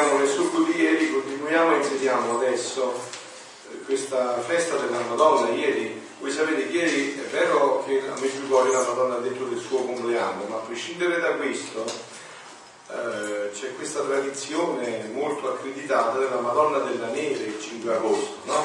nel 0.00 0.28
succo 0.28 0.60
di 0.60 0.80
ieri, 0.80 1.10
continuiamo 1.10 1.74
e 1.74 1.76
inseriamo 1.78 2.38
adesso 2.38 2.94
eh, 3.70 3.78
questa 3.84 4.38
festa 4.40 4.76
della 4.76 5.00
Madonna. 5.00 5.48
Ieri, 5.50 6.00
voi 6.20 6.30
sapete 6.30 6.68
che 6.68 6.76
ieri 6.76 7.18
è 7.18 7.28
vero 7.32 7.82
che 7.84 8.04
a 8.08 8.18
Meggiugorio 8.20 8.72
la 8.72 8.86
Madonna 8.86 9.16
ha 9.16 9.20
detto 9.20 9.44
del 9.44 9.58
suo 9.58 9.84
compleanno, 9.84 10.44
ma 10.46 10.56
a 10.56 10.60
prescindere 10.60 11.18
da 11.20 11.32
questo 11.32 11.84
eh, 12.90 13.50
c'è 13.52 13.74
questa 13.74 14.02
tradizione 14.02 15.10
molto 15.12 15.48
accreditata 15.48 16.16
della 16.18 16.40
Madonna 16.40 16.78
della 16.78 17.08
Neve 17.08 17.44
il 17.44 17.60
5 17.60 17.94
agosto, 17.94 18.36
no? 18.44 18.64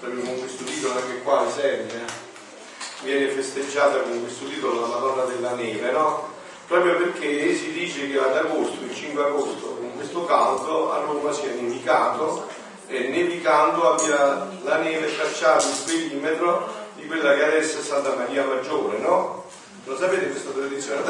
Proprio 0.00 0.22
con 0.24 0.38
questo 0.40 0.64
titolo 0.64 0.94
anche 0.94 1.22
qua, 1.22 1.46
Isernia, 1.48 1.94
eh? 1.94 3.04
viene 3.04 3.28
festeggiata 3.28 4.00
con 4.00 4.20
questo 4.20 4.46
titolo 4.46 4.80
la 4.80 4.88
Madonna 4.88 5.24
della 5.26 5.54
Neve, 5.54 5.92
no? 5.92 6.30
Proprio 6.66 6.96
perché 6.96 7.54
si 7.54 7.70
dice 7.70 8.10
che 8.10 8.18
ad 8.18 8.36
agosto, 8.36 8.82
il 8.82 8.94
5 8.94 9.22
agosto, 9.22 9.78
questo 10.02 10.24
caldo 10.24 10.92
a 10.92 10.98
Roma 10.98 11.32
sia 11.32 11.52
nevicato 11.52 12.48
e 12.88 13.08
nevicando 13.08 13.92
abbia 13.92 14.48
la 14.64 14.78
neve 14.78 15.14
tracciato 15.16 15.68
il 15.68 15.82
perimetro 15.86 16.68
di 16.96 17.06
quella 17.06 17.34
che 17.34 17.44
adesso 17.44 17.78
è 17.78 17.82
Santa 17.82 18.14
Maria 18.16 18.44
Maggiore, 18.44 18.98
no? 18.98 19.44
Lo 19.84 19.96
sapete 19.96 20.28
questa 20.30 20.50
tradizione? 20.50 21.02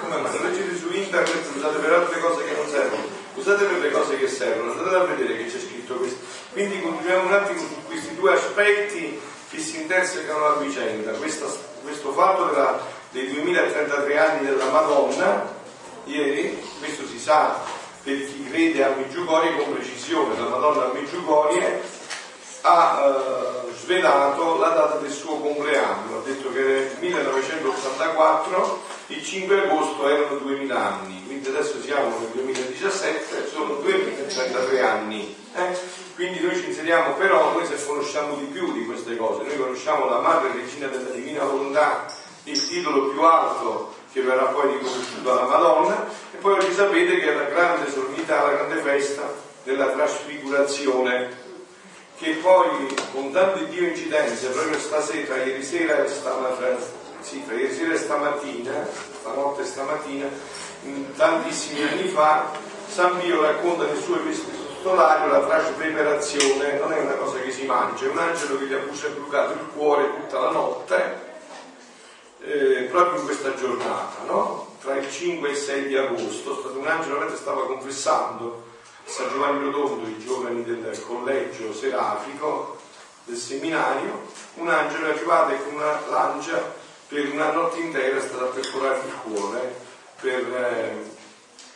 Come 0.00 0.16
mai? 0.20 0.36
Lo 0.36 0.48
leggete 0.48 0.76
su 0.76 0.90
internet, 0.92 1.48
usate 1.54 1.78
per 1.78 1.92
altre 1.92 2.20
cose 2.20 2.44
che 2.44 2.54
non 2.54 2.68
servono, 2.68 3.02
usate 3.34 3.64
per 3.64 3.78
le 3.78 3.90
cose 3.92 4.18
che 4.18 4.28
servono, 4.28 4.72
andate 4.72 4.96
a 4.96 5.04
vedere 5.04 5.36
che 5.36 5.46
c'è 5.46 5.58
scritto 5.58 5.94
questo. 5.94 6.18
Quindi 6.52 6.80
continuiamo 6.80 7.26
un 7.26 7.32
attimo 7.32 7.60
su 7.60 7.84
questi 7.86 8.14
due 8.16 8.32
aspetti 8.32 9.20
che 9.48 9.58
si 9.58 9.80
intersecano 9.80 10.44
a 10.46 10.56
vicenda. 10.56 11.12
Questa, 11.12 11.46
questo 11.82 12.12
fatto 12.12 12.46
della, 12.46 12.80
dei 13.10 13.32
2033 13.32 14.18
anni 14.18 14.46
della 14.46 14.70
Madonna, 14.70 15.54
ieri, 16.04 16.60
questo 16.80 17.06
si 17.06 17.18
sa 17.18 17.78
per 18.02 18.26
chi 18.26 18.48
crede 18.50 18.84
a 18.84 18.94
Meggiugorie 18.96 19.56
con 19.56 19.74
precisione, 19.74 20.38
la 20.38 20.48
Madonna 20.48 20.84
a 20.86 20.92
Meggiugorie 20.92 21.82
ha 22.62 23.04
eh, 23.04 23.72
svelato 23.74 24.58
la 24.58 24.68
data 24.68 24.96
del 24.96 25.10
suo 25.10 25.36
compleanno, 25.36 26.18
ha 26.18 26.22
detto 26.24 26.52
che 26.52 26.60
nel 26.60 26.96
1984, 27.00 28.82
il 29.08 29.24
5 29.24 29.62
agosto 29.62 30.08
erano 30.08 30.36
2000 30.38 30.76
anni, 30.76 31.24
quindi 31.26 31.48
adesso 31.48 31.80
siamo 31.82 32.18
nel 32.18 32.28
2017, 32.32 33.48
sono 33.52 33.74
2033 33.74 34.80
anni. 34.80 35.36
Eh? 35.54 35.78
Quindi 36.14 36.40
noi 36.40 36.56
ci 36.56 36.66
inseriamo, 36.66 37.14
però 37.14 37.52
noi 37.52 37.66
se 37.66 37.84
conosciamo 37.84 38.36
di 38.36 38.44
più 38.44 38.72
di 38.72 38.84
queste 38.84 39.16
cose, 39.16 39.42
noi 39.42 39.58
conosciamo 39.58 40.08
la 40.08 40.20
Madre 40.20 40.52
Regina 40.52 40.86
della 40.86 41.10
Divina 41.10 41.44
Volontà, 41.44 42.06
il 42.44 42.68
titolo 42.68 43.08
più 43.08 43.22
alto 43.22 43.94
che 44.12 44.22
verrà 44.22 44.44
poi 44.46 44.72
riconosciuto 44.72 45.30
alla 45.30 45.46
Madonna, 45.46 46.06
e 46.32 46.36
poi 46.38 46.54
oggi 46.54 46.72
sapete 46.72 47.18
che 47.18 47.32
è 47.32 47.34
la 47.34 47.44
grande 47.44 47.90
solennità, 47.90 48.42
la 48.42 48.52
grande 48.52 48.80
festa 48.82 49.22
della 49.62 49.86
trasfigurazione, 49.88 51.48
che 52.18 52.32
poi 52.42 52.94
con 53.12 53.32
tante 53.32 53.68
Dio 53.68 53.86
incidenze, 53.86 54.48
proprio 54.48 54.78
stasera, 54.78 55.36
ieri 55.36 55.62
sera 55.62 56.04
e 56.04 56.08
stamattina, 56.08 56.76
sì, 57.20 57.44
tra 57.46 57.54
ieri 57.54 57.74
sera 57.74 57.94
e 57.94 57.98
stamattina, 57.98 58.88
stanotte 59.20 59.62
e 59.62 59.64
stamattina, 59.64 60.28
tantissimi 61.16 61.82
anni 61.82 62.08
fa, 62.08 62.50
San 62.88 63.18
Pio 63.20 63.40
racconta 63.42 63.84
nel 63.84 64.02
suo 64.02 64.16
epistolario 64.16 65.30
la 65.30 65.46
trasfigurazione, 65.46 66.78
non 66.78 66.92
è 66.92 66.98
una 66.98 67.14
cosa 67.14 67.38
che 67.38 67.52
si 67.52 67.64
mangia, 67.64 68.06
è 68.06 68.08
un 68.08 68.18
angelo 68.18 68.58
che 68.58 68.64
gli 68.64 68.72
ha 68.72 68.78
bruciato 68.78 69.52
il 69.52 69.68
cuore 69.72 70.10
tutta 70.16 70.40
la 70.40 70.50
notte 70.50 71.28
eh, 72.42 72.88
proprio 72.90 73.20
in 73.20 73.26
questa 73.26 73.54
giornata, 73.54 74.22
no? 74.26 74.76
tra 74.80 74.96
il 74.96 75.10
5 75.10 75.48
e 75.48 75.52
il 75.52 75.56
6 75.56 75.86
di 75.86 75.96
agosto, 75.96 76.72
un 76.74 76.86
angelo 76.86 77.26
che 77.26 77.36
stava 77.36 77.66
confessando 77.66 78.64
a 79.06 79.10
San 79.10 79.28
Giovanni 79.28 79.64
Rotondo, 79.64 80.08
i 80.08 80.18
giovani 80.18 80.64
del 80.64 81.02
collegio 81.06 81.72
serafico, 81.74 82.78
del 83.24 83.36
seminario, 83.36 84.26
un 84.54 84.68
angelo 84.68 85.06
è 85.06 85.10
arrivato 85.10 85.54
con 85.64 85.74
una 85.74 86.00
lancia 86.08 86.78
per 87.08 87.28
una 87.32 87.50
notte 87.50 87.80
intera 87.80 88.16
è 88.16 88.20
stato 88.20 88.44
a 88.44 88.48
perforare 88.48 89.00
il 89.04 89.14
cuore 89.22 89.74
per 90.20 90.54
eh, 90.54 91.10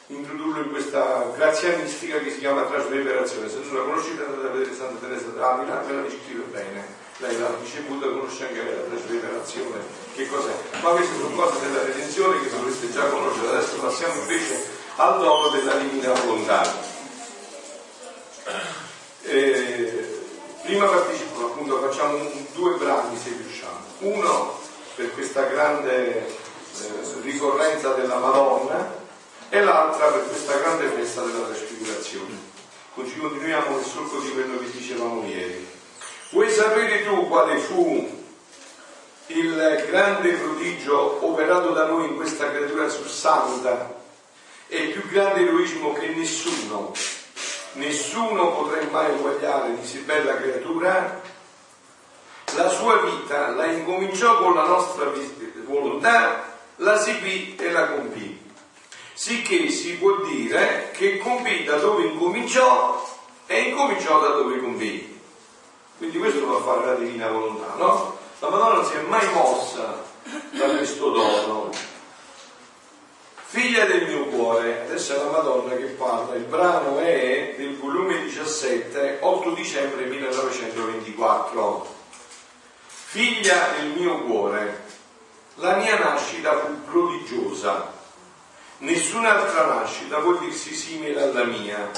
introdurlo 0.06 0.62
in 0.62 0.70
questa 0.70 1.32
grazia 1.34 1.76
mistica 1.76 2.18
che 2.18 2.30
si 2.30 2.38
chiama 2.38 2.62
trasverberazione. 2.62 3.48
Se 3.48 3.58
non 3.64 3.74
la 3.74 3.82
conoscete 3.82 4.22
andate 4.22 4.46
a 4.46 4.50
vedere 4.50 4.74
Santa 4.74 5.04
Teresa 5.06 5.26
d'Avila, 5.30 5.82
ve 5.86 5.92
la 5.92 6.02
descrive 6.02 6.44
bene 6.44 7.03
lei 7.18 7.38
l'ha 7.38 7.54
ricevuta, 7.60 8.06
conosce 8.06 8.46
anche 8.46 8.62
la 8.64 8.82
trasfigurazione, 8.82 9.78
che 10.14 10.28
cos'è. 10.28 10.54
Ma 10.82 10.90
queste 10.90 11.14
sono 11.16 11.34
cose 11.36 11.60
della 11.60 11.84
redenzione 11.84 12.40
che 12.40 12.50
dovreste 12.50 12.92
già 12.92 13.06
conoscere. 13.08 13.48
Adesso 13.48 13.76
passiamo 13.76 14.20
invece 14.20 14.66
al 14.96 15.20
dono 15.20 15.48
della 15.48 15.74
divina 15.74 16.12
volontà. 16.12 16.92
Eh, 19.22 20.22
prima 20.62 20.86
partecipo, 20.86 21.46
appunto, 21.46 21.80
facciamo 21.80 22.16
un, 22.16 22.46
due 22.52 22.74
brani 22.76 23.16
se 23.16 23.28
riusciamo. 23.30 23.80
Uno 24.00 24.58
per 24.96 25.12
questa 25.14 25.42
grande 25.42 26.26
eh, 26.26 26.32
ricorrenza 27.22 27.92
della 27.94 28.18
Madonna 28.18 29.02
e 29.48 29.62
l'altra 29.62 30.06
per 30.06 30.26
questa 30.26 30.56
grande 30.56 30.88
festa 30.88 31.22
della 31.22 31.46
trasfigurazione. 31.46 32.52
Continuiamo 32.94 33.76
nel 33.76 33.84
solco 33.84 34.18
di 34.18 34.30
quello 34.30 34.58
che 34.58 34.70
dicevamo 34.70 35.24
ieri. 35.26 35.73
Vuoi 36.34 36.50
sapere 36.50 37.04
tu 37.04 37.28
quale 37.28 37.58
fu 37.58 38.10
il 39.28 39.84
grande 39.88 40.32
prodigio 40.32 41.24
operato 41.24 41.68
da 41.68 41.86
noi 41.86 42.08
in 42.08 42.16
questa 42.16 42.50
creatura 42.50 42.88
santa 42.88 43.94
e 44.66 44.76
il 44.78 44.90
più 44.90 45.08
grande 45.10 45.42
eroismo 45.42 45.92
che 45.92 46.08
nessuno, 46.08 46.92
nessuno 47.74 48.50
potrà 48.50 48.82
mai 48.90 49.12
uguagliare 49.12 49.70
di 49.70 49.76
così 49.76 49.98
bella 50.00 50.36
creatura? 50.36 51.22
La 52.56 52.68
sua 52.68 52.96
vita 53.02 53.50
la 53.50 53.66
incominciò 53.66 54.38
con 54.38 54.56
la 54.56 54.66
nostra 54.66 55.12
volontà, 55.66 56.52
la 56.78 56.98
seguì 56.98 57.54
e 57.54 57.70
la 57.70 57.90
compì. 57.90 58.42
Sicché 59.12 59.70
si 59.70 59.92
può 59.98 60.16
dire 60.24 60.90
che 60.94 61.18
compì 61.18 61.62
da 61.62 61.76
dove 61.76 62.06
incominciò 62.06 63.08
e 63.46 63.60
incominciò 63.60 64.18
da 64.18 64.28
dove 64.30 64.58
compì. 64.58 65.13
Quindi 65.96 66.18
questo 66.18 66.40
lo 66.40 66.58
fa 66.58 66.72
fare 66.72 66.86
la 66.86 66.94
divina 66.94 67.28
volontà, 67.28 67.74
no? 67.76 68.18
La 68.40 68.48
Madonna 68.48 68.74
non 68.74 68.84
si 68.84 68.94
è 68.94 69.00
mai 69.02 69.32
mossa 69.32 70.02
da 70.50 70.64
questo 70.76 71.10
dono. 71.10 71.70
Figlia 73.46 73.84
del 73.84 74.08
mio 74.08 74.26
cuore, 74.26 74.82
adesso 74.82 75.14
è 75.14 75.18
la 75.18 75.30
Madonna 75.30 75.76
che 75.76 75.84
parla, 75.84 76.34
il 76.34 76.42
brano 76.42 76.98
è 76.98 77.54
del 77.56 77.76
volume 77.78 78.22
17, 78.24 79.18
8 79.20 79.50
dicembre 79.50 80.06
1924. 80.06 81.94
Figlia 82.86 83.68
del 83.78 83.90
mio 83.90 84.22
cuore, 84.22 84.84
la 85.56 85.76
mia 85.76 85.96
nascita 85.96 86.58
fu 86.58 86.82
prodigiosa, 86.82 87.92
nessun'altra 88.78 89.66
nascita 89.66 90.18
può 90.18 90.32
dirsi 90.32 90.74
simile 90.74 91.22
alla 91.22 91.44
mia 91.44 91.88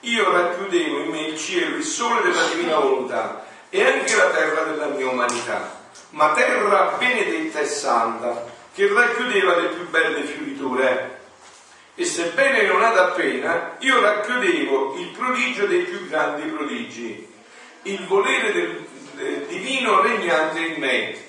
io 0.00 0.30
racchiudevo 0.30 1.00
in 1.00 1.10
me 1.10 1.20
il 1.26 1.38
cielo, 1.38 1.76
il 1.76 1.84
sole 1.84 2.22
della 2.22 2.46
divina 2.46 2.78
volontà 2.78 3.44
e 3.68 3.84
anche 3.84 4.16
la 4.16 4.30
terra 4.30 4.62
della 4.62 4.86
mia 4.86 5.08
umanità, 5.08 5.78
ma 6.10 6.32
terra 6.32 6.96
benedetta 6.98 7.60
e 7.60 7.66
santa, 7.66 8.44
che 8.72 8.92
racchiudeva 8.92 9.56
le 9.56 9.68
più 9.68 9.88
belle 9.88 10.22
fioriture. 10.22 11.18
E 11.94 12.04
sebbene 12.04 12.62
non 12.66 12.82
ad 12.82 12.96
appena, 12.96 13.76
io 13.80 14.00
racchiudevo 14.00 14.96
il 14.98 15.08
prodigio 15.08 15.66
dei 15.66 15.82
più 15.82 16.08
grandi 16.08 16.48
prodigi, 16.48 17.28
il 17.82 18.06
volere 18.06 18.52
del, 18.52 18.86
del 19.16 19.46
divino 19.46 20.00
regnante 20.00 20.60
in 20.60 20.80
me. 20.80 21.28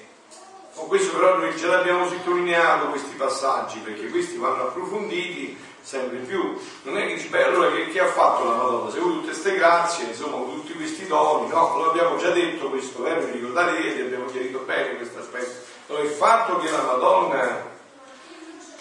Con 0.74 0.88
questo 0.88 1.18
però 1.18 1.38
noi 1.38 1.56
già 1.58 1.68
l'abbiamo 1.68 2.08
sottolineato 2.08 2.88
questi 2.88 3.16
passaggi, 3.16 3.80
perché 3.80 4.08
questi 4.08 4.38
vanno 4.38 4.68
approfonditi 4.68 5.58
sempre 5.82 6.20
più. 6.20 6.58
Non 6.84 6.98
è 6.98 7.08
che 7.08 7.16
dici, 7.16 7.28
beh, 7.28 7.44
allora 7.44 7.72
che, 7.72 7.90
che 7.90 8.00
ha 8.00 8.08
fatto 8.08 8.44
la 8.44 8.56
Madonna? 8.56 8.92
Se 8.92 9.00
vuoi 9.00 9.14
tutte 9.14 9.28
queste 9.28 9.56
grazie, 9.56 10.06
insomma, 10.06 10.38
con 10.38 10.54
tutti 10.56 10.74
questi 10.74 11.08
doni, 11.08 11.50
no? 11.50 11.78
Lo 11.78 11.90
abbiamo 11.90 12.18
già 12.18 12.30
detto 12.30 12.70
questo, 12.70 13.06
eh? 13.06 13.16
mi 13.16 13.32
ricordate 13.32 13.80
ieri, 13.80 14.02
abbiamo 14.02 14.26
chiarito 14.26 14.60
bene 14.60 14.96
questo 14.96 15.20
aspetto. 15.20 15.52
Allora, 15.88 16.04
il 16.04 16.12
fatto 16.12 16.58
che 16.58 16.72
la 16.72 16.84
Madonna 16.84 17.70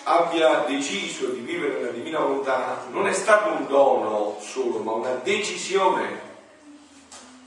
abbia 0.04 0.64
deciso 0.66 1.26
di 1.26 1.40
vivere 1.40 1.74
nella 1.74 1.90
divina 1.90 2.18
volontà 2.20 2.86
non 2.90 3.06
è 3.06 3.12
stato 3.12 3.50
un 3.50 3.66
dono 3.66 4.38
solo, 4.40 4.78
ma 4.78 4.92
una 4.92 5.20
decisione. 5.22 6.28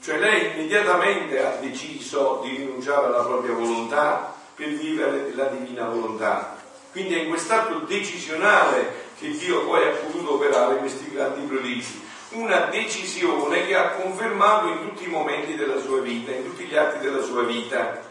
Cioè 0.01 0.17
lei 0.17 0.51
immediatamente 0.51 1.43
ha 1.43 1.55
deciso 1.61 2.41
di 2.43 2.57
rinunciare 2.57 3.05
alla 3.05 3.23
propria 3.23 3.53
volontà 3.53 4.33
per 4.53 4.67
vivere 4.69 5.31
la 5.33 5.45
divina 5.45 5.85
volontà. 5.85 6.57
Quindi 6.91 7.15
è 7.15 7.21
in 7.21 7.29
quest'atto 7.29 7.79
decisionale 7.79 9.02
che 9.19 9.29
Dio 9.29 9.65
poi 9.65 9.87
ha 9.87 9.91
potuto 9.91 10.35
operare 10.35 10.77
questi 10.77 11.09
grandi 11.11 11.45
prodigi. 11.45 12.01
Una 12.29 12.65
decisione 12.71 13.65
che 13.65 13.75
ha 13.75 13.89
confermato 13.91 14.67
in 14.67 14.79
tutti 14.79 15.03
i 15.03 15.07
momenti 15.07 15.55
della 15.55 15.79
sua 15.79 15.99
vita, 16.01 16.31
in 16.31 16.43
tutti 16.43 16.63
gli 16.65 16.75
atti 16.75 16.99
della 16.99 17.21
sua 17.21 17.43
vita. 17.43 18.01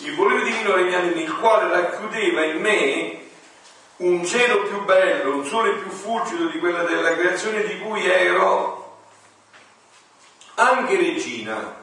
Il 0.00 0.14
volere 0.14 0.44
divino 0.44 0.74
regnante 0.74 1.14
nel 1.14 1.34
quale 1.34 1.68
racchiudeva 1.68 2.44
in 2.44 2.60
me 2.60 3.18
un 3.98 4.24
cielo 4.24 4.62
più 4.62 4.84
bello, 4.84 5.34
un 5.34 5.44
sole 5.44 5.72
più 5.72 5.90
fulgido 5.90 6.46
di 6.46 6.58
quella 6.58 6.84
della 6.84 7.16
creazione 7.16 7.64
di 7.64 7.78
cui 7.78 8.06
ero 8.06 8.78
anche 10.54 10.96
regina, 10.96 11.74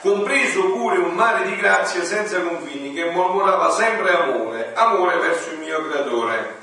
compreso 0.00 0.70
pure 0.72 0.98
un 0.98 1.14
mare 1.14 1.46
di 1.46 1.56
grazia 1.56 2.04
senza 2.04 2.40
confini 2.40 2.92
che 2.92 3.10
mormorava 3.10 3.70
sempre 3.70 4.14
amore, 4.16 4.72
amore 4.74 5.18
verso 5.18 5.50
il 5.50 5.58
mio 5.58 5.86
creatore. 5.86 6.59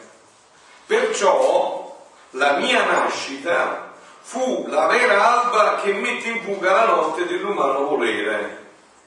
Perciò 0.88 1.96
la 2.32 2.54
mia 2.58 2.86
nascita 2.86 3.92
fu 4.22 4.66
la 4.68 4.88
vera 4.88 5.42
alba 5.42 5.76
che 5.82 5.94
mette 5.94 6.30
in 6.30 6.42
fuga 6.44 6.72
la 6.72 6.86
notte 6.86 7.26
dell'umano 7.26 7.86
volere. 7.86 8.66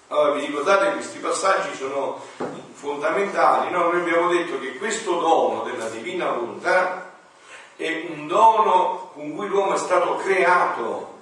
Allora 0.09 0.33
vi 0.33 0.47
ricordate 0.47 0.93
questi 0.93 1.19
passaggi 1.19 1.75
sono 1.75 2.21
fondamentali, 2.73 3.71
no? 3.71 3.91
noi 3.91 4.01
abbiamo 4.01 4.29
detto 4.29 4.59
che 4.59 4.77
questo 4.77 5.21
dono 5.21 5.63
della 5.63 5.89
divina 5.89 6.31
volontà 6.31 7.13
è 7.77 8.07
un 8.09 8.27
dono 8.27 9.11
con 9.15 9.35
cui 9.35 9.49
l'uomo 9.49 9.75
è 9.75 9.79
stato 9.79 10.17
creato, 10.17 11.19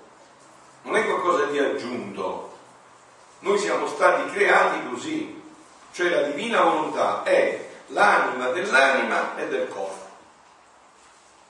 non 0.83 0.97
è 0.97 1.05
qualcosa 1.05 1.45
di 1.47 1.59
aggiunto, 1.59 2.53
noi 3.41 3.59
siamo 3.59 3.87
stati 3.87 4.31
creati 4.31 4.89
così, 4.89 5.43
cioè 5.93 6.09
la 6.09 6.23
divina 6.23 6.63
volontà 6.63 7.23
è 7.25 7.67
l'anima 7.89 8.49
dell'anima 8.49 9.37
e 9.37 9.49
del 9.49 9.69
corpo, 9.69 9.98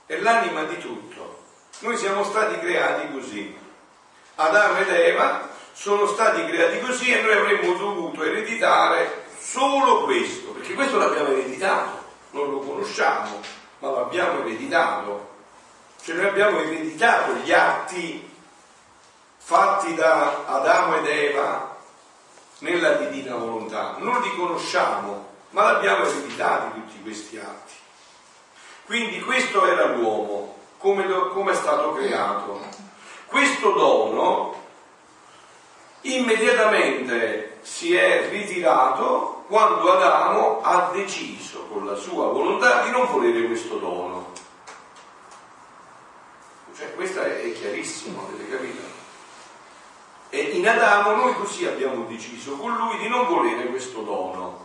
è 0.09 0.17
l'anima 0.21 0.63
di 0.65 0.79
tutto. 0.79 1.45
Noi 1.81 1.97
siamo 1.99 2.25
stati 2.25 2.59
creati 2.59 3.13
così. 3.13 3.57
Adamo 4.37 4.79
ed 4.79 4.89
Eva 4.89 5.49
sono 5.75 6.07
stati 6.07 6.47
creati 6.47 6.81
così 6.81 7.13
e 7.13 7.21
noi 7.21 7.35
avremmo 7.35 7.75
dovuto 7.75 8.25
ereditare 8.25 9.27
solo 9.39 10.05
questo, 10.05 10.53
perché 10.53 10.73
questo 10.73 10.97
l'abbiamo 10.97 11.29
ereditato, 11.29 12.05
non 12.31 12.51
lo 12.51 12.59
conosciamo, 12.61 13.39
ma 13.81 13.91
l'abbiamo 13.91 14.41
ereditato. 14.41 15.37
Cioè 16.03 16.17
noi 16.17 16.27
abbiamo 16.27 16.59
ereditato 16.61 17.35
gli 17.35 17.53
atti 17.53 18.35
fatti 19.37 19.95
da 19.95 20.47
Adamo 20.47 20.97
ed 20.97 21.07
Eva 21.07 21.77
nella 22.61 22.93
divina 22.95 23.37
volontà. 23.37 23.97
Non 23.99 24.23
li 24.23 24.35
conosciamo, 24.35 25.29
ma 25.51 25.73
l'abbiamo 25.73 26.07
ereditati 26.07 26.81
tutti 26.81 27.03
questi 27.03 27.37
atti. 27.37 27.68
Quindi 28.89 29.21
questo 29.21 29.67
era 29.67 29.85
l'uomo, 29.89 30.55
come, 30.79 31.07
come 31.35 31.53
è 31.53 31.55
stato 31.55 31.93
creato. 31.93 32.59
Questo 33.27 33.73
dono 33.73 34.55
immediatamente 36.01 37.59
si 37.61 37.95
è 37.95 38.31
ritirato 38.31 39.45
quando 39.47 39.93
Adamo 39.93 40.61
ha 40.63 40.89
deciso 40.91 41.67
con 41.71 41.85
la 41.85 41.97
sua 41.97 42.29
volontà 42.29 42.85
di 42.85 42.91
non 42.91 43.07
volere 43.11 43.43
questo 43.43 43.77
dono. 43.77 44.33
Cioè, 46.75 46.95
questo 46.95 47.21
è 47.21 47.53
chiarissimo, 47.53 48.27
avete 48.27 48.49
capito? 48.49 48.83
E 50.31 50.41
in 50.41 50.67
Adamo 50.67 51.15
noi 51.15 51.35
così 51.35 51.67
abbiamo 51.67 52.07
deciso 52.07 52.57
con 52.57 52.75
lui 52.75 52.97
di 52.97 53.09
non 53.09 53.27
volere 53.27 53.67
questo 53.67 54.01
dono, 54.01 54.65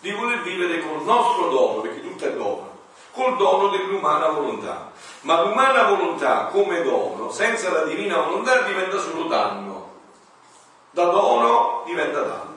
di 0.00 0.10
voler 0.10 0.42
vivere 0.42 0.80
col 0.80 1.04
nostro 1.04 1.48
dono, 1.48 1.80
perché 1.80 2.00
tutto 2.00 2.24
è 2.24 2.32
dono, 2.32 2.71
col 3.12 3.36
dono 3.36 3.68
dell'umana 3.68 4.28
volontà. 4.28 4.90
Ma 5.22 5.42
l'umana 5.42 5.84
volontà 5.84 6.46
come 6.46 6.82
dono, 6.82 7.30
senza 7.30 7.70
la 7.70 7.84
divina 7.84 8.18
volontà, 8.18 8.62
diventa 8.62 8.98
solo 8.98 9.24
danno. 9.24 9.90
Da 10.90 11.04
dono 11.04 11.82
diventa 11.86 12.20
danno. 12.20 12.50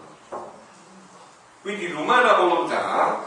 Quindi 1.61 1.87
l'umana 1.89 2.33
volontà, 2.33 3.23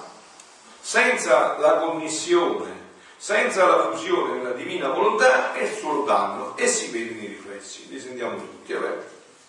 senza 0.81 1.57
la 1.59 1.79
connessione, 1.79 2.87
senza 3.17 3.67
la 3.67 3.91
fusione 3.91 4.39
della 4.39 4.53
divina 4.53 4.89
volontà, 4.89 5.53
è 5.55 5.67
solo 5.67 6.05
danno 6.05 6.57
e 6.57 6.69
si 6.69 6.91
vede 6.91 7.15
nei 7.15 7.27
riflessi, 7.27 7.89
li 7.89 7.99
sentiamo 7.99 8.37
tutti, 8.37 8.73
vabbè, 8.73 9.05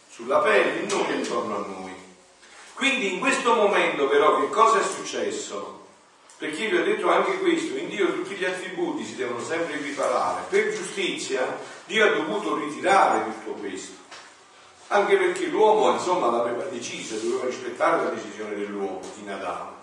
sulla 0.10 0.40
pelle, 0.40 0.80
in 0.80 0.88
noi 0.88 1.08
e 1.08 1.14
intorno 1.14 1.56
a 1.56 1.66
noi. 1.68 1.96
Quindi 2.74 3.14
in 3.14 3.20
questo 3.20 3.54
momento 3.54 4.08
però 4.08 4.40
che 4.40 4.50
cosa 4.50 4.80
è 4.80 4.84
successo? 4.84 5.79
Perché 6.40 6.70
vi 6.70 6.78
ho 6.78 6.84
detto 6.86 7.10
anche 7.10 7.38
questo, 7.40 7.78
in 7.78 7.90
Dio 7.90 8.14
tutti 8.14 8.34
gli 8.34 8.46
attributi 8.46 9.04
si 9.04 9.18
devono 9.18 9.44
sempre 9.44 9.74
equiparare. 9.76 10.46
Per 10.48 10.74
giustizia 10.74 11.60
Dio 11.86 12.06
ha 12.06 12.12
dovuto 12.12 12.56
ritirare 12.56 13.26
tutto 13.26 13.60
questo. 13.60 13.92
Anche 14.88 15.18
perché 15.18 15.48
l'uomo, 15.48 15.92
insomma, 15.92 16.32
l'aveva 16.32 16.64
deciso, 16.64 17.18
doveva 17.18 17.46
rispettare 17.46 18.06
la 18.06 18.10
decisione 18.12 18.56
dell'uomo 18.56 19.02
in 19.22 19.30
Adamo. 19.30 19.74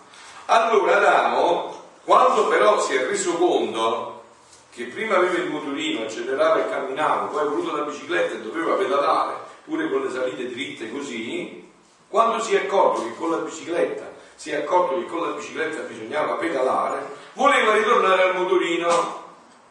Allora 0.47 0.97
Adamo, 0.97 1.83
quando 2.05 2.49
però 2.49 2.81
si 2.81 2.95
è 2.95 3.07
reso 3.07 3.35
conto 3.35 4.23
che 4.71 4.85
prima 4.85 5.17
aveva 5.17 5.37
il 5.37 5.51
motorino, 5.51 6.05
accelerava 6.05 6.65
e 6.65 6.71
camminava, 6.71 7.27
poi 7.27 7.41
ha 7.43 7.49
voluto 7.49 7.77
la 7.77 7.83
bicicletta 7.83 8.35
e 8.35 8.41
doveva 8.41 8.77
pedalare, 8.77 9.35
pure 9.63 9.91
con 9.91 10.03
le 10.03 10.11
salite 10.11 10.49
dritte 10.49 10.91
così, 10.91 11.71
quando 12.09 12.43
si 12.43 12.55
è 12.55 12.65
accorto 12.65 13.03
che 13.03 13.15
con 13.15 13.31
la 13.31 13.39
bicicletta, 13.39 14.06
si 14.37 14.51
è 14.51 14.57
accorto 14.57 14.99
che 14.99 15.07
con 15.07 15.23
la 15.23 15.35
bicicletta 15.35 15.81
bisognava 15.81 16.35
pedalare, 16.35 17.05
voleva 17.33 17.75
ritornare 17.75 18.23
al 18.23 18.37
motorino 18.37 19.25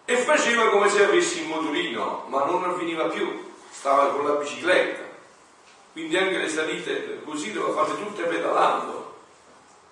e 0.03 0.17
faceva 0.17 0.69
come 0.69 0.89
se 0.89 1.03
avessi 1.03 1.41
il 1.41 1.47
motorino, 1.47 2.25
ma 2.27 2.43
non 2.43 2.63
avveniva 2.63 3.05
più, 3.05 3.53
stava 3.69 4.07
con 4.07 4.25
la 4.25 4.33
bicicletta. 4.33 5.03
Quindi 5.93 6.17
anche 6.17 6.37
le 6.37 6.49
salite 6.49 7.21
così 7.23 7.53
doveva 7.53 7.83
farle 7.83 8.03
tutte 8.03 8.23
pedalando, 8.23 9.13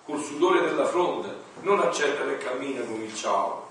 col 0.04 0.22
sudore 0.22 0.60
della 0.60 0.84
fronte, 0.84 1.34
non 1.62 1.80
accelera 1.80 2.30
e 2.30 2.36
cammina 2.36 2.82
come 2.82 3.04
il 3.04 3.14
ciao 3.14 3.64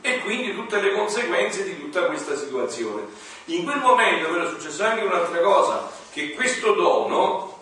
e 0.00 0.20
quindi 0.20 0.54
tutte 0.54 0.80
le 0.80 0.92
conseguenze 0.92 1.64
di 1.64 1.78
tutta 1.78 2.06
questa 2.06 2.36
situazione. 2.36 3.06
In 3.46 3.64
quel 3.64 3.80
momento 3.80 4.28
però 4.30 4.44
è 4.44 4.48
successo 4.48 4.84
anche 4.84 5.04
un'altra 5.04 5.40
cosa, 5.40 5.90
che 6.12 6.32
questo 6.32 6.72
dono 6.72 7.55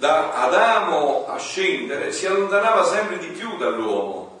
da 0.00 0.32
Adamo 0.32 1.26
a 1.28 1.36
scendere 1.36 2.10
si 2.10 2.24
allontanava 2.24 2.84
sempre 2.84 3.18
di 3.18 3.26
più 3.26 3.58
dall'uomo. 3.58 4.40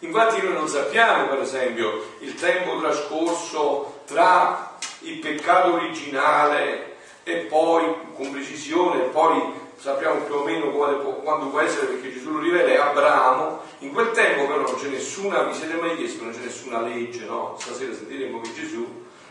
Infatti 0.00 0.42
noi 0.42 0.52
non 0.52 0.68
sappiamo, 0.68 1.28
per 1.28 1.40
esempio, 1.40 2.16
il 2.18 2.34
tempo 2.34 2.78
trascorso 2.78 4.02
tra 4.04 4.76
il 5.00 5.18
peccato 5.18 5.72
originale 5.72 6.96
e 7.22 7.36
poi, 7.48 7.84
con 8.14 8.32
precisione, 8.32 9.04
poi 9.04 9.40
sappiamo 9.76 10.20
più 10.24 10.34
o 10.34 10.44
meno 10.44 10.70
quando 10.70 11.46
può 11.46 11.60
essere 11.60 11.86
perché 11.86 12.12
Gesù 12.12 12.32
lo 12.32 12.40
rivela, 12.40 12.68
è 12.68 12.76
Abramo, 12.76 13.62
in 13.78 13.92
quel 13.92 14.10
tempo 14.10 14.46
però 14.46 14.60
non 14.60 14.74
c'è 14.74 14.88
nessuna, 14.88 15.44
vi 15.44 15.54
siete 15.54 15.72
mai 15.80 15.96
chiesti, 15.96 16.22
non 16.22 16.34
c'è 16.34 16.40
nessuna 16.40 16.82
legge, 16.82 17.24
no? 17.24 17.56
Stasera 17.58 17.94
sentiremo 17.94 18.42
che 18.42 18.52
Gesù 18.52 18.86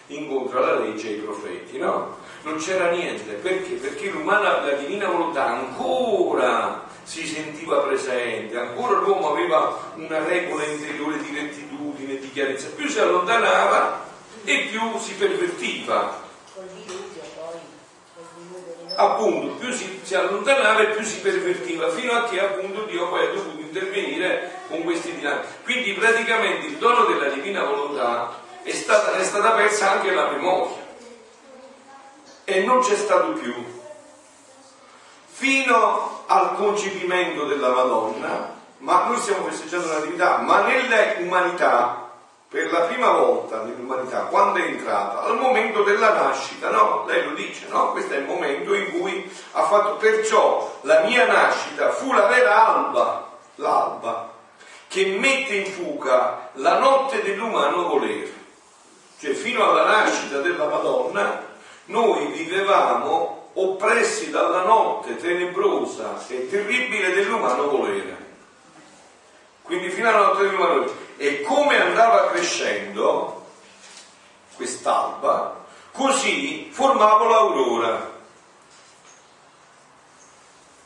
incontra 0.08 0.60
la 0.60 0.80
legge 0.80 1.10
e 1.10 1.12
i 1.12 1.20
profeti, 1.20 1.78
no? 1.78 2.18
Non 2.44 2.58
c'era 2.58 2.90
niente, 2.90 3.34
perché? 3.34 3.74
Perché 3.76 4.10
l'umana, 4.10 4.66
la 4.66 4.72
divina 4.74 5.08
volontà 5.08 5.46
ancora 5.46 6.88
si 7.04 7.26
sentiva 7.28 7.82
presente, 7.82 8.58
ancora 8.58 9.00
l'uomo 9.00 9.32
aveva 9.32 9.92
una 9.96 10.24
regola 10.24 10.64
interiore 10.66 11.22
di 11.22 11.36
rettitudine, 11.36 12.18
di 12.18 12.32
chiarezza, 12.32 12.70
più 12.76 12.88
si 12.88 13.00
allontanava 13.00 14.06
e 14.44 14.68
più 14.72 14.98
si 14.98 15.14
pervertiva. 15.14 16.20
Appunto 18.96 19.54
più 19.54 19.72
si, 19.72 20.00
si, 20.02 20.16
allontanava 20.16 20.82
e 20.82 20.88
più 20.88 21.04
si 21.04 21.22
pervertiva 21.22 21.90
fino 21.90 22.12
a 22.14 22.24
che 22.24 22.40
appunto 22.40 22.86
Dio 22.86 23.08
poi 23.08 23.26
ha 23.26 23.32
dovuto 23.32 23.62
intervenire 23.62 24.52
con 24.68 24.84
questi 24.84 25.16
dinamici 25.16 25.48
quindi 25.64 25.94
praticamente 25.94 26.68
il 26.68 26.76
dono 26.76 27.06
della 27.06 27.30
divina 27.30 27.64
volontà 27.64 28.42
è 28.64 28.72
stata, 28.72 29.14
è 29.14 29.24
stata 29.24 29.52
persa 29.52 29.92
anche 29.92 30.12
la 30.12 30.30
memoria 30.30 30.81
e 32.52 32.64
non 32.64 32.82
c'è 32.82 32.96
stato 32.96 33.32
più 33.34 33.54
fino 35.26 36.24
al 36.28 36.56
concepimento 36.56 37.46
della 37.46 37.70
Madonna 37.70 38.60
ma 38.80 39.06
noi 39.06 39.18
stiamo 39.18 39.46
festeggiando 39.46 39.88
la 39.88 40.00
Natività 40.00 40.38
ma 40.38 40.62
nelle 40.62 41.18
umanità 41.20 42.02
per 42.52 42.70
la 42.70 42.82
prima 42.82 43.12
volta 43.12 43.62
nell'umanità, 43.62 44.24
quando 44.24 44.60
è 44.60 44.64
entrata, 44.64 45.24
al 45.24 45.38
momento 45.38 45.84
della 45.84 46.12
nascita, 46.12 46.70
no? 46.70 47.06
Lei 47.08 47.24
lo 47.24 47.34
dice, 47.34 47.68
no? 47.70 47.94
Questo 47.94 48.14
è 48.14 48.18
il 48.18 48.26
momento 48.26 48.74
in 48.74 48.92
cui 48.92 49.32
ha 49.54 49.64
fatto, 49.64 49.96
perciò 49.96 50.80
la 50.82 51.00
mia 51.04 51.28
nascita 51.28 51.92
fu 51.92 52.12
la 52.12 52.26
vera 52.26 52.76
alba, 52.76 53.30
l'alba, 53.56 54.34
che 54.90 55.16
mette 55.18 55.56
in 55.56 55.66
fuga 55.66 56.50
la 56.56 56.78
notte 56.78 57.24
dell'umano 57.24 57.88
volere. 57.88 58.34
Cioè 59.18 59.34
fino 59.34 59.70
alla 59.70 59.86
nascita 59.86 60.40
della 60.40 60.68
Madonna 60.68 61.51
noi 61.86 62.28
vivevamo 62.28 63.50
oppressi 63.54 64.30
dalla 64.30 64.64
notte 64.64 65.18
tenebrosa 65.18 66.26
e 66.28 66.50
terribile 66.50 67.14
dell'umano 67.14 67.70
volere. 67.70 68.30
Quindi 69.62 69.90
fino 69.90 70.10
alla 70.10 70.28
notte 70.28 70.44
dell'umano 70.44 70.74
volere 70.74 70.94
e 71.18 71.42
come 71.42 71.80
andava 71.80 72.30
crescendo 72.30 73.46
quest'alba, 74.56 75.66
così 75.92 76.70
formavo 76.72 77.28
l'aurora. 77.28 78.10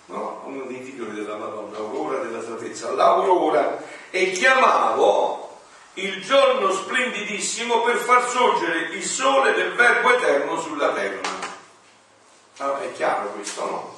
No? 0.08 0.42
Uno 0.46 0.66
dei 0.66 0.84
titoli 0.84 1.14
della 1.14 1.36
Madonna, 1.36 1.78
Aurora 1.78 2.24
della 2.24 2.42
salvezza. 2.42 2.92
L'aurora 2.92 3.82
e 4.12 4.32
chiamavo 4.32 5.45
il 5.98 6.22
giorno 6.24 6.72
splendidissimo 6.72 7.82
per 7.84 7.98
far 7.98 8.28
sorgere 8.28 8.90
il 8.90 9.04
sole 9.04 9.54
del 9.54 9.74
Verbo 9.74 10.14
eterno 10.14 10.60
sulla 10.60 10.90
terra. 10.90 11.30
Allora, 12.58 12.82
è 12.82 12.92
chiaro 12.94 13.30
questo, 13.32 13.66
no? 13.66 13.96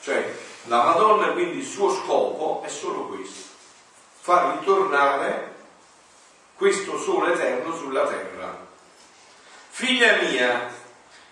Cioè, 0.00 0.34
la 0.64 0.82
Madonna 0.82 1.28
quindi 1.28 1.58
il 1.58 1.66
suo 1.66 1.90
scopo 1.90 2.62
è 2.64 2.68
solo 2.68 3.06
questo, 3.08 3.52
far 4.20 4.58
ritornare 4.58 5.54
questo 6.56 6.98
sole 6.98 7.34
eterno 7.34 7.74
sulla 7.76 8.06
terra. 8.06 8.66
Figlia 9.68 10.16
mia, 10.22 10.72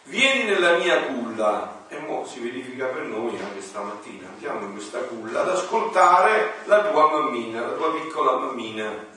vieni 0.05 0.45
nella 0.45 0.77
mia 0.77 1.03
culla, 1.05 1.85
e 1.89 1.99
mo 1.99 2.27
si 2.27 2.41
verifica 2.41 2.87
per 2.87 3.05
noi 3.05 3.39
anche 3.39 3.63
stamattina, 3.63 4.29
andiamo 4.29 4.67
in 4.67 4.73
questa 4.73 4.99
culla 4.99 5.43
ad 5.43 5.51
ascoltare 5.51 6.55
la 6.65 6.89
tua 6.89 7.11
mammina, 7.11 7.61
la 7.61 7.73
tua 7.73 7.93
piccola 7.93 8.37
mammina. 8.37 9.12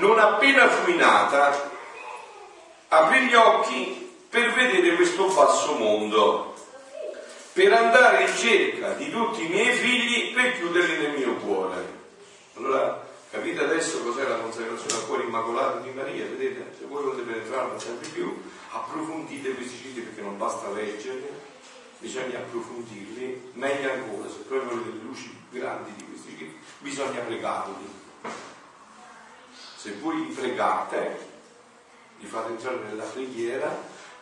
Non 0.00 0.18
appena 0.18 0.66
fui 0.66 0.96
nata, 0.96 1.70
aprì 2.88 3.26
gli 3.26 3.34
occhi 3.34 4.16
per 4.30 4.50
vedere 4.54 4.94
questo 4.96 5.26
basso 5.26 5.74
mondo, 5.74 6.54
per 7.52 7.70
andare 7.70 8.24
in 8.24 8.34
cerca 8.34 8.94
di 8.94 9.10
tutti 9.10 9.44
i 9.44 9.48
miei 9.48 9.76
figli 9.76 10.32
per 10.32 10.56
chiuderli 10.56 10.96
nel 10.96 11.18
mio 11.18 11.34
cuore. 11.34 11.98
Allora, 12.54 13.06
capite 13.30 13.62
adesso 13.62 14.02
cos'è 14.02 14.26
la 14.26 14.36
consacrazione 14.36 14.94
al 14.94 15.06
cuore 15.06 15.24
immacolato 15.24 15.80
di 15.80 15.90
Maria? 15.90 16.24
Vedete? 16.24 16.74
Se 16.78 16.86
voi 16.86 17.02
volete 17.02 17.30
penetrarla 17.30 17.78
sempre 17.78 18.08
più, 18.08 18.42
approfondite 18.70 19.54
questi 19.54 19.76
citi 19.76 20.00
perché 20.00 20.22
non 20.22 20.38
basta 20.38 20.70
leggerli, 20.70 21.28
bisogna 21.98 22.38
approfondirli, 22.38 23.50
meglio 23.52 23.92
ancora, 23.92 24.30
se 24.30 24.38
proprio 24.48 24.70
volete 24.70 24.96
le 24.96 25.02
luci 25.02 25.30
grandi 25.50 25.92
di 25.94 26.06
questi 26.06 26.30
citi, 26.30 26.58
bisogna 26.78 27.20
pregarli. 27.20 27.99
Se 29.80 29.94
voi 29.94 30.26
li 30.26 30.32
pregate, 30.34 31.28
li 32.18 32.26
fate 32.26 32.50
entrare 32.50 32.80
nella 32.80 33.04
preghiera, 33.04 33.74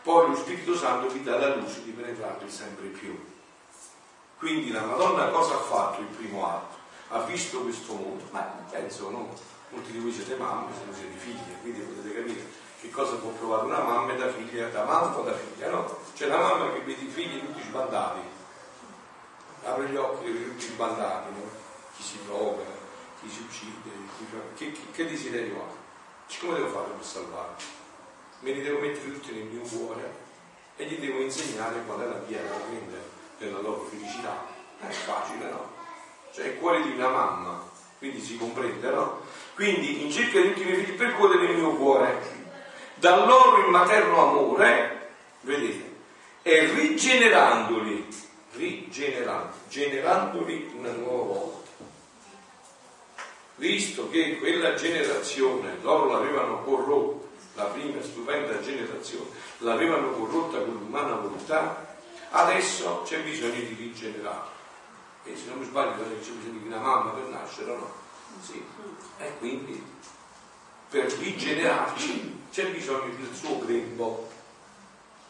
poi 0.04 0.28
lo 0.28 0.36
Spirito 0.36 0.76
Santo 0.76 1.08
vi 1.08 1.24
dà 1.24 1.36
la 1.36 1.56
luce 1.56 1.82
di 1.82 1.90
penetrarli 1.90 2.48
sempre 2.48 2.86
più. 2.86 3.18
Quindi 4.38 4.70
la 4.70 4.82
Madonna 4.82 5.30
cosa 5.30 5.54
ha 5.54 5.58
fatto 5.58 6.00
il 6.00 6.06
primo 6.06 6.46
atto? 6.46 6.76
Ha 7.08 7.22
visto 7.22 7.62
questo 7.62 7.94
mondo, 7.94 8.22
ma 8.30 8.42
penso 8.70 9.10
no, 9.10 9.34
molti 9.70 9.90
di 9.90 9.98
voi 9.98 10.12
siete 10.12 10.36
mamme, 10.36 10.70
siete 10.92 11.16
figlie, 11.16 11.58
quindi 11.60 11.80
potete 11.80 12.14
capire 12.14 12.46
che 12.80 12.90
cosa 12.90 13.16
può 13.16 13.30
provare 13.30 13.64
una 13.64 13.82
mamma 13.82 14.12
da 14.12 14.30
figlia, 14.30 14.68
da 14.68 14.84
mamma 14.84 15.16
o 15.16 15.22
da 15.24 15.34
figlia, 15.34 15.70
no? 15.70 15.98
C'è 16.14 16.28
la 16.28 16.38
mamma 16.38 16.72
che 16.72 16.82
vede 16.82 17.02
i 17.02 17.08
figli 17.08 17.44
tutti 17.44 17.62
sbandati, 17.62 18.20
apre 19.64 19.88
gli 19.88 19.96
occhi 19.96 20.24
e 20.24 20.44
tutti 20.44 20.66
sbandati, 20.66 21.30
no? 21.32 21.50
Chi 21.96 22.02
si 22.04 22.18
droga, 22.26 22.67
chi 23.20 23.28
si 23.28 23.40
uccide, 23.40 23.90
chi 24.16 24.24
fa... 24.30 24.38
che, 24.56 24.72
che, 24.72 24.80
che 24.92 25.08
desiderio 25.08 25.60
ha? 25.60 26.36
Come 26.40 26.54
devo 26.54 26.68
fare 26.68 26.90
per 26.90 27.04
salvarli? 27.04 27.64
Me 28.40 28.52
li 28.52 28.62
devo 28.62 28.78
mettere 28.78 29.12
tutti 29.12 29.32
nel 29.32 29.44
mio 29.44 29.62
cuore 29.62 30.26
e 30.76 30.84
gli 30.84 30.98
devo 30.98 31.20
insegnare 31.20 31.82
qual 31.86 32.00
è 32.00 32.06
la 32.06 32.20
via 32.26 32.40
veramente 32.40 33.10
della 33.38 33.60
loro 33.60 33.84
felicità. 33.90 34.46
È 34.78 34.86
facile, 34.86 35.50
no? 35.50 35.72
Cioè 36.32 36.46
il 36.46 36.58
cuore 36.58 36.82
di 36.82 36.90
una 36.90 37.08
mamma, 37.08 37.68
quindi 37.98 38.20
si 38.20 38.36
comprende, 38.36 38.90
no? 38.90 39.22
Quindi 39.54 40.04
in 40.04 40.10
cerca 40.10 40.40
di 40.40 40.48
tutti 40.48 40.62
i 40.62 40.64
miei 40.66 40.84
figli 40.84 40.96
percuotere 40.96 41.46
il 41.46 41.58
mio 41.58 41.74
cuore 41.74 42.46
dal 42.98 43.26
loro 43.26 43.64
il 43.64 43.70
materno 43.70 44.28
amore, 44.28 45.10
vedete, 45.42 45.96
e 46.42 46.66
rigenerandoli, 46.74 48.08
rigenerando, 48.52 49.52
generandoli 49.68 50.72
una 50.76 50.92
nuova 50.92 51.34
volta. 51.34 51.57
Visto 53.58 54.08
che 54.08 54.38
quella 54.38 54.74
generazione 54.74 55.78
loro 55.82 56.06
l'avevano 56.12 56.62
corrotta, 56.62 57.26
la 57.54 57.64
prima 57.64 58.00
stupenda 58.00 58.60
generazione, 58.60 59.30
l'avevano 59.58 60.12
corrotta 60.12 60.58
con 60.58 60.74
l'umana 60.74 61.16
volontà, 61.16 61.96
adesso 62.30 63.02
c'è 63.04 63.20
bisogno 63.20 63.54
di 63.54 63.74
rigenerare. 63.76 64.56
E 65.24 65.36
se 65.36 65.48
non 65.48 65.58
mi 65.58 65.64
sbaglio 65.64 66.04
c'è 66.04 66.30
bisogno 66.30 66.60
di 66.60 66.66
una 66.68 66.78
mamma 66.78 67.10
per 67.10 67.24
nascere, 67.24 67.74
no? 67.74 67.92
Sì. 68.40 68.64
E 69.18 69.38
quindi 69.38 69.84
per 70.88 71.06
rigenerarci 71.06 72.42
c'è 72.52 72.68
bisogno 72.68 73.12
del 73.16 73.34
suo 73.34 73.58
grembo, 73.58 74.28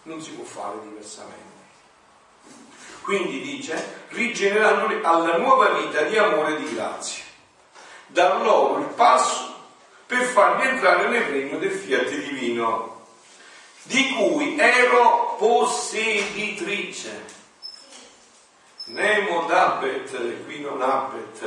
non 0.03 0.21
si 0.21 0.33
può 0.33 0.45
fare 0.45 0.81
diversamente. 0.83 1.57
Quindi 3.01 3.41
dice, 3.41 4.05
rigenerandoli 4.09 5.03
alla 5.03 5.39
nuova 5.39 5.71
vita 5.79 6.03
di 6.03 6.19
amore 6.19 6.57
e 6.57 6.59
di 6.59 6.75
grazia. 6.75 7.25
Da 8.09 8.39
loro 8.39 8.81
il 8.81 8.87
passo 8.89 9.55
per 10.07 10.23
farli 10.23 10.67
entrare 10.67 11.09
nel 11.09 11.25
regno 11.25 11.59
del 11.59 11.71
fiat 11.71 12.09
divino, 12.09 13.07
di 13.83 14.15
cui 14.15 14.59
ero 14.59 15.37
posseditrice. 15.39 17.37
Nemo 18.85 19.45
dabet, 19.47 20.45
qui 20.45 20.61
non 20.61 20.81
abet, 20.81 21.43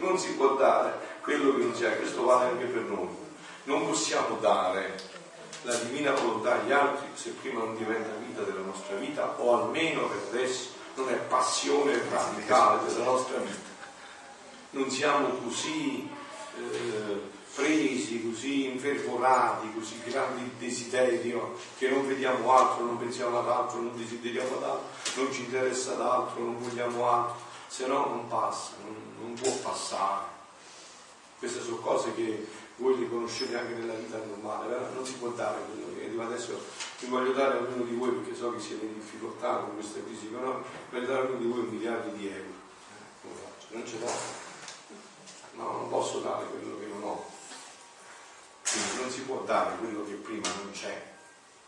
non 0.00 0.18
si 0.18 0.34
può 0.34 0.54
dare 0.56 0.98
quello 1.22 1.54
che 1.54 1.62
non 1.62 1.72
c'è, 1.72 1.98
questo 1.98 2.24
vale 2.24 2.50
anche 2.50 2.64
per 2.64 2.82
noi. 2.82 3.08
Non 3.64 3.86
possiamo 3.86 4.38
dare 4.40 5.10
la 5.62 5.74
divina 5.76 6.10
volontà 6.12 6.60
agli 6.60 6.72
altri 6.72 7.06
se 7.14 7.30
prima 7.30 7.60
non 7.60 7.76
diventa 7.76 8.10
vita 8.26 8.42
della 8.42 8.64
nostra 8.64 8.96
vita 8.96 9.34
o 9.38 9.62
almeno 9.62 10.08
per 10.08 10.18
adesso 10.30 10.70
non 10.96 11.08
è 11.10 11.14
passione 11.14 12.02
radicale 12.10 12.84
della 12.86 13.04
nostra 13.04 13.38
vita. 13.38 13.71
Non 14.72 14.90
siamo 14.90 15.28
così 15.28 16.08
eh, 16.56 17.30
presi, 17.54 18.28
così 18.28 18.70
infervorati, 18.70 19.72
così 19.74 20.00
grandi 20.04 20.50
desiderio 20.58 21.58
che 21.76 21.88
non 21.88 22.06
vediamo 22.06 22.50
altro, 22.52 22.84
non 22.84 22.98
pensiamo 22.98 23.38
ad 23.38 23.48
altro, 23.48 23.80
non 23.80 23.96
desideriamo 23.96 24.56
ad 24.56 24.62
altro, 24.62 25.22
non 25.22 25.32
ci 25.32 25.42
interessa 25.42 25.92
ad 25.92 26.00
altro, 26.00 26.42
non 26.42 26.58
vogliamo 26.58 27.08
altro, 27.08 27.36
se 27.66 27.86
no 27.86 28.06
non 28.06 28.28
passa, 28.28 28.72
non, 28.84 28.96
non 29.20 29.34
può 29.34 29.52
passare. 29.58 30.24
Queste 31.38 31.60
sono 31.60 31.76
cose 31.76 32.14
che 32.14 32.46
voi 32.76 32.98
le 32.98 33.08
conoscete 33.08 33.58
anche 33.58 33.74
nella 33.74 33.94
vita 33.94 34.16
normale, 34.16 34.74
non 34.94 35.04
si 35.04 35.14
può 35.14 35.28
dare 35.28 35.58
quello 35.66 35.94
che 35.94 36.02
adesso 36.22 36.58
vi 37.00 37.06
voglio 37.08 37.32
dare 37.32 37.58
a 37.58 37.60
ognuno 37.60 37.84
di 37.84 37.94
voi 37.94 38.10
perché 38.10 38.34
so 38.34 38.52
che 38.52 38.60
siete 38.60 38.86
in 38.86 38.94
difficoltà 38.94 39.56
con 39.56 39.74
queste 39.74 40.02
crisi 40.04 40.26
economiche, 40.26 40.68
voglio 40.90 41.06
dare 41.06 41.20
a 41.20 41.22
ognuno 41.24 41.38
di 41.38 41.46
voi 41.46 41.58
un 41.60 41.68
miliardo 41.68 42.10
di 42.16 42.28
euro. 42.28 42.60
Non 43.70 43.86
ce 43.86 43.98
l'ho. 43.98 44.51
No, 45.62 45.78
non 45.78 45.88
posso 45.88 46.18
dare 46.18 46.44
quello 46.46 46.76
che 46.80 46.86
non 46.86 47.02
ho. 47.04 47.24
Quindi 48.68 49.00
non 49.00 49.10
si 49.10 49.20
può 49.20 49.42
dare 49.42 49.76
quello 49.76 50.04
che 50.04 50.14
prima 50.14 50.48
non 50.60 50.72
c'è. 50.72 51.10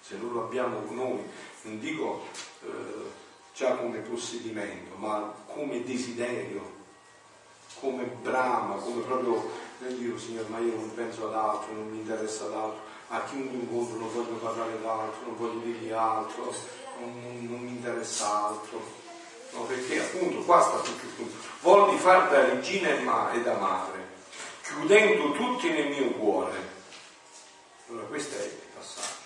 Se 0.01 0.17
non 0.17 0.33
lo 0.33 0.45
abbiamo 0.45 0.81
noi, 0.91 1.23
non 1.63 1.79
dico 1.79 2.27
eh, 2.65 3.13
già 3.55 3.77
come 3.77 3.99
possedimento, 3.99 4.97
ma 4.97 5.33
come 5.47 5.85
desiderio, 5.85 6.73
come 7.79 8.05
brama, 8.05 8.75
come 8.77 9.03
proprio 9.03 9.49
nel 9.79 9.97
dire 9.97 10.19
Signore 10.19 10.49
ma 10.49 10.59
io 10.59 10.75
non 10.75 10.93
penso 10.95 11.29
ad 11.29 11.35
altro, 11.35 11.73
non 11.73 11.89
mi 11.89 11.99
interessa 11.99 12.47
ad 12.47 12.53
altro, 12.53 12.81
a 13.09 13.23
chiunque 13.25 13.59
incontro 13.59 13.97
non 13.97 14.13
voglio 14.13 14.37
parlare 14.37 14.81
d'altro, 14.81 15.27
non 15.27 15.37
voglio 15.37 15.61
dirgli 15.61 15.93
altro, 15.93 16.53
non, 16.99 17.47
non 17.49 17.61
mi 17.61 17.71
interessa 17.71 18.47
altro. 18.47 19.03
No, 19.55 19.63
perché 19.65 20.01
appunto 20.01 20.41
qua 20.43 20.61
sta 20.61 20.79
tutto 20.79 21.05
il 21.05 21.13
punto. 21.13 21.37
Volli 21.61 21.97
far 21.99 22.29
da 22.29 22.45
regina 22.45 22.89
e, 22.89 22.99
ma, 23.01 23.33
e 23.33 23.43
da 23.43 23.55
madre, 23.55 24.07
chiudendo 24.63 25.33
tutti 25.33 25.71
nel 25.71 25.89
mio 25.89 26.11
cuore. 26.11 26.73
Allora 27.89 28.07
questo 28.07 28.37
è 28.37 28.43
il 28.43 28.61
passaggio. 28.75 29.23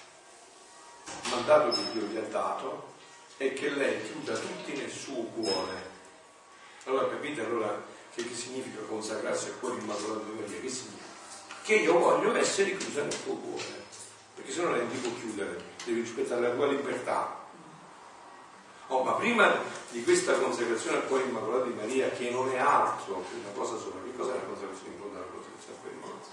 Il 1.25 1.31
mandato 1.31 1.71
che 1.71 1.93
Dio 1.93 2.03
gli 2.03 2.17
ha 2.17 2.29
dato 2.29 2.93
è 3.39 3.53
che 3.55 3.71
lei 3.71 4.03
chiuda 4.03 4.35
tutti 4.35 4.73
nel 4.77 4.91
suo 4.91 5.23
cuore. 5.35 5.97
Allora 6.85 7.09
capite? 7.09 7.45
Allora 7.45 7.83
che, 8.15 8.29
che 8.29 8.35
significa 8.35 8.81
consacrarsi 8.83 9.47
al 9.47 9.59
cuore 9.61 9.79
immacolato 9.79 10.25
di 10.25 10.41
Maria? 10.41 10.61
Che 10.61 10.69
significa? 10.69 11.05
Che 11.63 11.75
io 11.75 11.99
voglio 11.99 12.35
essere 12.35 12.77
chiusa 12.77 13.03
nel 13.03 13.23
tuo 13.23 13.35
cuore, 13.35 13.85
perché 14.35 14.53
se 14.53 14.63
no 14.63 14.73
lei 14.73 14.89
ti 14.89 14.97
può 14.97 15.11
chiudere, 15.19 15.63
devi 15.85 16.01
rispettare 16.01 16.41
la 16.41 16.51
tua 16.51 16.67
libertà. 16.67 17.38
Oh, 18.91 19.03
ma 19.03 19.13
prima 19.13 19.55
di 19.91 20.03
questa 20.03 20.33
consacrazione 20.39 20.99
al 20.99 21.07
cuore 21.07 21.25
immacolato 21.25 21.65
di 21.65 21.75
Maria, 21.75 22.09
che 22.11 22.31
non 22.31 22.51
è 22.51 22.57
altro 22.57 23.23
che 23.29 23.37
una 23.37 23.51
cosa 23.55 23.77
sola, 23.77 24.01
che 24.03 24.17
cos'è 24.17 24.33
la 24.33 24.41
consacrazione 24.41 24.95
immacolato 24.95 25.19
alla 25.19 25.33
consacrazione 25.33 25.75
al 25.75 25.81
cuore 25.81 25.95
immacolato? 25.95 26.29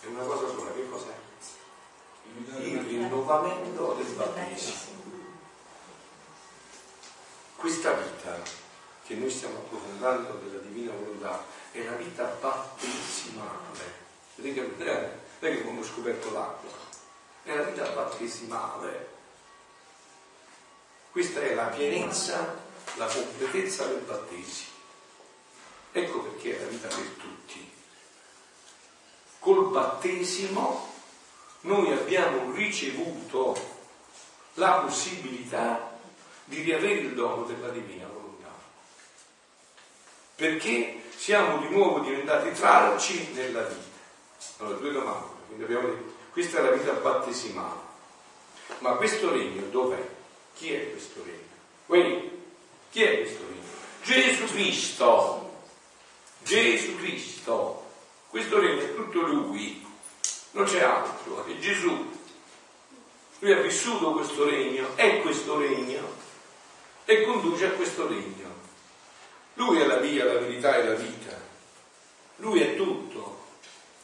È 0.00 0.06
una 0.06 0.24
cosa 0.24 0.48
sola, 0.48 0.72
che 0.72 0.88
cos'è? 0.88 1.14
Il 2.58 2.80
rinnovamento 2.80 3.92
del 3.92 4.12
battesimo. 4.14 5.00
Questa 7.56 7.92
vita 7.92 8.40
che 9.06 9.14
noi 9.14 9.30
stiamo 9.30 9.58
approfondendo 9.58 10.40
della 10.44 10.62
divina 10.62 10.92
volontà 10.92 11.44
è 11.70 11.84
la 11.84 11.92
vita 11.92 12.24
battesimale. 12.40 14.00
Vedete 14.34 14.54
che 14.54 14.84
non 14.84 14.88
è 14.88 15.10
che 15.38 15.60
abbiamo 15.60 15.84
scoperto 15.84 16.32
l'acqua, 16.32 16.70
è 17.44 17.54
la 17.54 17.62
vita 17.62 17.88
battesimale. 17.90 19.11
Questa 21.12 21.42
è 21.42 21.52
la 21.52 21.66
pienezza, 21.66 22.58
la 22.94 23.04
completezza 23.04 23.84
del 23.84 23.98
battesimo. 23.98 24.70
Ecco 25.92 26.20
perché 26.20 26.56
è 26.56 26.62
la 26.62 26.68
vita 26.68 26.88
per 26.88 27.04
tutti. 27.18 27.70
Col 29.38 29.68
battesimo 29.68 30.90
noi 31.60 31.92
abbiamo 31.92 32.50
ricevuto 32.52 33.54
la 34.54 34.78
possibilità 34.78 35.98
di 36.46 36.62
riavere 36.62 37.00
il 37.00 37.14
dono 37.14 37.44
della 37.44 37.68
divina 37.68 38.06
volontà. 38.06 38.48
Perché 40.34 41.02
siamo 41.14 41.58
di 41.58 41.68
nuovo 41.68 41.98
diventati 41.98 42.52
tralci 42.52 43.32
nella 43.34 43.64
vita. 43.64 43.98
Allora, 44.60 44.78
due 44.78 44.92
domande. 44.92 45.26
Quindi 45.46 45.64
abbiamo 45.64 45.88
detto, 45.88 46.14
questa 46.30 46.60
è 46.60 46.62
la 46.62 46.70
vita 46.70 46.92
battesimale. 46.92 47.80
Ma 48.78 48.94
questo 48.94 49.30
regno 49.30 49.66
dov'è? 49.66 50.20
Chi 50.54 50.72
è 50.72 50.90
questo 50.90 51.22
regno? 51.24 51.38
Quindi, 51.86 52.30
chi 52.90 53.02
è 53.02 53.20
questo 53.20 53.42
regno? 53.48 53.62
Gesù 54.02 54.44
Cristo. 54.46 55.64
Gesù 56.42 56.96
Cristo. 56.96 57.90
Questo 58.28 58.58
regno 58.58 58.82
è 58.82 58.94
tutto 58.94 59.20
Lui, 59.20 59.84
non 60.52 60.64
c'è 60.64 60.82
altro, 60.82 61.44
è 61.44 61.58
Gesù. 61.58 62.10
Lui 63.40 63.52
ha 63.52 63.60
vissuto 63.60 64.12
questo 64.12 64.48
regno, 64.48 64.96
è 64.96 65.20
questo 65.20 65.58
regno 65.58 66.00
e 67.04 67.24
conduce 67.24 67.66
a 67.66 67.70
questo 67.70 68.06
regno. 68.06 68.50
Lui 69.54 69.80
è 69.80 69.86
la 69.86 69.96
via, 69.96 70.24
la 70.24 70.38
verità 70.38 70.76
e 70.76 70.84
la 70.84 70.94
vita. 70.94 71.38
Lui 72.36 72.60
è 72.60 72.76
tutto. 72.76 73.40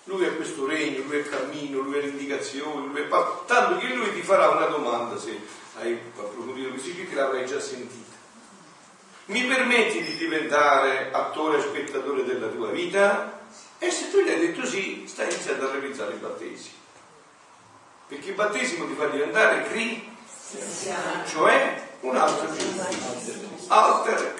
Lui 0.04 0.24
è 0.24 0.36
questo 0.36 0.66
regno, 0.66 1.04
lui 1.04 1.16
è 1.16 1.18
il 1.20 1.28
cammino, 1.28 1.80
lui 1.80 1.98
è 1.98 2.00
l'indicazione, 2.00 2.86
lui 2.86 3.02
è 3.02 3.08
tanto 3.08 3.76
che 3.78 3.92
lui 3.92 4.12
ti 4.14 4.22
farà 4.22 4.48
una 4.48 4.66
domanda 4.66 5.18
se 5.18 5.38
hai 5.78 5.99
approfondito 6.16 6.70
questi 6.70 6.94
che 6.94 7.14
l'avrai 7.14 7.47
già 7.47 7.61
sentita. 7.61 8.16
Mi 9.26 9.44
permetti 9.44 10.02
di 10.02 10.16
diventare 10.16 11.11
attore 11.12 11.58
e 11.58 11.62
spettatore 11.62 12.25
della 12.25 12.49
tua 12.49 12.70
vita? 12.70 13.40
E 13.78 13.90
se 13.90 14.11
tu 14.11 14.20
gli 14.20 14.28
hai 14.28 14.40
detto 14.40 14.66
sì, 14.66 15.04
stai 15.06 15.26
iniziando 15.26 15.68
a 15.68 15.73
realizzare 15.73 16.14
il 16.14 16.18
battesimo. 16.18 16.76
Perché 18.08 18.30
il 18.30 18.35
battesimo 18.35 18.87
ti 18.87 18.94
fa 18.94 19.06
diventare 19.06 19.64
cristiano, 19.64 21.26
cioè 21.26 21.88
un 22.00 22.16
altro 22.16 22.52
Gesù, 22.54 23.66
alter. 23.68 24.38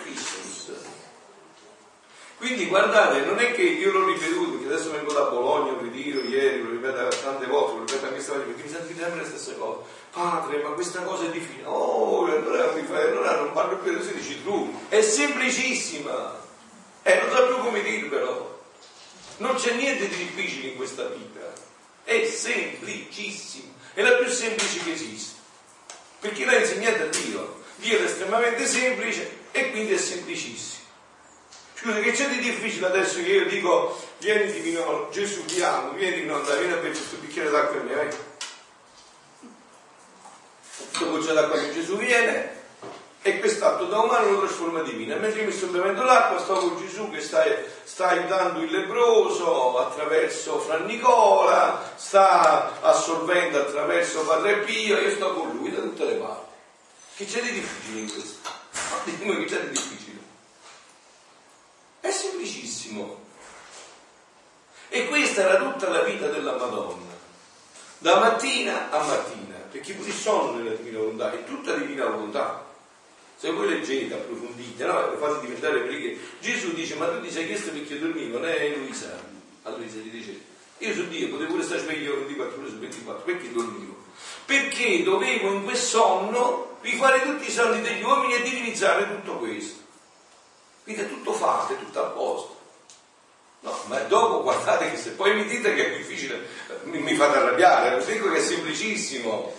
Quindi 2.39 2.67
guardate, 2.67 3.23
non 3.23 3.39
è 3.41 3.53
che 3.53 3.63
io 3.63 3.91
l'ho 3.91 4.07
ripetuto, 4.07 4.53
perché 4.53 4.73
adesso 4.73 4.93
vengo 4.93 5.13
da 5.13 5.23
Bologna, 5.23 5.73
lo 5.73 5.81
ritiro 5.81 6.21
ieri, 6.21 6.63
lo 6.63 6.71
ripeto 6.71 7.09
tante 7.21 7.47
volte, 7.47 7.73
lo 7.73 7.81
ripeto 7.81 8.07
anche 8.07 8.21
stamattina, 8.21 8.53
perché 8.53 8.63
mi 8.63 8.75
sento 8.75 8.93
di 8.93 8.99
sempre 8.99 9.21
le 9.21 9.27
stesse 9.27 9.59
cose. 9.59 9.81
Padre, 10.13 10.63
ma 10.63 10.71
questa 10.71 11.03
cosa 11.03 11.25
è 11.25 11.31
difficile. 11.31 11.65
Oh, 11.65 12.27
allora 12.27 12.73
mi 12.73 12.83
fai, 12.83 13.09
allora 13.09 13.37
non 13.37 13.53
parlo 13.53 13.79
più, 13.79 14.01
si 14.01 14.15
dici 14.15 14.43
tu. 14.45 14.73
È 14.89 15.01
semplicissima. 15.01 16.41
E 17.03 17.13
eh, 17.13 17.21
non 17.23 17.37
so 17.37 17.47
più 17.47 17.57
come 17.59 17.83
dirvelo. 17.83 18.63
Non 19.39 19.55
c'è 19.55 19.73
niente 19.73 20.09
di 20.09 20.17
difficile 20.17 20.69
in 20.69 20.77
questa 20.77 21.07
vita, 21.07 21.41
è 22.03 22.25
semplicissimo, 22.25 23.73
è 23.95 24.03
la 24.03 24.13
più 24.13 24.29
semplice 24.29 24.81
che 24.83 24.93
esiste, 24.93 25.39
perché 26.21 26.45
l'ha 26.45 26.59
insegnata 26.59 27.05
Dio. 27.05 27.63
Dio 27.77 27.99
è 27.99 28.03
estremamente 28.03 28.67
semplice 28.67 29.39
e 29.53 29.71
quindi 29.71 29.93
è 29.93 29.97
semplicissimo. 29.97 30.78
Scusa, 31.81 32.01
che 32.01 32.11
c'è 32.11 32.29
di 32.29 32.41
difficile 32.41 32.87
adesso 32.87 33.23
che 33.23 33.29
io 33.29 33.47
dico, 33.47 33.97
vieni 34.19 34.51
divino, 34.51 35.09
Gesù 35.13 35.45
ti 35.45 35.63
amo, 35.63 35.93
vieni 35.93 36.23
di 36.23 36.29
andare, 36.29 36.59
vieni 36.59 36.73
a 36.73 36.77
bere 36.77 36.91
questo 36.91 37.17
bicchiere 37.19 37.51
d'acqua 37.51 37.81
e 37.81 37.83
me, 37.85 37.95
vai. 37.95 38.09
Dopo 40.99 41.19
c'è 41.19 41.33
l'acqua 41.33 41.57
che 41.59 41.73
Gesù 41.73 41.97
viene, 41.97 42.57
e 43.23 43.39
quest'atto 43.39 43.85
da 43.85 44.01
umano 44.01 44.31
lo 44.31 44.41
trasforma 44.41 44.83
divino. 44.83 45.15
E 45.15 45.19
mentre 45.19 45.41
io 45.41 45.47
mi 45.47 45.53
sto 45.53 45.67
bevendo 45.67 46.03
l'acqua, 46.03 46.41
sto 46.41 46.55
con 46.55 46.79
Gesù 46.79 47.11
che 47.11 47.21
sta, 47.21 47.45
sta 47.85 48.09
aiutando 48.09 48.61
il 48.61 48.73
lebroso 48.73 49.79
attraverso 49.79 50.59
Fra 50.59 50.79
Nicola, 50.79 51.93
sta 51.95 52.81
assolvendo 52.81 53.61
attraverso 53.61 54.25
Padre 54.25 54.59
Pio, 54.59 54.99
io 54.99 55.11
sto 55.11 55.33
con 55.33 55.51
lui 55.57 55.71
da 55.71 55.81
tutte 55.81 56.05
le 56.05 56.15
parti. 56.15 56.47
Che 57.17 57.25
c'è 57.25 57.41
di 57.41 57.53
difficile 57.53 58.01
in 58.01 58.13
questo? 58.13 58.51
Dimmi 59.05 59.45
che 59.45 59.45
c'è 59.45 59.61
di 59.61 59.71
difficile. 59.71 60.08
È 62.09 62.11
semplicissimo. 62.11 63.21
E 64.89 65.09
questa 65.09 65.43
era 65.43 65.59
tutta 65.59 65.91
la 65.91 66.01
vita 66.05 66.29
della 66.29 66.57
Madonna, 66.57 67.13
da 67.99 68.19
mattina 68.19 68.91
a 68.91 69.05
mattina, 69.05 69.57
perché 69.71 69.93
pure 69.93 70.11
sono 70.11 70.53
nella 70.53 70.75
divina 70.75 71.01
volontà, 71.01 71.31
è 71.35 71.45
tutta 71.45 71.75
divina 71.75 72.07
volontà. 72.07 72.65
Se 73.37 73.51
voi 73.51 73.69
leggete, 73.69 74.15
approfondite, 74.15 74.87
no? 74.87 75.17
fate 75.19 75.41
diventare 75.41 75.81
perché 75.81 76.19
Gesù 76.41 76.73
dice, 76.73 76.95
ma 76.95 77.09
tu 77.09 77.21
ti 77.21 77.31
sei 77.31 77.45
chiesto 77.45 77.73
perché 77.73 77.99
dormivo, 77.99 78.39
non 78.39 78.49
è 78.49 78.75
Luisa. 78.75 79.15
A 79.65 79.71
Luisa 79.77 79.99
gli 79.99 80.09
dice, 80.09 80.41
io 80.79 80.95
su 80.95 81.09
Dio 81.09 81.29
potevo 81.29 81.51
pure 81.51 81.63
stare 81.63 81.81
sveglio 81.81 82.15
24 82.15 82.59
ore 82.59 82.71
su 82.71 82.79
24, 82.79 83.23
perché 83.23 83.53
dormivo? 83.53 83.97
Perché 84.47 85.03
dovevo 85.03 85.53
in 85.53 85.63
quel 85.63 85.77
sonno 85.77 86.79
rifare 86.81 87.23
tutti 87.23 87.47
i 87.47 87.53
sonni 87.53 87.83
degli 87.83 88.03
uomini 88.03 88.37
e 88.37 88.43
divinizzare 88.43 89.07
tutto 89.07 89.37
questo. 89.37 89.88
Quindi 90.89 91.05
è 91.05 91.09
tutto 91.11 91.35
fatto, 91.35 91.75
è 91.75 91.79
tutto 91.79 92.01
a 92.03 92.07
posto. 92.07 92.57
No, 93.61 93.79
ma 93.89 93.99
dopo 94.05 94.41
guardate 94.41 94.91
che 94.91 94.97
se 94.97 95.11
poi 95.11 95.35
mi 95.35 95.45
dite 95.45 95.75
che 95.75 95.85
è 95.85 95.97
difficile, 95.99 96.47
mi, 96.85 97.01
mi 97.01 97.15
fate 97.15 97.37
arrabbiare, 97.37 98.03
vi 98.03 98.13
dico 98.15 98.31
che 98.31 98.39
è 98.39 98.43
semplicissimo. 98.43 99.55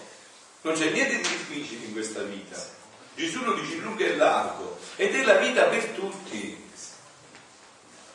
Non 0.62 0.74
c'è 0.74 0.90
niente 0.90 1.18
di 1.18 1.22
difficile 1.22 1.86
in 1.86 1.94
questa 1.94 2.22
vita. 2.24 2.58
Gesù 3.14 3.44
lo 3.44 3.54
dice 3.54 3.76
lungo 3.76 4.02
e 4.02 4.16
largo 4.16 4.80
ed 4.96 5.14
è 5.14 5.24
la 5.24 5.36
vita 5.36 5.66
per 5.66 5.86
tutti. 5.90 6.68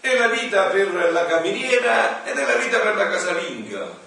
È 0.00 0.18
la 0.18 0.26
vita 0.26 0.64
per 0.70 1.12
la 1.12 1.26
cameriera 1.26 2.24
ed 2.24 2.36
è 2.36 2.44
la 2.44 2.56
vita 2.56 2.80
per 2.80 2.96
la 2.96 3.08
casalinga. 3.08 4.02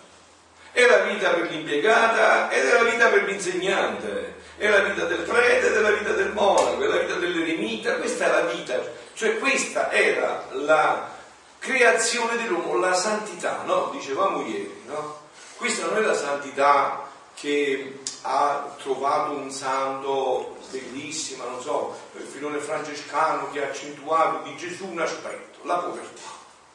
È 0.74 0.86
la 0.86 0.98
vita 0.98 1.30
per 1.30 1.50
l'impiegata 1.50 2.52
ed 2.52 2.66
è 2.66 2.74
la 2.74 2.90
vita 2.90 3.08
per 3.08 3.24
l'insegnante. 3.24 4.36
È 4.58 4.68
la 4.68 4.80
vita 4.80 5.06
del 5.06 5.20
prete 5.20 5.68
ed 5.68 5.76
è 5.76 5.80
la 5.80 5.92
vita 5.92 6.12
del 6.14 6.34
monaco, 6.34 6.84
è 6.84 6.88
la 6.88 6.98
vita 6.98 7.14
dell'eremita. 7.14 7.96
Questa 7.98 8.26
è 8.26 8.32
la 8.32 8.52
vita. 8.52 8.97
Cioè 9.18 9.40
questa 9.40 9.90
era 9.92 10.46
la 10.52 11.10
creazione 11.58 12.38
dell'uomo, 12.38 12.78
la 12.78 12.94
santità, 12.94 13.64
no? 13.66 13.90
Dicevamo 13.92 14.46
ieri, 14.46 14.84
no? 14.86 15.22
Questa 15.56 15.88
non 15.88 15.98
è 15.98 16.02
la 16.02 16.14
santità 16.14 17.10
che 17.34 18.02
ha 18.22 18.76
trovato 18.78 19.32
un 19.32 19.50
santo 19.50 20.58
bellissimo, 20.70 21.46
non 21.46 21.60
so, 21.60 21.98
il 22.16 22.28
filone 22.28 22.60
francescano 22.60 23.50
che 23.50 23.66
ha 23.66 23.70
accentuato 23.70 24.44
di 24.44 24.56
Gesù 24.56 24.86
un 24.86 25.00
aspetto, 25.00 25.66
la 25.66 25.78
povertà, 25.78 26.30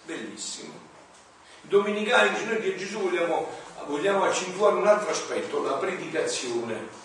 bellissimo. 0.05 0.73
I 1.63 1.69
domenicani 1.69 2.31
dice 2.31 2.45
noi 2.45 2.61
di 2.61 2.77
Gesù 2.77 3.03
vogliamo, 3.03 3.49
vogliamo 3.87 4.25
accentuare 4.25 4.75
un 4.75 4.89
altro 4.89 5.11
aspetto, 5.11 5.63
la 5.63 5.75
predicazione. 5.75 7.02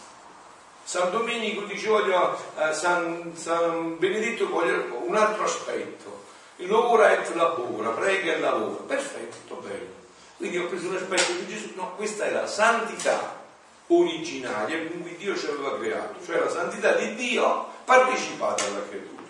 San 0.87 1.11
Domenico 1.11 1.65
dice 1.65 1.89
voglio, 1.89 2.39
eh, 2.57 2.73
San, 2.73 3.33
San, 3.35 3.97
Benedetto 3.97 4.47
voglio 4.47 5.03
un 5.05 5.17
altro 5.17 5.43
aspetto, 5.43 6.23
lavora 6.55 7.11
et 7.11 7.29
labora, 7.35 7.89
prega 7.89 8.35
e 8.35 8.39
lavora, 8.39 8.83
perfetto, 8.83 9.55
bello. 9.55 9.93
Quindi 10.37 10.59
ho 10.59 10.67
preso 10.67 10.87
un 10.87 10.95
aspetto 10.95 11.33
di 11.33 11.47
Gesù, 11.53 11.73
no, 11.75 11.93
questa 11.97 12.23
è 12.23 12.31
la 12.31 12.47
santità 12.47 13.43
originaria 13.87 14.77
con 14.87 15.01
cui 15.01 15.17
Dio 15.17 15.35
ci 15.35 15.47
aveva 15.47 15.77
creato, 15.77 16.23
cioè 16.25 16.39
la 16.39 16.49
santità 16.49 16.93
di 16.93 17.15
Dio 17.15 17.67
partecipata 17.83 18.63
alla 18.63 18.87
creatura. 18.87 19.23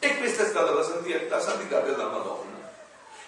E 0.00 0.18
questa 0.18 0.42
è 0.42 0.46
stata 0.48 0.72
la 0.72 0.82
santità, 0.82 1.36
la 1.36 1.40
santità 1.40 1.80
della 1.82 2.08
Madonna, 2.08 2.68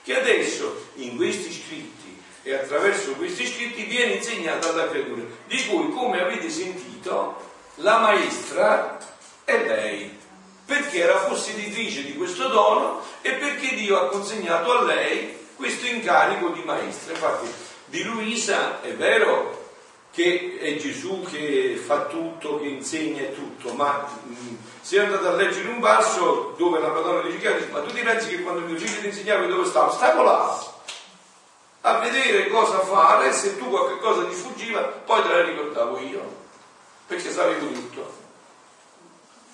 che 0.02 0.18
adesso 0.18 0.88
in 0.94 1.14
questi 1.14 1.52
scritti 1.52 2.20
e 2.42 2.54
attraverso 2.54 3.12
questi 3.12 3.46
scritti 3.46 3.84
viene 3.84 4.14
insegnata 4.14 4.70
alla 4.70 4.88
creatura, 4.88 5.22
di 5.46 5.64
cui, 5.68 5.92
come 5.92 6.20
avete 6.20 6.50
sentito, 6.50 7.54
la 7.78 7.98
maestra 7.98 8.98
è 9.44 9.64
lei, 9.64 10.16
perché 10.64 11.00
era 11.00 11.14
posseditrice 11.20 12.04
di 12.04 12.14
questo 12.14 12.48
dono 12.48 13.02
e 13.22 13.32
perché 13.32 13.74
Dio 13.74 13.98
ha 13.98 14.08
consegnato 14.08 14.78
a 14.78 14.82
lei 14.82 15.36
questo 15.56 15.86
incarico 15.86 16.50
di 16.50 16.62
maestra. 16.64 17.12
Infatti, 17.12 17.50
di 17.86 18.02
Luisa 18.02 18.80
è 18.82 18.92
vero 18.94 19.66
che 20.10 20.58
è 20.60 20.76
Gesù 20.76 21.24
che 21.30 21.80
fa 21.82 22.06
tutto, 22.06 22.58
che 22.58 22.66
insegna 22.66 23.24
tutto, 23.28 23.72
ma 23.72 24.06
mh, 24.24 24.32
mm, 24.32 24.56
se 24.80 25.00
andate 25.00 25.26
a 25.26 25.32
leggere 25.32 25.68
un 25.68 25.80
verso 25.80 26.54
dove 26.56 26.80
la 26.80 26.88
Madonna 26.88 27.22
dice 27.22 27.38
chiaro, 27.38 27.64
ma 27.70 27.80
tu 27.80 27.92
ti 27.94 28.02
pensi 28.02 28.28
che 28.28 28.42
quando 28.42 28.66
mio 28.66 28.76
figlio 28.76 29.00
ti 29.00 29.06
insegnava 29.06 29.46
dove 29.46 29.64
stavo? 29.64 29.92
Stavo 29.92 30.22
là 30.22 30.76
a 31.82 31.98
vedere 32.00 32.48
cosa 32.48 32.80
fare, 32.80 33.32
se 33.32 33.56
tu 33.56 33.68
qualche 33.68 33.98
cosa 33.98 34.24
ti 34.24 34.34
sfuggiva, 34.34 34.80
poi 34.80 35.22
te 35.22 35.28
la 35.28 35.42
ricordavo 35.42 35.98
io, 36.00 36.37
perché 37.08 37.32
sapevo 37.32 37.72
tutto. 37.72 38.26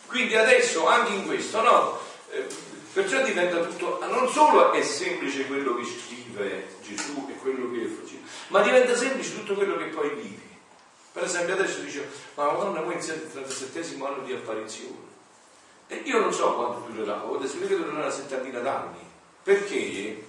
Quindi 0.07 0.37
adesso 0.37 0.87
anche 0.87 1.12
in 1.12 1.25
questo, 1.25 1.62
no? 1.62 1.99
Eh, 2.31 2.47
perciò 2.93 3.23
diventa 3.23 3.61
tutto, 3.61 3.99
non 4.07 4.29
solo 4.29 4.73
è 4.73 4.83
semplice 4.83 5.47
quello 5.47 5.77
che 5.77 5.85
scrive 5.85 6.77
Gesù 6.83 7.27
e 7.31 7.35
quello 7.38 7.71
che 7.71 7.87
faceva, 7.87 8.27
ma 8.49 8.61
diventa 8.61 8.95
semplice 8.95 9.35
tutto 9.35 9.55
quello 9.55 9.77
che 9.77 9.87
poi 9.87 10.11
vivi. 10.11 10.53
Per 11.12 11.23
esempio 11.23 11.55
adesso 11.55 11.79
dice, 11.81 12.09
ma 12.35 12.47
Madonna 12.47 12.81
poi 12.81 12.95
inizia 12.95 13.14
il 13.14 13.31
37 13.31 13.97
anno 14.05 14.25
di 14.25 14.33
apparizione. 14.33 15.12
E 15.87 16.03
io 16.05 16.19
non 16.19 16.33
so 16.33 16.55
quanto 16.55 16.90
durerà, 16.90 17.23
adesso 17.23 17.59
che 17.61 17.69
durerà 17.69 17.93
una 17.93 18.11
settantina 18.11 18.59
d'anni. 18.59 18.99
Perché 19.45 20.27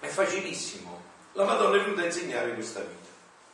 è 0.00 0.06
facilissimo. 0.06 1.02
La 1.32 1.44
Madonna 1.44 1.76
è 1.76 1.82
venuta 1.82 2.00
a 2.00 2.06
insegnare 2.06 2.54
questa 2.54 2.80
vita. 2.80 2.99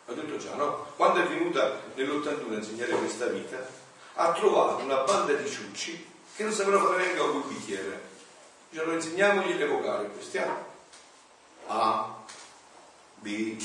Ho 0.06 0.14
detto 0.14 0.36
già, 0.36 0.54
no? 0.54 0.86
Quando 0.96 1.20
è 1.20 1.26
venuta 1.26 1.80
nell'81 1.94 2.52
a 2.52 2.56
insegnare 2.56 2.92
questa 2.92 3.26
vita, 3.26 3.66
ha 4.14 4.32
trovato 4.32 4.84
una 4.84 5.02
banda 5.02 5.32
di 5.32 5.48
ciucci 5.50 6.14
che 6.36 6.44
non 6.44 6.52
sapevano 6.52 6.86
fare 6.86 7.04
neanche 7.04 7.20
un 7.20 7.48
bicchiere. 7.48 8.14
Dicevano 8.70 8.94
insegniamogli 8.94 9.56
le 9.56 9.66
vocali, 9.66 10.10
questi 10.10 10.38
A, 11.66 12.24
B, 13.16 13.56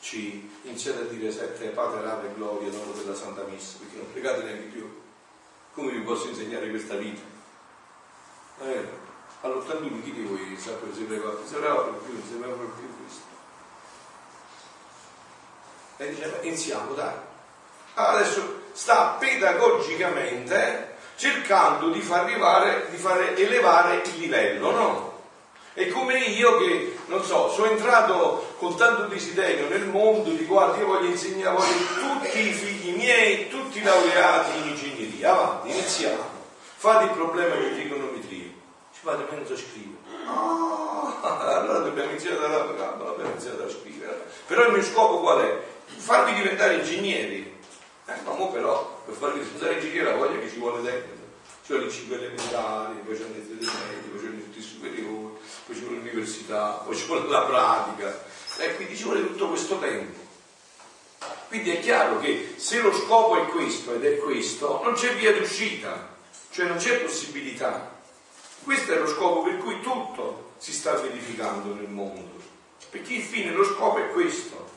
C, 0.00 0.42
iniziate 0.62 1.02
a 1.02 1.04
dire 1.04 1.30
sette 1.30 1.68
Padre, 1.68 2.08
Ave, 2.08 2.34
Gloria, 2.34 2.70
nome 2.70 2.92
della 2.94 3.14
Santa 3.14 3.44
Messa, 3.44 3.78
perché 3.78 3.96
non 3.96 4.12
pregate 4.12 4.42
neanche 4.42 4.64
più. 4.64 5.00
Come 5.72 5.92
vi 5.92 6.00
posso 6.00 6.28
insegnare 6.28 6.68
questa 6.68 6.96
vita? 6.96 7.22
Eh, 8.60 8.88
all'81 9.40 10.02
chi 10.02 10.12
di 10.12 10.22
voi 10.22 10.56
sa 10.58 10.72
per 10.72 10.92
si 10.94 11.04
pregava? 11.04 11.38
Si 11.46 11.54
pregava 11.54 11.82
per 11.82 11.94
più, 12.00 12.20
per 12.20 12.48
più 12.48 12.96
questo. 12.98 13.32
E 15.96 16.08
diceva, 16.08 16.38
iniziamo, 16.40 16.94
dai. 16.94 17.14
Adesso 17.94 18.60
sta 18.72 19.16
pedagogicamente 19.18 20.96
cercando 21.16 21.90
di 21.90 22.00
far 22.00 22.24
arrivare, 22.24 22.86
di 22.90 22.96
fare 22.96 23.36
elevare 23.36 24.02
il 24.04 24.18
livello, 24.18 24.70
no? 24.70 25.10
È 25.74 25.88
come 25.88 26.18
io 26.18 26.58
che, 26.58 26.98
non 27.06 27.24
so, 27.24 27.50
sono 27.50 27.70
entrato 27.70 28.54
con 28.58 28.76
tanto 28.76 29.04
desiderio 29.04 29.68
nel 29.68 29.86
mondo 29.86 30.30
di 30.30 30.44
guarda, 30.44 30.76
io 30.76 30.86
voglio 30.86 31.08
insegnare 31.08 31.56
voglio 31.56 32.18
tutti 32.20 32.38
i 32.40 32.52
figli 32.52 32.94
miei, 32.94 33.48
tutti 33.48 33.82
laureati 33.82 34.58
in 34.58 34.68
ingegneria. 34.68 35.30
Avanti, 35.30 35.70
iniziamo. 35.70 36.40
Fate 36.76 37.04
il 37.04 37.10
problema 37.10 37.54
di 37.54 37.72
trigonometria. 37.72 38.50
Ci 38.92 39.00
fate 39.02 39.24
meno 39.30 39.42
a 39.42 39.56
scrivere. 39.56 40.00
Oh, 40.28 41.20
allora 41.22 41.78
dobbiamo 41.78 42.10
iniziare 42.10 42.38
dalla 42.38 42.64
gamba, 42.64 43.04
dobbiamo 43.04 43.30
iniziare 43.30 43.62
a 43.64 43.70
scrivere. 43.70 44.26
Però 44.46 44.66
il 44.66 44.72
mio 44.72 44.82
scopo 44.82 45.20
qual 45.20 45.40
è? 45.40 45.58
Farvi 45.96 46.34
diventare 46.34 46.74
ingegneri. 46.76 47.60
Eh, 48.06 48.20
ma 48.24 48.46
però 48.46 49.02
per 49.06 49.14
farvi 49.14 49.40
diventare 49.40 49.74
ingegneri 49.74 50.04
la 50.04 50.14
voglia 50.16 50.38
che 50.38 50.50
ci 50.50 50.58
vuole 50.58 50.82
dentro. 50.82 51.20
Cioè 51.64 51.78
le 51.78 51.90
5 51.90 52.16
elementari, 52.16 52.94
poi 53.04 53.16
c'è 53.16 53.22
le 53.22 53.28
medie, 53.28 53.68
poi 54.10 54.20
c'è 54.20 54.26
tutti 54.26 54.58
i 54.58 54.62
superiori 54.62 55.22
poi 55.66 55.74
ci 55.74 55.82
vuole 55.82 55.96
l'università, 55.98 56.82
poi 56.84 56.96
ci 56.96 57.06
vuole 57.06 57.28
la 57.28 57.42
pratica, 57.42 58.24
e 58.58 58.76
quindi 58.76 58.96
ci 58.96 59.04
vuole 59.04 59.26
tutto 59.26 59.48
questo 59.48 59.78
tempo. 59.78 60.20
Quindi 61.48 61.70
è 61.70 61.80
chiaro 61.80 62.18
che 62.18 62.54
se 62.56 62.80
lo 62.80 62.92
scopo 62.92 63.36
è 63.36 63.46
questo 63.46 63.94
ed 63.94 64.04
è 64.04 64.18
questo, 64.18 64.80
non 64.82 64.94
c'è 64.94 65.14
via 65.14 65.32
d'uscita, 65.32 66.16
cioè 66.50 66.66
non 66.66 66.78
c'è 66.78 67.00
possibilità. 67.00 68.00
Questo 68.64 68.92
è 68.92 68.98
lo 68.98 69.06
scopo 69.06 69.42
per 69.42 69.58
cui 69.58 69.80
tutto 69.80 70.52
si 70.58 70.72
sta 70.72 70.94
verificando 70.94 71.74
nel 71.74 71.88
mondo, 71.88 72.40
perché 72.90 73.14
il 73.14 73.22
fine, 73.22 73.52
lo 73.52 73.64
scopo 73.64 73.98
è 73.98 74.10
questo. 74.10 74.71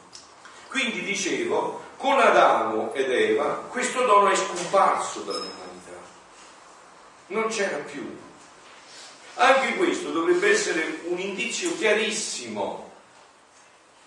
Quindi 0.75 1.03
dicevo, 1.03 1.81
con 1.95 2.19
Adamo 2.19 2.93
ed 2.93 3.09
Eva 3.09 3.63
questo 3.69 4.05
dono 4.05 4.27
è 4.27 4.35
scomparso 4.35 5.21
dall'umanità, 5.21 5.97
non 7.27 7.47
c'era 7.47 7.77
più. 7.77 8.19
Anche 9.35 9.77
questo 9.77 10.11
dovrebbe 10.11 10.49
essere 10.49 10.99
un 11.05 11.17
indizio 11.17 11.73
chiarissimo 11.77 12.91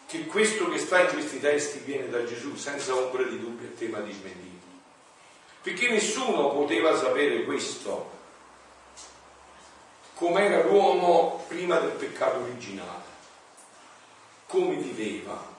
che 0.08 0.26
questo 0.26 0.68
che 0.68 0.76
sta 0.78 1.00
in 1.00 1.08
questi 1.08 1.40
testi 1.40 1.78
viene 1.78 2.10
da 2.10 2.26
Gesù 2.26 2.54
senza 2.54 2.94
ombra 2.94 3.22
di 3.22 3.40
dubbio 3.40 3.66
e 3.66 3.74
tema 3.74 4.00
di 4.00 4.12
smentito. 4.12 4.66
Perché 5.62 5.88
nessuno 5.88 6.50
poteva 6.50 6.94
sapere 6.98 7.44
questo, 7.44 8.10
com'era 10.12 10.64
l'uomo 10.64 11.46
prima 11.48 11.78
del 11.78 11.92
peccato 11.92 12.40
originale, 12.40 13.04
come 14.46 14.74
viveva. 14.74 15.56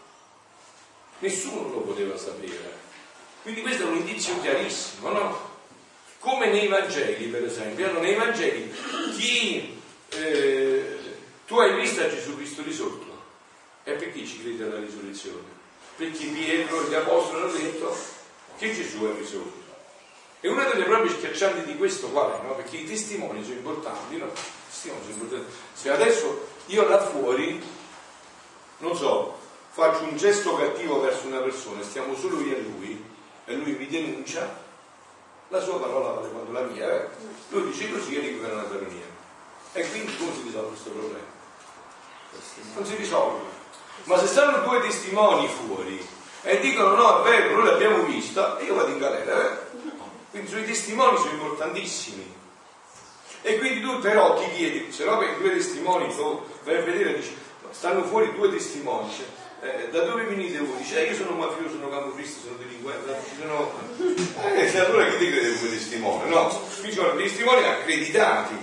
Nessuno 1.20 1.70
lo 1.70 1.80
poteva 1.82 2.18
sapere. 2.18 2.78
Quindi 3.42 3.62
questo 3.62 3.84
è 3.84 3.86
un 3.86 3.98
indizio 3.98 4.40
chiarissimo, 4.42 5.12
no? 5.12 5.50
come 6.20 6.48
nei 6.48 6.68
Vangeli 6.68 7.26
per 7.28 7.46
esempio, 7.46 7.88
allora, 7.88 8.02
nei 8.02 8.16
Vangeli 8.16 8.72
chi 9.18 9.82
eh, 10.10 10.98
tu 11.48 11.58
hai 11.58 11.80
visto 11.80 12.08
Gesù 12.10 12.36
Cristo 12.36 12.62
risorto 12.62 13.08
e 13.84 13.94
perché 13.94 14.26
ci 14.26 14.42
crede 14.42 14.66
alla 14.66 14.80
risurrezione? 14.80 15.58
Perché 15.96 16.26
Pietro 16.28 16.86
e 16.86 16.90
gli 16.90 16.94
apostoli 16.94 17.42
hanno 17.42 17.52
detto 17.52 17.98
che 18.58 18.74
Gesù 18.74 19.10
è 19.10 19.18
risorto. 19.18 19.68
E 20.42 20.48
una 20.48 20.66
delle 20.66 20.86
prove 20.86 21.10
schiaccianti 21.10 21.66
di 21.66 21.78
questo 21.78 22.08
qual 22.10 22.40
è? 22.40 22.44
No? 22.46 22.56
Perché 22.56 22.78
i 22.78 22.86
testimoni 22.86 23.44
sono 23.44 23.56
importanti, 23.56 24.18
no? 24.18 24.32
testimoni 24.70 25.02
sono 25.02 25.14
importanti. 25.16 25.52
Se 25.74 25.90
adesso 25.90 26.48
io 26.68 26.88
là 26.88 27.06
fuori, 27.06 27.62
faccio 29.92 30.04
un 30.04 30.18
gesto 30.18 30.56
cattivo 30.56 31.00
verso 31.02 31.28
una 31.28 31.40
persona, 31.40 31.82
stiamo 31.82 32.16
solo 32.16 32.40
io 32.42 32.56
e 32.56 32.62
lui, 32.62 33.04
e 33.46 33.56
lui 33.56 33.72
mi 33.74 33.88
denuncia, 33.88 34.68
la 35.48 35.60
sua 35.60 35.80
parola 35.80 36.12
vale 36.12 36.30
quanto 36.30 36.52
la 36.52 36.62
mia, 36.62 36.92
eh? 36.92 37.08
lui 37.50 37.72
dice 37.72 37.92
così 37.92 38.18
e 38.18 38.22
dico 38.22 38.44
che 38.44 38.50
è 38.50 38.54
una 38.54 38.66
ironia. 38.70 39.18
E 39.74 39.90
quindi 39.90 40.16
come 40.18 40.34
si 40.34 40.42
risolve 40.44 40.68
questo 40.68 40.90
problema? 40.92 41.28
Non 42.76 42.86
si 42.86 42.96
risolve. 42.96 43.58
Ma 44.04 44.18
se 44.18 44.28
stanno 44.28 44.68
due 44.68 44.82
testimoni 44.82 45.48
fuori 45.48 46.08
e 46.44 46.60
dicono 46.60 46.96
no, 46.96 47.24
è 47.24 47.30
vero, 47.30 47.56
noi 47.56 47.66
l'abbiamo 47.66 48.04
vista, 48.04 48.58
e 48.60 48.66
io 48.66 48.76
vado 48.76 48.90
in 48.90 49.00
galera, 49.00 49.52
eh? 49.52 49.58
Quindi 50.30 50.60
i 50.60 50.66
testimoni 50.66 51.18
sono 51.18 51.32
importantissimi. 51.32 52.38
E 53.42 53.58
quindi 53.58 53.82
tu 53.82 54.00
però 54.00 54.36
ti 54.40 54.52
chiedi, 54.52 54.92
se 54.92 55.06
no 55.06 55.18
per 55.18 55.38
due 55.38 55.52
testimoni 55.52 56.06
a 56.06 56.42
vedere 56.64 57.16
e 57.16 57.16
dici, 57.16 57.36
stanno 57.72 58.04
fuori 58.04 58.34
due 58.36 58.50
testimoni, 58.50 59.12
cioè, 59.12 59.26
eh, 59.62 59.90
da 59.92 60.02
dove 60.02 60.24
venite 60.24 60.60
voi? 60.60 60.78
Dice, 60.78 61.00
eh, 61.00 61.10
io 61.10 61.16
sono 61.16 61.32
mafioso, 61.32 61.72
sono 61.72 61.90
camorrista, 61.90 62.42
sono 62.42 62.58
delinquente, 62.58 63.16
sono... 63.40 63.74
Eh, 64.56 64.80
allora 64.80 65.06
chi 65.10 65.18
ti 65.18 65.32
crede 65.32 65.58
come 65.58 65.70
testimone? 65.70 66.30
No, 66.30 66.62
qui 66.80 66.92
sono 66.92 67.16
testimoni 67.16 67.64
accreditati. 67.64 68.56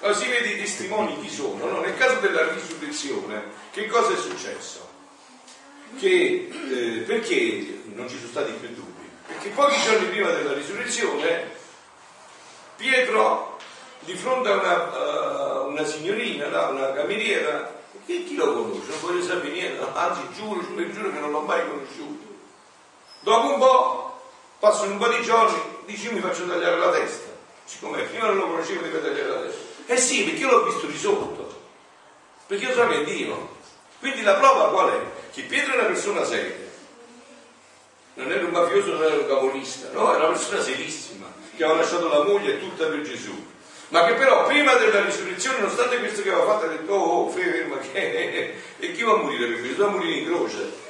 Allora 0.00 0.18
si 0.18 0.28
vede 0.28 0.48
i 0.48 0.58
testimoni 0.58 1.20
chi 1.20 1.30
sono, 1.30 1.66
no? 1.66 1.80
Nel 1.80 1.96
caso 1.96 2.20
della 2.20 2.52
risurrezione, 2.52 3.44
che 3.70 3.86
cosa 3.86 4.12
è 4.12 4.16
successo? 4.16 4.88
Che, 5.98 6.50
eh, 6.50 7.02
perché 7.06 7.80
non 7.94 8.08
ci 8.08 8.16
sono 8.16 8.28
stati 8.28 8.52
più 8.52 8.68
dubbi? 8.68 9.08
Perché 9.26 9.48
pochi 9.50 9.80
giorni 9.80 10.06
prima 10.08 10.30
della 10.30 10.52
risurrezione 10.52 11.64
Pietro 12.76 13.56
di 14.00 14.14
fronte 14.14 14.50
a 14.50 14.56
una, 14.56 15.62
uh, 15.62 15.70
una 15.70 15.84
signorina, 15.84 16.46
una 16.68 16.92
cameriera, 16.92 17.74
e 18.04 18.24
chi 18.24 18.34
lo 18.34 18.52
conosce? 18.52 18.90
Non 18.90 19.00
voglio 19.00 19.22
sapere 19.22 19.52
niente, 19.52 19.84
anzi 19.94 20.20
giuro, 20.34 20.60
giuro, 20.60 20.92
giuro 20.92 21.10
che 21.10 21.18
non 21.18 21.30
l'ho 21.30 21.40
mai 21.40 21.66
conosciuto. 21.66 22.34
Dopo 23.20 23.52
un 23.52 23.58
po', 23.58 24.20
passano 24.58 24.92
un 24.92 24.98
po' 24.98 25.08
di 25.08 25.22
giorni, 25.22 25.58
dici 25.86 26.10
mi 26.10 26.20
faccio 26.20 26.46
tagliare 26.46 26.78
la 26.78 26.90
testa. 26.90 27.28
Siccome 27.64 28.02
prima 28.02 28.26
non 28.26 28.36
lo 28.36 28.46
conoscevo 28.48 28.82
devo 28.82 29.00
tagliare 29.00 29.28
la 29.28 29.40
testa. 29.40 29.62
Eh 29.86 29.96
sì, 29.96 30.24
perché 30.24 30.40
io 30.40 30.50
l'ho 30.50 30.64
visto 30.64 30.86
di 30.86 30.96
sotto. 30.96 31.60
Perché 32.46 32.66
io 32.66 32.74
so 32.74 32.86
che 32.86 33.00
è 33.00 33.04
Dio. 33.04 33.54
Quindi 33.98 34.22
la 34.22 34.34
prova 34.34 34.68
qual 34.68 34.90
è? 34.90 35.00
Che 35.32 35.42
Pietro 35.42 35.72
è 35.72 35.78
una 35.78 35.86
persona 35.86 36.24
seria. 36.24 36.64
Non 38.14 38.30
era 38.30 38.44
un 38.44 38.50
mafioso, 38.50 38.92
non 38.92 39.02
era 39.02 39.14
un 39.14 39.26
capolista, 39.26 39.90
no, 39.92 40.14
era 40.14 40.28
una 40.28 40.36
persona 40.36 40.62
serissima, 40.62 41.26
che 41.56 41.64
aveva 41.64 41.80
lasciato 41.80 42.08
la 42.08 42.22
moglie 42.22 42.58
tutta 42.58 42.86
per 42.86 43.02
Gesù 43.02 43.54
ma 43.88 44.04
che 44.04 44.14
però 44.14 44.46
prima 44.46 44.74
della 44.74 45.04
risurrezione, 45.04 45.58
nonostante 45.58 45.98
questo 45.98 46.22
che 46.22 46.30
aveva 46.30 46.46
fatto, 46.52 46.64
ha 46.64 46.68
detto, 46.68 46.92
oh, 46.92 47.30
ferma, 47.30 47.78
che... 47.78 48.54
e 48.78 48.92
chi 48.92 49.02
va 49.02 49.12
a 49.12 49.16
morire 49.16 49.46
per 49.46 49.60
questo? 49.60 49.84
Va 49.84 49.88
a 49.90 49.92
morire 49.92 50.18
in 50.18 50.26
croce. 50.26 50.84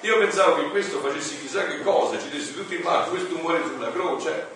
Io 0.00 0.18
pensavo 0.18 0.56
che 0.56 0.68
questo 0.68 1.00
facesse 1.00 1.38
chissà 1.38 1.66
che 1.66 1.80
cosa, 1.80 2.18
ci 2.20 2.28
desse 2.28 2.54
tutti 2.54 2.74
in 2.74 2.82
mano, 2.82 3.08
questo 3.08 3.36
muore 3.36 3.62
sulla 3.64 3.90
croce. 3.90 4.54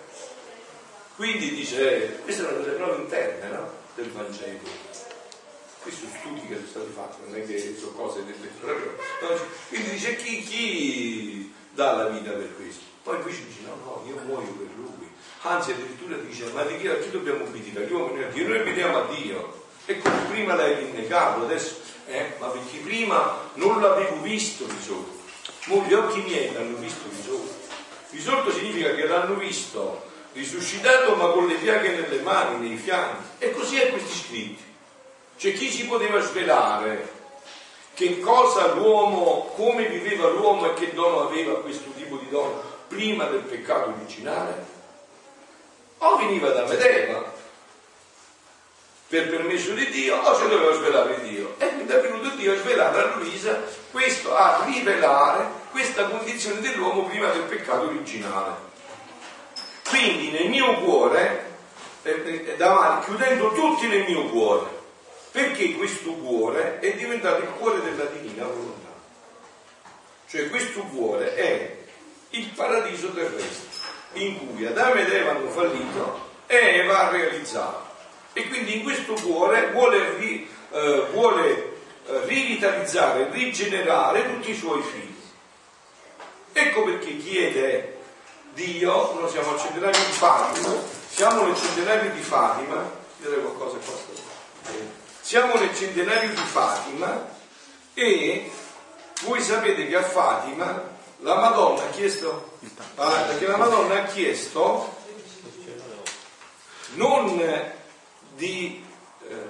Quindi 1.15 1.49
dice, 1.55 2.19
queste 2.23 2.43
sono 2.43 2.59
delle 2.59 2.75
prove 2.75 3.01
interne 3.01 3.47
no? 3.49 3.71
del 3.95 4.11
Vangelo. 4.11 4.59
Questi 5.81 6.01
sono 6.01 6.13
studi 6.19 6.47
che 6.47 6.55
sono 6.55 6.67
stati 6.67 6.91
fatti, 6.93 7.21
non 7.25 7.39
è 7.39 7.45
che 7.45 7.75
sono 7.77 7.91
cose 7.93 8.23
dette 8.23 8.47
proprio. 8.59 8.95
Quindi 9.69 9.89
dice 9.89 10.15
chi, 10.15 10.43
chi 10.43 11.53
dà 11.71 11.93
la 11.93 12.07
vita 12.09 12.31
per 12.31 12.55
questo? 12.55 12.83
Poi 13.03 13.33
ci 13.33 13.45
dice 13.47 13.61
no, 13.65 13.75
no, 13.83 14.03
io 14.07 14.21
muoio 14.23 14.51
per 14.51 14.67
lui 14.75 14.80
anzi 15.41 15.71
addirittura 15.71 16.17
dice 16.17 16.45
ma 16.53 16.63
di 16.63 16.77
chi, 16.77 16.87
a 16.87 16.97
chi 16.97 17.09
dobbiamo 17.09 17.43
obbedire? 17.43 17.85
Gli 17.85 17.91
uomini 17.91 18.23
a 18.23 18.27
Dio, 18.27 18.47
noi 18.47 18.59
obbediamo 18.59 18.97
a 18.97 19.05
Dio. 19.13 19.59
E 19.85 19.97
come 19.97 20.19
prima 20.29 20.55
l'hai 20.55 20.75
rinnegato, 20.75 21.43
adesso, 21.43 21.79
eh? 22.07 22.33
ma 22.39 22.47
perché 22.47 22.77
prima 22.77 23.49
non 23.55 23.81
l'avevo 23.81 24.21
visto 24.21 24.65
risorto. 24.67 25.19
Mo 25.65 25.83
gli 25.87 25.93
occhi 25.93 26.21
miei 26.21 26.53
l'hanno 26.53 26.77
visto 26.77 27.01
risorto. 27.09 27.59
Risorto 28.11 28.51
significa 28.51 28.93
che 28.93 29.07
l'hanno 29.07 29.35
visto 29.35 30.09
risuscitato 30.33 31.15
ma 31.15 31.27
con 31.27 31.47
le 31.47 31.55
piaghe 31.55 31.89
nelle 31.91 32.21
mani, 32.21 32.67
nei 32.67 32.77
fianchi. 32.77 33.23
E 33.39 33.51
così 33.51 33.79
è 33.79 33.89
questi 33.89 34.17
scritti. 34.17 34.63
C'è 35.37 35.53
chi 35.53 35.71
ci 35.71 35.85
poteva 35.85 36.19
svelare 36.19 37.19
che 37.93 38.19
cosa 38.19 38.73
l'uomo, 38.73 39.51
come 39.55 39.87
viveva 39.87 40.29
l'uomo 40.29 40.69
e 40.69 40.73
che 40.75 40.93
dono 40.93 41.27
aveva 41.27 41.59
questo 41.61 41.89
tipo 41.95 42.17
di 42.17 42.29
dono 42.29 42.61
prima 42.87 43.25
del 43.25 43.41
peccato 43.41 43.89
originale? 43.89 44.79
O 46.03 46.17
veniva 46.17 46.49
da 46.49 46.65
Medeva, 46.65 47.31
per 49.07 49.29
permesso 49.29 49.73
di 49.73 49.89
Dio 49.89 50.15
o 50.15 50.35
se 50.35 50.47
doveva 50.47 50.73
svelare 50.73 51.21
Dio. 51.21 51.55
E 51.57 51.67
quindi 51.67 51.91
è 51.91 52.01
venuto 52.01 52.29
Dio 52.35 52.53
a 52.53 52.57
svelare 52.57 52.99
a 53.01 53.15
Luisa 53.17 53.61
questo, 53.91 54.35
a 54.35 54.63
rivelare 54.65 55.45
questa 55.69 56.05
condizione 56.05 56.61
dell'uomo 56.61 57.03
prima 57.03 57.29
del 57.29 57.43
peccato 57.43 57.87
originale. 57.87 58.69
Quindi 59.89 60.31
nel 60.31 60.49
mio 60.49 60.79
cuore, 60.79 61.57
davanti, 62.55 63.07
chiudendo 63.07 63.51
tutti 63.51 63.87
nel 63.87 64.05
mio 64.07 64.27
cuore, 64.29 64.69
perché 65.31 65.73
questo 65.73 66.13
cuore 66.13 66.79
è 66.79 66.93
diventato 66.93 67.43
il 67.43 67.49
cuore 67.49 67.81
della 67.81 68.05
divina 68.05 68.45
volontà. 68.45 68.89
Cioè 70.29 70.49
questo 70.49 70.81
cuore 70.83 71.35
è 71.35 71.77
il 72.29 72.47
paradiso 72.55 73.11
terrestre 73.11 73.80
in 74.13 74.37
cui 74.37 74.65
Adamo 74.65 74.95
ed 74.95 75.09
Eva 75.09 75.31
hanno 75.31 75.49
fallito 75.49 76.29
e 76.47 76.55
Eva 76.55 77.07
ha 77.07 77.11
realizzato. 77.11 77.89
E 78.33 78.47
quindi 78.47 78.77
in 78.77 78.83
questo 78.83 79.13
cuore 79.13 79.71
vuole, 79.71 80.17
ri, 80.17 80.49
eh, 80.71 81.05
vuole 81.11 81.73
eh, 82.05 82.25
rivitalizzare, 82.25 83.29
rigenerare 83.31 84.25
tutti 84.33 84.51
i 84.51 84.55
suoi 84.55 84.81
figli. 84.81 85.19
Ecco 86.53 86.83
perché 86.83 87.17
chiede 87.17 87.99
Dio, 88.53 89.13
noi 89.13 89.29
siamo 89.29 89.51
al 89.51 89.59
centenario 89.59 89.99
di 89.99 90.11
Fatima, 90.11 90.73
siamo 91.09 91.45
nel 91.45 91.55
centenario 91.55 92.11
di 92.11 92.21
Fatima, 92.21 92.89
direi 93.17 93.41
qualcosa 93.41 93.77
qua. 93.77 94.19
Siamo 95.21 95.55
nel 95.55 95.73
centenario 95.73 96.29
di 96.29 96.35
Fatima 96.35 97.29
e 97.93 98.51
voi 99.21 99.41
sapete 99.41 99.87
che 99.87 99.95
a 99.95 100.03
Fatima 100.03 100.99
la 101.21 101.35
Madonna 101.35 101.83
ha 101.83 101.89
chiesto, 101.89 102.57
ah, 102.95 103.21
perché 103.27 103.47
la 103.47 103.57
Madonna 103.57 104.03
ha 104.03 104.05
chiesto 104.05 104.99
non 106.93 107.41
di 108.35 108.83
eh, 109.27 109.49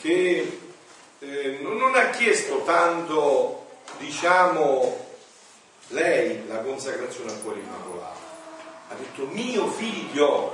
che 0.00 0.60
eh, 1.18 1.58
non 1.60 1.94
ha 1.94 2.10
chiesto 2.10 2.62
tanto 2.62 3.66
diciamo 3.98 5.08
lei 5.88 6.46
la 6.48 6.58
consacrazione 6.58 7.32
al 7.32 7.42
cuore 7.42 7.60
immacolato 7.60 8.18
ha 8.88 8.94
detto 8.94 9.26
mio 9.26 9.68
figlio 9.68 10.52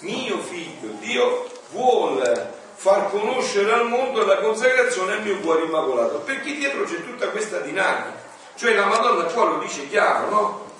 mio 0.00 0.38
figlio 0.38 0.88
Dio 0.98 1.50
vuole 1.70 2.60
far 2.82 3.10
conoscere 3.10 3.72
al 3.72 3.86
mondo 3.86 4.24
la 4.24 4.38
consacrazione 4.38 5.12
al 5.12 5.22
mio 5.22 5.38
cuore 5.38 5.62
immacolato 5.62 6.18
perché 6.18 6.52
dietro 6.52 6.82
c'è 6.82 7.00
tutta 7.04 7.28
questa 7.28 7.60
dinamica 7.60 8.12
cioè 8.56 8.74
la 8.74 8.86
Madonna 8.86 9.22
qua 9.26 9.44
lo 9.44 9.58
dice 9.58 9.88
chiaro 9.88 10.28
no? 10.28 10.70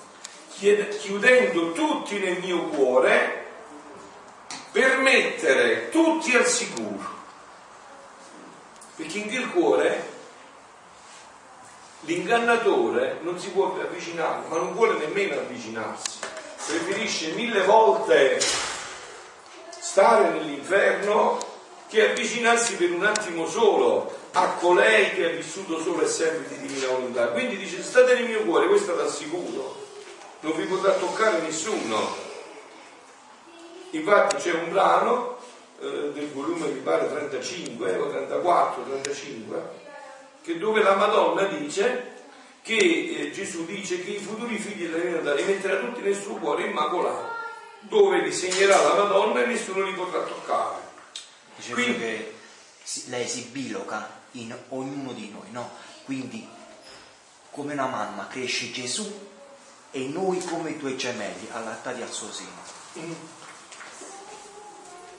chiudendo 0.99 1.71
tutti 1.71 2.19
nel 2.19 2.39
mio 2.39 2.63
cuore 2.63 3.45
per 4.73 4.97
mettere 4.97 5.87
tutti 5.91 6.35
al 6.35 6.45
sicuro 6.45 7.21
perché 8.97 9.19
in 9.19 9.29
quel 9.29 9.49
cuore 9.51 10.11
L'ingannatore 12.05 13.19
non 13.21 13.39
si 13.39 13.47
può 13.51 13.73
avvicinare, 13.79 14.45
ma 14.49 14.57
non 14.57 14.73
vuole 14.73 14.97
nemmeno 14.97 15.35
avvicinarsi. 15.35 16.19
Preferisce 16.67 17.31
mille 17.31 17.61
volte 17.61 18.41
stare 19.69 20.31
nell'inferno 20.31 21.52
che 21.93 22.09
avvicinarsi 22.09 22.75
per 22.75 22.91
un 22.91 23.05
attimo 23.05 23.47
solo 23.47 24.11
a 24.31 24.47
colei 24.53 25.13
che 25.13 25.25
ha 25.25 25.29
vissuto 25.29 25.79
solo 25.79 26.01
e 26.01 26.07
sempre 26.07 26.47
di 26.47 26.65
divina 26.65 26.87
volontà. 26.87 27.27
Quindi 27.27 27.55
dice 27.55 27.83
state 27.83 28.15
nel 28.15 28.25
mio 28.25 28.41
cuore, 28.45 28.65
questo 28.65 28.99
è 28.99 29.07
sicuro, 29.07 29.75
non 30.39 30.55
vi 30.55 30.63
potrà 30.63 30.93
toccare 30.93 31.41
nessuno. 31.41 32.15
Infatti 33.91 34.37
c'è 34.37 34.53
un 34.53 34.71
brano 34.71 35.37
eh, 35.79 36.09
del 36.13 36.29
volume 36.33 36.65
mi 36.65 36.79
pare 36.79 37.07
35 37.07 37.95
o 37.97 38.09
34, 38.09 38.83
35 38.85 39.61
che 40.41 40.57
dove 40.57 40.81
la 40.81 40.95
Madonna 40.95 41.43
dice 41.43 42.11
che 42.63 42.75
eh, 42.75 43.31
Gesù 43.31 43.65
dice 43.65 44.03
che 44.03 44.09
i 44.09 44.17
futuri 44.17 44.57
figli 44.57 44.87
della 44.87 44.97
divinità 44.97 45.33
li 45.35 45.43
metterà 45.43 45.77
tutti 45.77 46.01
nel 46.01 46.15
suo 46.15 46.37
cuore 46.37 46.63
immacolato, 46.63 47.27
dove 47.81 48.17
li 48.17 48.31
segnerà 48.31 48.81
la 48.81 48.95
Madonna 48.95 49.43
e 49.43 49.45
nessuno 49.45 49.83
li 49.83 49.93
potrà 49.93 50.21
toccare. 50.21 50.82
Dice 51.63 51.73
Quindi, 51.73 51.99
che 51.99 52.35
lei 53.05 53.27
si 53.27 53.43
biloca 53.51 54.21
in 54.31 54.53
ognuno 54.69 55.13
di 55.13 55.29
noi, 55.29 55.49
no? 55.51 55.71
Quindi 56.03 56.45
come 57.51 57.73
una 57.73 57.87
mamma 57.87 58.27
cresce 58.27 58.71
Gesù 58.71 59.29
e 59.91 59.99
noi 60.07 60.43
come 60.43 60.71
i 60.71 60.77
tuoi 60.77 60.97
gemelli 60.97 61.47
allattati 61.51 62.01
al 62.01 62.11
suo 62.11 62.31
seno. 62.31 62.61
Mm. 62.99 63.13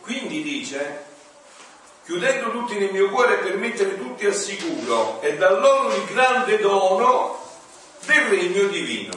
Quindi 0.03 0.43
dice 0.43 1.13
chiudendo 2.05 2.51
tutti 2.51 2.77
nel 2.77 2.93
mio 2.93 3.09
cuore 3.09 3.39
per 3.39 3.57
mettere 3.57 3.97
tutti 3.97 4.27
al 4.27 4.35
sicuro 4.35 5.23
e 5.23 5.39
dar 5.39 5.53
loro 5.53 5.95
il 5.95 6.05
grande 6.05 6.59
dono 6.59 7.41
del 8.05 8.25
regno 8.25 8.67
divino. 8.69 9.13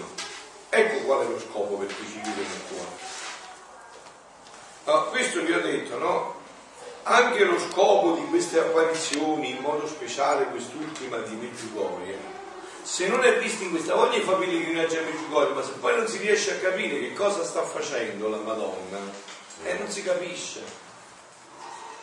Ecco 0.69 1.03
qual 1.05 1.25
è 1.25 1.29
lo 1.29 1.39
scopo 1.39 1.75
per 1.75 1.93
cui 1.93 2.05
ci 2.05 2.19
vive 2.19 2.41
nel 2.41 2.61
cuore. 2.69 2.95
No, 4.85 5.09
questo 5.09 5.41
vi 5.41 5.51
ho 5.51 5.61
detto, 5.61 5.97
no? 5.97 6.36
Anche 7.09 7.45
lo 7.45 7.57
scopo 7.57 8.15
di 8.15 8.25
queste 8.25 8.59
apparizioni, 8.59 9.51
in 9.51 9.61
modo 9.61 9.87
speciale 9.87 10.47
quest'ultima 10.47 11.15
di 11.19 11.35
Meggiugorie, 11.35 12.17
se 12.81 13.07
non 13.07 13.23
è 13.23 13.37
visto 13.39 13.63
in 13.63 13.69
questa 13.69 13.97
ogni 13.97 14.19
che 14.19 14.71
viaggia 14.71 14.99
a 14.99 15.03
Meggiugorie, 15.03 15.53
ma 15.53 15.63
se 15.63 15.71
poi 15.79 15.95
non 15.95 16.05
si 16.05 16.17
riesce 16.17 16.51
a 16.51 16.57
capire 16.57 16.99
che 16.99 17.13
cosa 17.13 17.45
sta 17.45 17.61
facendo 17.61 18.27
la 18.27 18.39
Madonna, 18.39 18.99
eh, 19.63 19.77
non 19.77 19.89
si 19.89 20.03
capisce. 20.03 20.61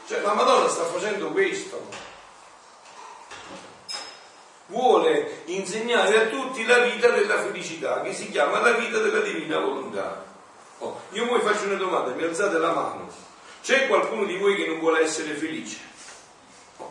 Cioè 0.06 0.22
la 0.22 0.32
Madonna 0.32 0.68
sta 0.68 0.84
facendo 0.84 1.32
questo. 1.32 1.86
Vuole 4.68 5.42
insegnare 5.44 6.18
a 6.18 6.26
tutti 6.28 6.64
la 6.64 6.78
vita 6.78 7.08
della 7.08 7.42
felicità, 7.42 8.00
che 8.00 8.14
si 8.14 8.30
chiama 8.30 8.62
la 8.62 8.72
vita 8.72 9.00
della 9.00 9.20
divina 9.20 9.58
volontà. 9.58 10.24
Oh, 10.78 10.98
io 11.10 11.26
voi 11.26 11.40
faccio 11.40 11.66
una 11.66 11.74
domanda, 11.74 12.14
mi 12.14 12.22
alzate 12.22 12.56
la 12.56 12.72
mano. 12.72 13.23
C'è 13.64 13.86
qualcuno 13.86 14.26
di 14.26 14.36
voi 14.36 14.56
che 14.56 14.66
non 14.66 14.78
vuole 14.78 15.00
essere 15.00 15.32
felice? 15.32 15.78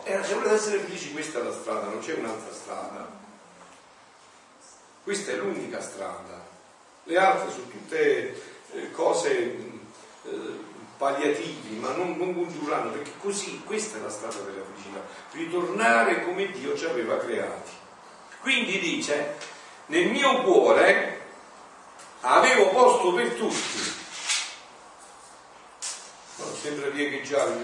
Eh, 0.02 0.24
se 0.24 0.34
volete 0.34 0.54
essere 0.54 0.78
felici 0.78 1.12
questa 1.12 1.38
è 1.38 1.42
la 1.44 1.52
strada, 1.52 1.86
non 1.86 2.00
c'è 2.00 2.14
un'altra 2.14 2.52
strada. 2.52 3.08
Questa 5.04 5.30
è 5.30 5.36
l'unica 5.36 5.80
strada. 5.80 6.44
Le 7.04 7.16
altre 7.16 7.52
sono 7.52 7.68
tutte 7.68 8.42
eh, 8.72 8.90
cose 8.90 9.30
eh, 9.30 10.30
palliativi, 10.98 11.76
ma 11.76 11.92
non, 11.92 12.16
non 12.16 12.34
congiurando, 12.34 12.90
perché 12.90 13.12
così 13.20 13.62
questa 13.64 13.98
è 13.98 14.00
la 14.00 14.10
strada 14.10 14.40
della 14.40 14.64
felicità, 14.64 15.00
ritornare 15.30 16.24
come 16.24 16.50
Dio 16.50 16.76
ci 16.76 16.86
aveva 16.86 17.18
creati. 17.18 17.70
Quindi 18.40 18.80
dice, 18.80 19.36
nel 19.86 20.08
mio 20.08 20.42
cuore 20.42 21.20
avevo 22.22 22.70
posto 22.70 23.14
per 23.14 23.28
tutti. 23.34 24.02
Sembra 26.64 26.88
riecheggiare, 26.88 27.62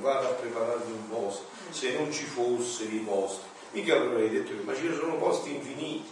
vado 0.00 0.28
a 0.28 0.32
prepararmi 0.32 0.92
un 0.92 1.08
posto, 1.08 1.46
se 1.70 1.92
non 1.92 2.12
ci 2.12 2.24
fossero 2.24 2.90
i 2.90 2.98
posti. 2.98 3.46
Mica 3.70 3.96
avrei 3.96 4.28
detto 4.28 4.50
che 4.50 4.62
ma 4.64 4.74
ci 4.74 4.86
sono 4.94 5.16
posti 5.16 5.54
infiniti. 5.54 6.06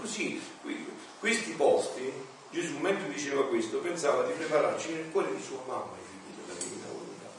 Così, 0.00 0.40
questi 1.18 1.50
posti 1.54 2.12
Gesù 2.50 2.78
mentre 2.78 3.08
diceva 3.08 3.48
questo 3.48 3.78
pensava 3.78 4.22
di 4.22 4.34
prepararci 4.34 4.92
nel 4.92 5.10
cuore 5.10 5.34
di 5.34 5.42
sua 5.42 5.58
mamma 5.66 5.90
i 5.98 6.06
figli 6.08 6.40
della 6.40 6.56
divina 6.56 6.86
volontà, 6.86 7.30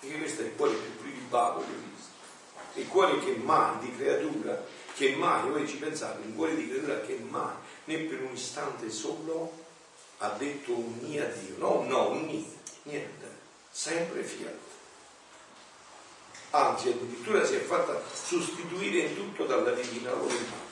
perché 0.00 0.16
questo 0.16 0.40
è 0.40 0.44
il 0.46 0.56
cuore 0.56 0.72
più 0.72 1.02
prilibato 1.02 1.58
che 1.58 1.74
visto, 1.92 2.80
il 2.80 2.88
cuore 2.88 3.18
che 3.18 3.36
mai 3.36 3.78
di 3.80 3.94
creatura, 3.94 4.64
che 4.94 5.14
mai, 5.14 5.50
voi 5.50 5.68
ci 5.68 5.76
pensate, 5.76 6.24
un 6.24 6.34
cuore 6.34 6.56
di 6.56 6.70
creatura 6.70 7.00
che 7.02 7.22
mai, 7.28 7.52
né 7.84 7.98
per 7.98 8.22
un 8.22 8.32
istante 8.32 8.88
solo, 8.88 9.52
ha 10.18 10.30
detto 10.38 10.72
un 10.72 10.94
mia 11.02 11.26
Dio, 11.26 11.56
no, 11.58 11.84
no, 11.86 12.12
un 12.12 12.24
niente, 12.24 12.62
niente, 12.84 13.33
sempre 13.74 14.22
fiat. 14.22 14.56
Anzi, 16.50 16.90
addirittura 16.90 17.44
si 17.44 17.56
è 17.56 17.58
fatta 17.58 18.00
sostituire 18.12 18.98
in 18.98 19.16
tutto 19.16 19.44
dalla 19.46 19.72
divina 19.72 20.12
volontà. 20.12 20.62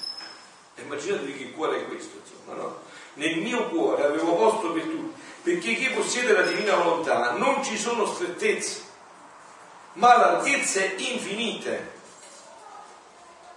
Immaginatevi 0.77 1.37
che 1.37 1.51
cuore 1.51 1.81
è 1.81 1.87
questo, 1.89 2.19
insomma, 2.23 2.55
no? 2.55 2.81
nel 3.15 3.39
mio 3.39 3.69
cuore 3.69 4.05
avevo 4.05 4.37
posto 4.37 4.73
per 4.73 4.85
tutti, 4.85 5.21
perché 5.43 5.75
chi 5.75 5.91
possiede 5.91 6.33
la 6.33 6.43
divina 6.43 6.77
volontà 6.77 7.33
non 7.33 7.63
ci 7.65 7.77
sono 7.77 8.07
strettezze, 8.07 8.83
ma 9.95 10.17
larghezze 10.17 10.95
infinite. 10.97 11.91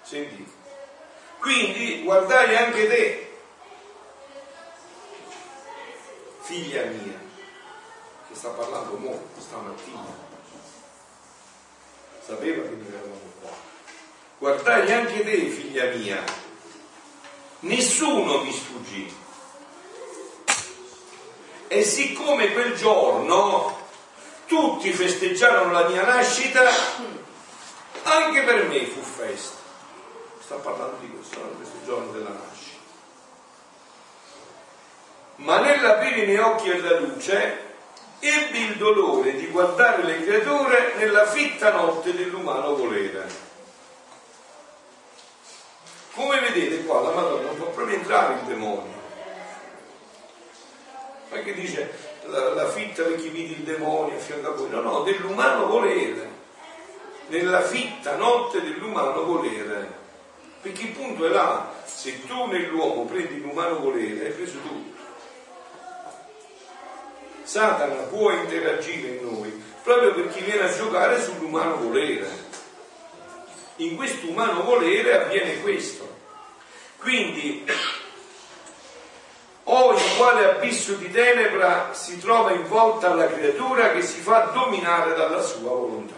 Sentite. 0.02 0.52
Quindi 1.40 2.02
guardai 2.02 2.56
anche 2.56 2.88
te, 2.88 3.38
figlia 6.42 6.84
mia, 6.86 7.25
che 8.36 8.42
sta 8.42 8.50
parlando 8.50 8.98
molto 8.98 9.40
stamattina. 9.40 10.04
Sapeva 12.20 12.64
che 12.64 12.76
mi 12.76 12.88
eravamo 12.88 13.32
qua. 13.40 13.50
Guardai 14.40 14.92
anche 14.92 15.24
te, 15.24 15.48
figlia 15.48 15.86
mia. 15.92 16.22
Nessuno 17.60 18.44
mi 18.44 18.52
sfuggì 18.52 19.24
E 21.68 21.84
siccome 21.84 22.52
quel 22.52 22.76
giorno 22.76 23.84
tutti 24.46 24.92
festeggiarono 24.92 25.72
la 25.72 25.88
mia 25.88 26.04
nascita, 26.04 26.62
anche 28.04 28.44
per 28.44 28.68
me 28.68 28.86
fu 28.86 29.02
festa. 29.02 29.56
Sta 30.40 30.56
parlando 30.56 30.98
di 31.00 31.10
questo, 31.10 31.40
no? 31.40 31.48
questo 31.56 31.78
giorno 31.86 32.12
della 32.12 32.30
nascita. 32.30 32.84
Ma 35.38 35.60
nell'aprire 35.60 36.24
i 36.24 36.26
miei 36.28 36.38
occhi 36.38 36.70
alla 36.70 37.00
luce, 37.00 37.65
ebbi 38.20 38.60
il 38.60 38.78
dolore 38.78 39.36
di 39.36 39.48
guardare 39.48 40.04
le 40.04 40.24
creature 40.24 40.94
nella 40.98 41.26
fitta 41.26 41.72
notte 41.72 42.14
dell'umano 42.14 42.76
volere. 42.76 43.28
Come 46.14 46.40
vedete 46.40 46.86
qua 46.86 47.02
la 47.02 47.12
Madonna 47.12 47.48
non 47.48 47.58
può 47.58 47.68
proprio 47.68 47.98
entrare 47.98 48.36
il 48.36 48.46
demonio. 48.48 48.94
Che 51.30 51.54
dice 51.54 51.92
la, 52.28 52.54
la 52.54 52.70
fitta 52.70 53.04
perché 53.04 53.28
vidi 53.28 53.54
il 53.54 53.64
demonio 53.64 54.16
a 54.16 54.20
fianco 54.20 54.48
a 54.48 54.52
voi? 54.52 54.70
No, 54.70 54.80
no, 54.80 55.02
dell'umano 55.02 55.68
volere. 55.68 56.30
Nella 57.28 57.62
fitta 57.62 58.16
notte 58.16 58.62
dell'umano 58.62 59.26
volere. 59.26 60.04
Perché 60.62 60.84
il 60.84 60.92
punto 60.92 61.26
è 61.26 61.30
là, 61.30 61.74
se 61.84 62.26
tu 62.26 62.46
nell'uomo 62.46 63.04
prendi 63.04 63.42
l'umano 63.42 63.80
volere, 63.80 64.26
hai 64.26 64.32
preso 64.32 64.58
tutto. 64.60 64.95
Satana 67.46 68.02
può 68.10 68.32
interagire 68.32 69.18
in 69.18 69.24
noi 69.24 69.64
proprio 69.86 70.16
perché 70.16 70.42
viene 70.42 70.68
a 70.68 70.76
giocare 70.76 71.22
sull'umano 71.22 71.78
volere. 71.78 72.28
In 73.78 73.96
questo 73.96 74.28
umano 74.28 74.64
volere 74.64 75.26
avviene 75.26 75.62
questo. 75.62 76.12
Quindi, 76.98 77.64
o 79.66 79.94
in 79.94 80.18
quale 80.18 80.56
abisso 80.56 80.94
di 80.94 81.12
tenebra 81.12 81.94
si 81.94 82.18
trova 82.18 82.52
involta 82.52 83.14
la 83.14 83.28
creatura 83.28 83.92
che 83.92 84.02
si 84.02 84.22
fa 84.22 84.46
dominare 84.46 85.14
dalla 85.14 85.42
sua 85.42 85.70
volontà. 85.70 86.16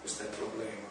Questo 0.00 0.22
è 0.22 0.26
il 0.26 0.36
problema. 0.36 0.86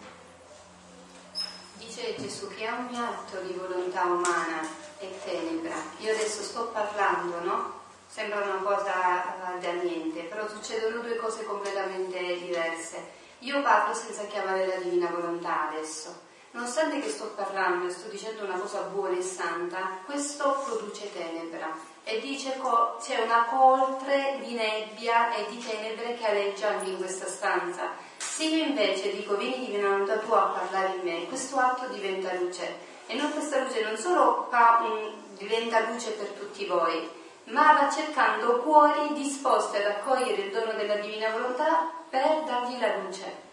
Dice 1.78 2.16
Gesù 2.18 2.50
che 2.54 2.68
ogni 2.70 2.98
atto 2.98 3.40
di 3.40 3.54
volontà 3.54 4.04
umana 4.04 4.68
è 4.98 5.08
tenebra. 5.24 5.76
Io 6.00 6.12
adesso 6.12 6.44
sto 6.44 6.66
parlando, 6.74 7.40
no? 7.40 7.75
Sembra 8.15 8.39
una 8.45 8.62
cosa 8.63 9.36
da 9.60 9.71
niente, 9.73 10.21
però 10.21 10.47
succedono 10.47 11.01
due 11.01 11.17
cose 11.17 11.43
completamente 11.43 12.38
diverse. 12.39 13.12
Io 13.39 13.62
parlo 13.62 13.93
senza 13.93 14.23
chiamare 14.23 14.65
la 14.65 14.78
divina 14.78 15.10
volontà 15.10 15.67
adesso. 15.67 16.21
Nonostante 16.51 17.01
che 17.01 17.10
sto 17.10 17.34
parlando 17.36 17.88
e 17.88 17.91
sto 17.91 18.08
dicendo 18.08 18.45
una 18.45 18.58
cosa 18.58 18.84
buona 18.84 19.17
e 19.17 19.21
santa, 19.21 19.99
questo 20.06 20.63
produce 20.63 21.12
tenebra 21.12 21.78
e 22.06 22.21
dice 22.21 22.54
che 22.54 22.62
c'è 23.01 23.21
una 23.21 23.47
coltre 23.49 24.39
di 24.39 24.54
nebbia 24.54 25.36
e 25.36 25.47
di 25.49 25.58
tenebre 25.58 26.15
che 26.15 26.25
aleggia 26.25 26.69
anche 26.69 26.91
in 26.91 26.97
questa 26.97 27.28
stanza. 27.28 27.91
Se 28.15 28.45
io 28.45 28.63
invece 28.63 29.13
dico 29.13 29.36
vieni 29.36 29.65
divina 29.65 29.89
volontà 29.89 30.15
tua 30.19 30.41
a 30.41 30.60
parlare 30.60 30.95
in 30.95 31.01
me, 31.04 31.28
questo 31.28 31.58
atto 31.58 31.88
diventa 31.88 32.34
luce 32.36 32.78
e 33.08 33.15
non 33.15 33.34
questa 33.34 33.62
luce 33.62 33.84
non 33.84 33.97
solo 33.97 34.47
fa 34.49 34.80
un, 34.84 35.36
diventa 35.36 35.82
luce 35.82 36.12
per 36.12 36.28
tutti 36.30 36.65
voi, 36.65 37.23
ma 37.45 37.73
va 37.73 37.91
cercando 37.91 38.60
cuori 38.62 39.13
disposti 39.13 39.77
ad 39.77 39.86
accogliere 39.86 40.43
il 40.43 40.51
dono 40.51 40.73
della 40.73 40.95
divina 40.95 41.29
volontà 41.29 41.91
per 42.10 42.43
dargli 42.45 42.79
la 42.79 42.97
luce. 42.97 43.43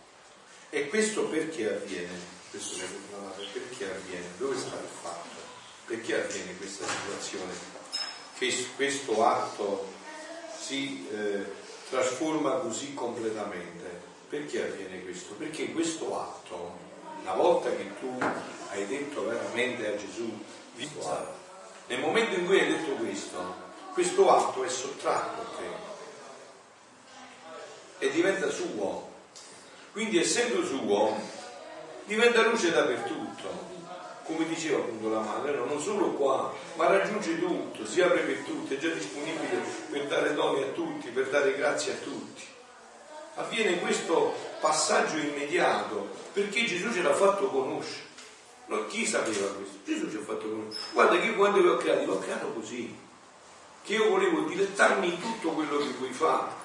E 0.70 0.88
questo 0.88 1.24
perché 1.24 1.74
avviene? 1.74 2.40
Questo 2.50 2.85
perché 3.52 3.90
avviene? 3.90 4.26
Dove 4.38 4.57
sta 4.57 4.76
il 4.76 4.88
fatto? 4.88 5.40
Perché 5.87 6.22
avviene 6.22 6.57
questa 6.57 6.87
situazione? 6.87 7.52
Che 8.38 8.66
questo 8.76 9.26
atto 9.26 9.87
si 10.59 11.07
eh, 11.11 11.44
trasforma 11.90 12.52
così 12.57 12.94
completamente? 12.94 14.00
Perché 14.28 14.62
avviene 14.64 15.02
questo? 15.02 15.35
Perché 15.35 15.72
questo 15.72 16.18
atto, 16.18 16.78
una 17.20 17.35
volta 17.35 17.68
che 17.70 17.90
tu 18.00 18.18
hai 18.70 18.87
detto 18.87 19.26
veramente 19.26 19.87
a 19.87 19.96
Gesù, 19.96 20.31
nel 21.88 22.00
momento 22.00 22.38
in 22.38 22.46
cui 22.46 22.59
hai 22.59 22.68
detto 22.68 22.92
questo, 22.92 23.62
questo 23.92 24.31
atto 24.31 24.64
è 24.64 24.68
sottratto 24.68 25.40
a 25.40 25.44
te 25.57 25.81
e 28.07 28.11
diventa 28.11 28.50
suo. 28.50 29.11
Quindi 29.92 30.18
essendo 30.18 30.64
suo, 30.64 31.14
diventa 32.05 32.46
luce 32.46 32.72
dappertutto. 32.72 33.70
Come 34.24 34.46
diceva 34.46 34.78
appunto 34.78 35.11
la 35.11 35.20
madre, 35.20 35.57
no? 35.57 35.66
non 35.66 35.81
solo 35.81 36.12
qua, 36.12 36.52
ma 36.76 36.87
raggiunge 36.87 37.38
tutto, 37.38 37.85
si 37.85 38.00
apre 38.00 38.20
per 38.20 38.38
tutti, 38.44 38.74
è 38.74 38.78
già 38.78 38.88
disponibile 38.88 39.61
per 39.90 40.07
dare 40.07 40.35
doni 40.35 40.62
a 40.62 40.68
tutti, 40.68 41.09
per 41.09 41.28
dare 41.28 41.57
grazie 41.57 41.92
a 41.92 41.96
tutti. 41.96 42.42
Avviene 43.35 43.81
questo 43.81 44.33
passaggio 44.61 45.16
immediato 45.16 46.09
perché 46.33 46.64
Gesù 46.64 46.92
ce 46.92 47.02
l'ha 47.02 47.14
fatto 47.14 47.48
conoscere. 47.48 48.11
No, 48.66 48.87
chi 48.87 49.05
sapeva 49.05 49.48
questo? 49.48 49.78
Gesù 49.85 50.09
ci 50.09 50.16
ha 50.16 50.20
fatto 50.20 50.48
conoscere. 50.48 50.85
Guarda 50.92 51.18
che 51.18 51.35
quando 51.35 51.61
vi 51.61 51.66
ho 51.66 51.76
creato, 51.76 52.05
l'ho 52.05 52.18
creato 52.18 52.52
così 52.52 53.02
che 53.83 53.95
io 53.95 54.09
volevo 54.09 54.42
dilettarmi 54.42 55.07
in 55.07 55.21
tutto 55.21 55.51
quello 55.51 55.79
che 55.79 55.92
voi 55.99 56.12
fate, 56.12 56.61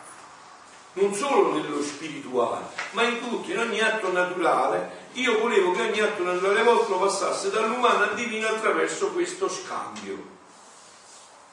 non 0.93 1.13
solo 1.13 1.53
nello 1.53 1.81
spirituale, 1.81 2.65
ma 2.91 3.03
in 3.03 3.19
tutto, 3.19 3.51
in 3.51 3.59
ogni 3.59 3.79
atto 3.79 4.11
naturale. 4.11 5.05
Io 5.13 5.39
volevo 5.39 5.71
che 5.71 5.81
ogni 5.81 5.99
atto 5.99 6.23
naturale 6.23 6.63
vostro 6.63 6.97
passasse 6.97 7.49
dall'umano 7.49 8.03
al 8.03 8.15
divino 8.15 8.47
attraverso 8.47 9.11
questo 9.11 9.47
scambio. 9.49 10.35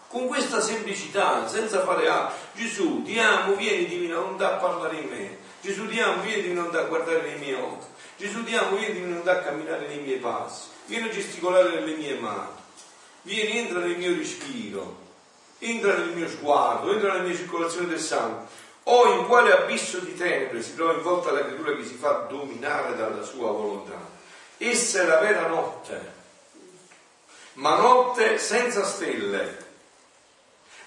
Con 0.08 0.26
questa 0.28 0.60
semplicità, 0.60 1.46
senza 1.48 1.82
fare 1.82 2.08
altro. 2.08 2.36
Gesù, 2.54 3.02
ti 3.02 3.18
amo, 3.18 3.54
vieni 3.54 3.86
divina 3.86 4.18
volontà 4.18 4.54
a 4.54 4.58
parlare 4.58 4.96
in 4.96 5.08
me. 5.08 5.38
Gesù, 5.60 5.88
ti 5.88 5.98
amo, 5.98 6.22
vieni 6.22 6.42
divina 6.42 6.60
volontà 6.60 6.80
a 6.80 6.88
guardare 6.88 7.22
nei 7.22 7.38
miei 7.38 7.54
occhi. 7.54 7.86
Gesù, 8.16 8.44
ti 8.44 8.54
amo, 8.54 8.76
vieni 8.76 8.92
divina 8.94 9.08
volontà 9.08 9.32
a 9.32 9.42
camminare 9.42 9.88
nei 9.88 9.98
miei 9.98 10.18
passi. 10.18 10.68
Vieni 10.86 11.08
a 11.08 11.12
gesticolare 11.12 11.70
nelle 11.70 11.96
mie 11.96 12.14
mani. 12.18 12.52
Vieni, 13.22 13.58
entra 13.58 13.80
nel 13.80 13.96
mio 13.96 14.14
respiro 14.14 15.03
entra 15.64 15.96
nel 15.96 16.14
mio 16.14 16.28
sguardo, 16.28 16.92
entra 16.92 17.12
nella 17.12 17.24
mia 17.24 17.36
circolazione 17.36 17.88
del 17.88 18.00
sangue, 18.00 18.46
o 18.84 19.06
in 19.14 19.26
quale 19.26 19.52
abisso 19.52 19.98
di 19.98 20.14
tenebre 20.14 20.62
si 20.62 20.74
trova 20.74 20.92
involta 20.92 21.30
la 21.30 21.40
creatura 21.40 21.74
che 21.74 21.84
si 21.84 21.94
fa 21.94 22.26
dominare 22.28 22.94
dalla 22.96 23.22
sua 23.22 23.50
volontà. 23.50 23.98
Essa 24.58 25.02
è 25.02 25.06
la 25.06 25.18
vera 25.18 25.46
notte, 25.46 26.12
ma 27.54 27.76
notte 27.76 28.38
senza 28.38 28.84
stelle, 28.84 29.62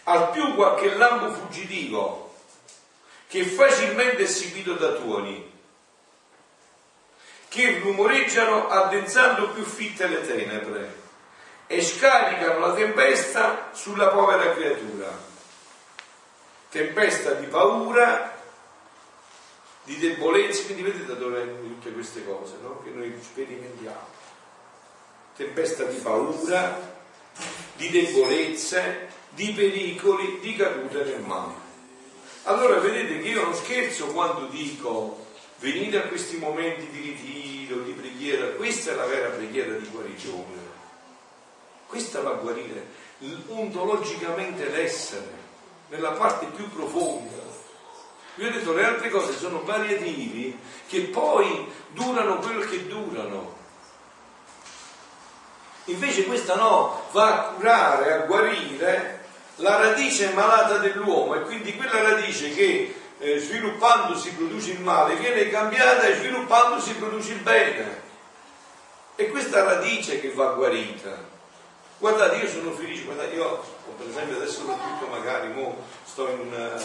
al 0.03 0.29
più 0.29 0.53
qualche 0.53 0.95
lampo 0.95 1.31
fuggitivo 1.31 2.35
che 3.27 3.43
facilmente 3.45 4.23
è 4.23 4.27
seguito 4.27 4.73
da 4.73 4.93
tuoni, 4.93 5.55
che 7.49 7.79
rumoreggiano 7.79 8.69
addensando 8.69 9.49
più 9.49 9.63
fitte 9.63 10.07
le 10.07 10.25
tenebre 10.25 11.05
e 11.67 11.81
scaricano 11.81 12.59
la 12.59 12.73
tempesta 12.73 13.69
sulla 13.73 14.07
povera 14.07 14.53
creatura. 14.53 15.25
Tempesta 16.69 17.33
di 17.33 17.45
paura, 17.47 18.35
di 19.83 19.97
debolezza, 19.97 20.63
quindi 20.63 20.83
vedete 20.83 21.05
da 21.05 21.13
dove 21.13 21.43
vengono 21.43 21.67
tutte 21.67 21.91
queste 21.91 22.25
cose 22.25 22.55
no? 22.61 22.81
che 22.83 22.89
noi 22.89 23.13
sperimentiamo. 23.21 24.15
Tempesta 25.35 25.83
di 25.83 25.97
paura, 25.97 26.95
di 27.75 27.89
debolezze, 27.89 29.09
di 29.29 29.51
pericoli, 29.51 30.39
di 30.39 30.55
cadute 30.55 31.03
nel 31.03 31.21
male. 31.21 31.65
Allora 32.43 32.79
vedete 32.79 33.19
che 33.19 33.27
io 33.27 33.43
non 33.43 33.53
scherzo 33.53 34.07
quando 34.07 34.47
dico 34.47 35.25
venite 35.59 35.97
a 35.97 36.07
questi 36.07 36.37
momenti 36.37 36.87
di 36.87 37.01
ritiro, 37.01 37.81
di 37.81 37.91
preghiera, 37.91 38.47
questa 38.51 38.91
è 38.91 38.95
la 38.95 39.05
vera 39.05 39.29
preghiera 39.29 39.73
di 39.73 39.87
guarigione 39.87 40.66
questa 41.87 42.21
va 42.21 42.31
a 42.31 42.33
guarire 42.33 42.85
ontologicamente 43.47 44.69
l'essere, 44.69 45.45
nella 45.89 46.11
parte 46.11 46.45
più 46.47 46.69
profonda. 46.69 47.45
Vi 48.35 48.45
ho 48.45 48.51
detto, 48.51 48.73
le 48.73 48.85
altre 48.85 49.09
cose 49.09 49.35
sono 49.35 49.63
variativi 49.63 50.57
che 50.87 51.01
poi 51.01 51.71
durano 51.89 52.37
quel 52.37 52.69
che 52.69 52.85
durano. 52.85 53.55
Invece 55.85 56.25
questa 56.25 56.55
no, 56.55 57.07
va 57.11 57.33
a 57.33 57.41
curare, 57.53 58.13
a 58.13 58.17
guarire 58.25 59.25
la 59.55 59.77
radice 59.77 60.33
malata 60.33 60.77
dell'uomo 60.77 61.33
e 61.33 61.41
quindi 61.41 61.75
quella 61.75 62.01
radice 62.01 62.53
che 62.53 62.95
eh, 63.19 63.39
sviluppandosi 63.39 64.33
produce 64.33 64.71
il 64.71 64.81
male 64.81 65.15
viene 65.15 65.49
cambiata 65.49 66.03
e 66.03 66.15
sviluppandosi 66.17 66.93
produce 66.95 67.31
il 67.31 67.39
bene. 67.39 68.01
È 69.15 69.29
questa 69.29 69.63
radice 69.63 70.19
che 70.19 70.31
va 70.31 70.51
guarita. 70.51 71.35
Guardate, 71.99 72.35
io 72.35 72.47
sono 72.47 72.71
felice, 72.71 73.05
guardate, 73.05 73.33
io 73.33 73.63
per 73.97 74.07
esempio 74.07 74.35
adesso 74.35 74.59
soprattutto 74.59 75.07
magari 75.07 75.51
sto 76.03 76.29
in 76.29 76.39
una 76.41 76.79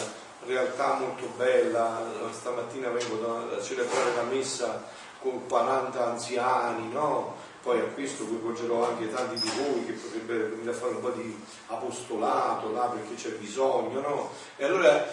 realtà 0.45 0.95
molto 0.95 1.27
bella, 1.37 2.01
stamattina 2.31 2.89
vengo 2.89 3.15
da, 3.17 3.61
celebrare 3.61 4.15
la 4.15 4.23
messa 4.23 4.83
con 5.19 5.45
40 5.47 6.05
anziani, 6.05 6.91
no? 6.91 7.35
poi 7.61 7.79
a 7.79 7.83
questo 7.83 8.25
coinvolgerò 8.25 8.89
anche 8.89 9.13
tanti 9.13 9.39
di 9.39 9.49
voi 9.55 9.85
che 9.85 9.93
potrebbero 9.93 10.49
venire 10.49 10.71
a 10.71 10.73
fare 10.73 10.95
un 10.95 11.01
po' 11.01 11.11
di 11.11 11.39
apostolato 11.67 12.71
là 12.73 12.87
perché 12.87 13.15
c'è 13.15 13.35
bisogno, 13.37 14.01
no? 14.01 14.31
E 14.57 14.65
allora 14.65 15.07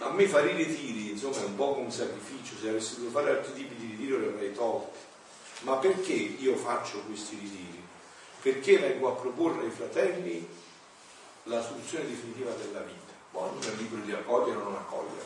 a 0.00 0.10
me 0.10 0.28
fare 0.28 0.50
i 0.50 0.56
ritiri, 0.56 1.12
insomma, 1.12 1.40
è 1.40 1.44
un 1.44 1.54
po' 1.54 1.78
un 1.78 1.90
sacrificio, 1.90 2.54
se 2.60 2.68
avessi 2.68 2.96
dovuto 2.96 3.18
fare 3.18 3.30
altri 3.30 3.54
tipi 3.54 3.76
di 3.76 3.86
ritiro 3.96 4.18
li 4.18 4.26
avrei 4.26 4.52
tolti. 4.52 4.98
Ma 5.60 5.76
perché 5.76 6.12
io 6.12 6.54
faccio 6.56 7.00
questi 7.06 7.38
ritiri? 7.40 7.75
Perché 8.46 8.78
vengo 8.78 9.08
a 9.08 9.20
proporre 9.20 9.64
ai 9.64 9.70
fratelli 9.70 10.48
la 11.44 11.60
soluzione 11.60 12.06
definitiva 12.06 12.52
della 12.52 12.78
vita. 12.78 13.12
Poi 13.32 13.50
non 13.50 13.60
è 13.60 13.74
libero 13.74 14.02
di 14.02 14.12
accogliere 14.12 14.60
o 14.60 14.62
non 14.62 14.76
accogliere, 14.76 15.24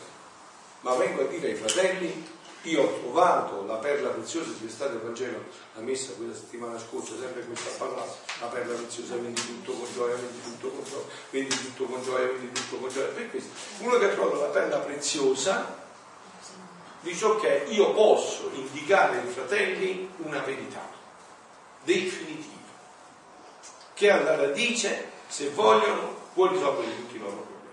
ma 0.79 0.95
vengo 0.95 1.21
a 1.21 1.25
dire 1.25 1.49
ai 1.49 1.55
fratelli 1.55 2.27
io 2.63 2.81
ho 2.81 2.99
trovato 2.99 3.63
la 3.67 3.75
perla 3.75 4.09
preziosa, 4.09 4.49
se 4.59 4.67
state 4.67 4.93
al 4.93 5.01
Vangelo, 5.01 5.37
la 5.75 5.81
messa 5.81 6.13
quella 6.13 6.33
settimana 6.33 6.79
scorsa, 6.79 7.13
sempre 7.19 7.45
questa 7.45 7.69
a 7.69 7.87
parlare, 7.87 8.09
la 8.39 8.47
perla 8.47 8.73
preziosa, 8.73 9.13
vendi 9.13 9.45
tutto 9.45 9.73
con 9.73 9.87
gioia, 9.93 10.15
vendi 10.15 10.41
tutto 10.41 10.69
con 10.69 10.83
gioia, 10.83 11.05
vendi 11.29 11.55
tutto 11.55 11.85
con 11.85 12.01
gioia, 12.01 12.25
vendi 12.25 12.51
tutto 12.51 12.77
con 12.77 12.89
gioia. 12.89 13.07
Per 13.07 13.29
questo, 13.29 13.49
uno 13.83 13.97
che 13.99 14.05
ha 14.05 14.13
trovato 14.13 14.41
la 14.41 14.47
perla 14.47 14.77
preziosa, 14.79 15.77
dice 17.01 17.25
ok, 17.25 17.65
io 17.67 17.93
posso 17.93 18.49
indicare 18.51 19.19
ai 19.19 19.27
fratelli 19.27 20.09
una 20.23 20.39
verità 20.39 20.89
definitiva, 21.83 22.60
che 24.01 24.09
alla 24.09 24.35
radice, 24.35 25.09
se 25.27 25.49
vogliono, 25.49 26.15
può 26.33 26.47
risolvere 26.47 26.95
tutti 26.95 27.17
i 27.17 27.19
loro 27.19 27.35
problemi. 27.35 27.69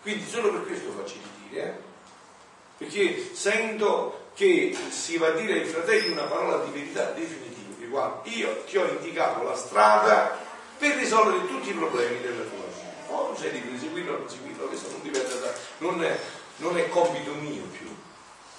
Quindi 0.00 0.30
solo 0.30 0.52
per 0.52 0.64
questo 0.64 0.92
faccio 0.92 1.14
il 1.14 1.48
dire, 1.48 1.64
eh? 1.64 1.72
perché 2.78 3.34
sento 3.34 4.26
che 4.34 4.76
si 4.90 5.16
va 5.16 5.26
a 5.26 5.30
dire 5.32 5.54
ai 5.54 5.64
fratelli 5.64 6.12
una 6.12 6.22
parola 6.22 6.64
di 6.64 6.70
verità 6.70 7.10
definitiva, 7.10 7.74
che 7.80 7.86
guarda, 7.86 8.30
io 8.30 8.62
ti 8.62 8.78
ho 8.78 8.86
indicato 8.86 9.42
la 9.42 9.56
strada 9.56 10.38
per 10.78 10.94
risolvere 10.94 11.44
tutti 11.48 11.70
i 11.70 11.74
problemi 11.74 12.20
della 12.20 12.44
tua 12.44 12.64
vita. 12.72 13.12
Oh, 13.12 13.34
sei 13.36 13.50
di 13.50 13.76
seguirlo 13.76 14.14
o 14.14 14.18
non 14.18 14.28
seguirlo, 14.28 14.66
questo 14.66 14.88
non 14.88 15.02
dipende 15.02 15.40
da, 15.40 15.52
non 15.78 16.04
è, 16.04 16.16
non 16.58 16.78
è 16.78 16.88
compito 16.88 17.32
mio 17.32 17.64
più. 17.76 17.92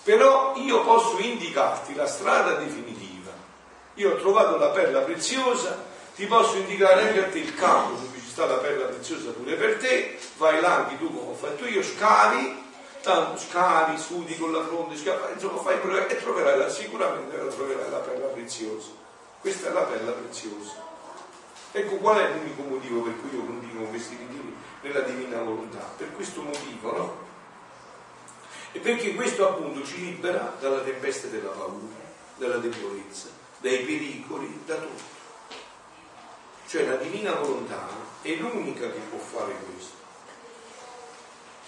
Però 0.03 0.57
io 0.57 0.84
posso 0.84 1.17
indicarti 1.19 1.95
la 1.95 2.05
strada 2.05 2.55
definitiva. 2.55 3.18
Io 3.99 4.13
ho 4.13 4.15
trovato 4.15 4.55
la 4.55 4.69
perla 4.69 5.01
preziosa, 5.01 5.83
ti 6.15 6.25
posso 6.25 6.55
indicare 6.55 7.09
anche 7.09 7.25
a 7.25 7.27
te 7.27 7.39
il 7.39 7.53
campo 7.53 7.95
dove 7.99 8.17
ci 8.17 8.29
sta 8.29 8.45
la 8.45 8.55
perla 8.55 8.85
preziosa 8.85 9.31
pure 9.31 9.55
per 9.55 9.77
te, 9.77 10.17
vai 10.37 10.61
là 10.61 10.77
anche 10.77 10.97
tu 10.97 11.13
come 11.13 11.31
ho 11.31 11.33
fatto 11.33 11.65
io, 11.65 11.83
scavi 11.83 12.67
tanto 13.01 13.37
scavi, 13.37 13.97
studi 13.97 14.37
con 14.37 14.53
la 14.53 14.63
fronte, 14.63 14.95
scavi, 14.95 15.33
insomma 15.33 15.59
fai 15.61 15.75
e 16.07 16.17
troverai 16.17 16.57
la, 16.57 16.69
sicuramente 16.69 17.35
la 17.35 17.51
troverai 17.51 17.89
la 17.89 17.97
perla 17.97 18.27
preziosa. 18.27 18.89
Questa 19.41 19.69
è 19.69 19.73
la 19.73 19.81
perla 19.81 20.11
preziosa. 20.11 20.87
Ecco 21.71 21.95
qual 21.95 22.17
è 22.19 22.31
l'unico 22.31 22.61
motivo 22.63 23.01
per 23.01 23.13
cui 23.19 23.37
io 23.37 23.45
continuo 23.45 23.87
questi 23.87 24.15
ritiri 24.15 24.55
nella 24.81 25.01
divina 25.01 25.41
volontà. 25.41 25.91
Per 25.97 26.13
questo 26.13 26.41
motivo, 26.41 26.97
no? 26.97 27.27
E 28.71 28.79
perché 28.79 29.15
questo 29.15 29.47
appunto 29.47 29.85
ci 29.85 30.05
libera 30.05 30.55
dalla 30.59 30.79
tempesta 30.79 31.27
della 31.27 31.49
paura, 31.49 31.95
dalla 32.37 32.57
debolezza, 32.57 33.38
dai 33.62 33.80
pericoli, 33.80 34.62
da 34.66 34.76
tutto. 34.76 35.18
Cioè 36.68 36.86
la 36.86 36.95
divina 36.95 37.34
volontà 37.34 37.88
è 38.22 38.36
l'unica 38.36 38.91
che 38.91 38.99
può 39.10 39.18
fare 39.18 39.53
questo 39.53 39.99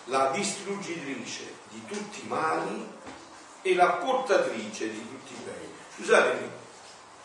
la 0.06 0.32
distruggitrice 0.34 1.54
di 1.70 1.82
tutti 1.86 2.22
i 2.24 2.28
mali 2.28 2.88
e 3.62 3.76
la 3.76 3.92
portatrice 3.92 4.89
di 4.89 5.08
tutti 5.08 5.34
i 5.34 5.44
beni. 5.44 5.74
Scusatemi, 5.98 6.50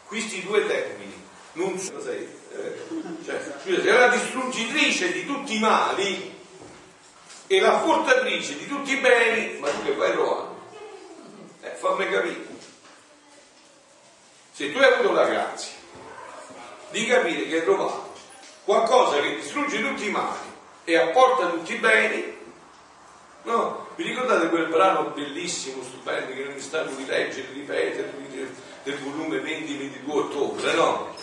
questi 0.07 0.43
due 0.43 0.67
termini 0.67 1.25
non 1.55 1.79
sono 1.79 2.01
eh, 2.01 2.29
cioè, 3.25 3.55
scusate, 3.63 3.89
è 3.89 3.99
la 3.99 4.09
distruggitrice 4.09 5.13
di 5.13 5.25
tutti 5.25 5.57
i 5.57 5.59
mali 5.59 6.35
e 7.47 7.61
la 7.61 7.79
portatrice 7.79 8.59
di 8.59 8.67
tutti 8.67 8.93
i 8.93 9.01
beni, 9.01 9.59
ma 9.59 9.71
tu 9.71 9.83
che 9.83 9.95
vai 9.95 10.13
trovando? 10.13 10.61
Eh, 11.63 11.71
fammi 11.71 12.09
capire. 12.09 12.46
Se 14.57 14.73
tu 14.73 14.79
hai 14.79 14.91
avuto 14.91 15.13
la 15.13 15.27
grazia 15.27 15.75
di 16.89 17.05
capire 17.05 17.47
che 17.47 17.57
hai 17.57 17.65
trovato 17.65 18.15
qualcosa 18.65 19.21
che 19.21 19.35
distrugge 19.35 19.83
tutti 19.83 20.07
i 20.07 20.11
mali 20.11 20.49
e 20.85 20.97
apporta 20.97 21.49
tutti 21.49 21.75
i 21.75 21.79
beni, 21.79 22.35
No? 23.43 23.87
Vi 23.95 24.03
ricordate 24.03 24.49
quel 24.49 24.67
brano 24.67 25.11
bellissimo, 25.11 25.83
stupendo, 25.83 26.35
che 26.35 26.43
non 26.43 26.55
mi 26.55 26.61
stanno 26.61 26.91
di 26.97 27.07
leggere, 27.07 27.53
di 27.53 27.61
ripetere, 27.61 28.11
del 28.83 28.99
volume 28.99 29.39
20-22 29.39 30.11
ottobre, 30.11 30.73
no? 30.73 31.15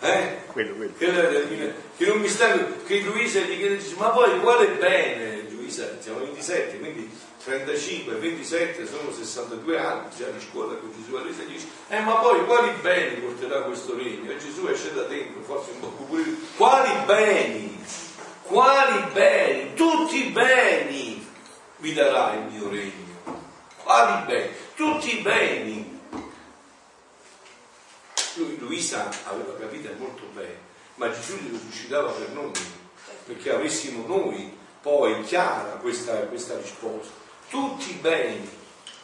Eh? 0.00 0.42
Quello, 0.52 0.74
quello. 0.74 0.92
Che, 0.96 1.74
che 1.96 2.06
non 2.06 2.18
mi 2.18 2.28
stanno, 2.28 2.76
che 2.86 3.00
Luisa 3.00 3.40
gli 3.40 3.56
chiede, 3.56 3.82
ma 3.96 4.10
poi 4.10 4.38
quale 4.40 4.68
bene? 4.68 5.48
Luisa, 5.48 5.96
siamo 5.98 6.18
27, 6.18 6.78
quindi 6.78 7.10
35 7.44 8.14
27 8.14 8.86
sono 8.86 9.12
62 9.12 9.78
anni 9.78 10.08
già 10.16 10.26
di 10.28 10.40
scuola 10.40 10.74
con 10.74 10.92
Gesù 10.96 11.14
a 11.14 11.20
Luisa 11.20 11.42
dice, 11.44 11.66
eh 11.88 12.00
ma 12.00 12.14
poi 12.14 12.44
quali 12.46 12.70
beni 12.80 13.20
porterà 13.20 13.62
questo 13.62 13.94
regno? 13.96 14.30
E 14.30 14.38
Gesù 14.38 14.66
esce 14.66 14.94
da 14.94 15.02
dentro, 15.02 15.42
forse 15.42 15.72
un 15.72 15.80
po' 15.80 16.04
pure, 16.04 16.24
quali 16.56 16.90
beni? 17.04 17.84
Quali 18.42 19.12
beni? 19.12 19.74
Tutti 19.74 20.26
i 20.26 20.30
beni! 20.30 21.24
vi 21.84 21.92
darà 21.92 22.32
il 22.32 22.44
mio 22.50 22.70
regno. 22.70 23.42
Quali 23.82 24.24
beni? 24.24 24.50
Tutti 24.74 25.18
i 25.18 25.20
beni. 25.20 26.00
Lui, 28.36 28.58
Luisa 28.58 29.10
aveva 29.24 29.54
capito 29.58 29.90
molto 29.98 30.24
bene, 30.32 30.58
ma 30.94 31.10
Gesù 31.10 31.36
lo 31.50 31.58
suscitava 31.58 32.10
per 32.10 32.30
noi, 32.30 32.52
perché 33.26 33.52
avessimo 33.52 34.06
noi 34.06 34.56
poi 34.80 35.22
chiara 35.24 35.74
questa, 35.74 36.14
questa 36.26 36.56
risposta. 36.56 37.23
Tutti 37.54 37.90
i 37.90 37.98
beni. 38.00 38.50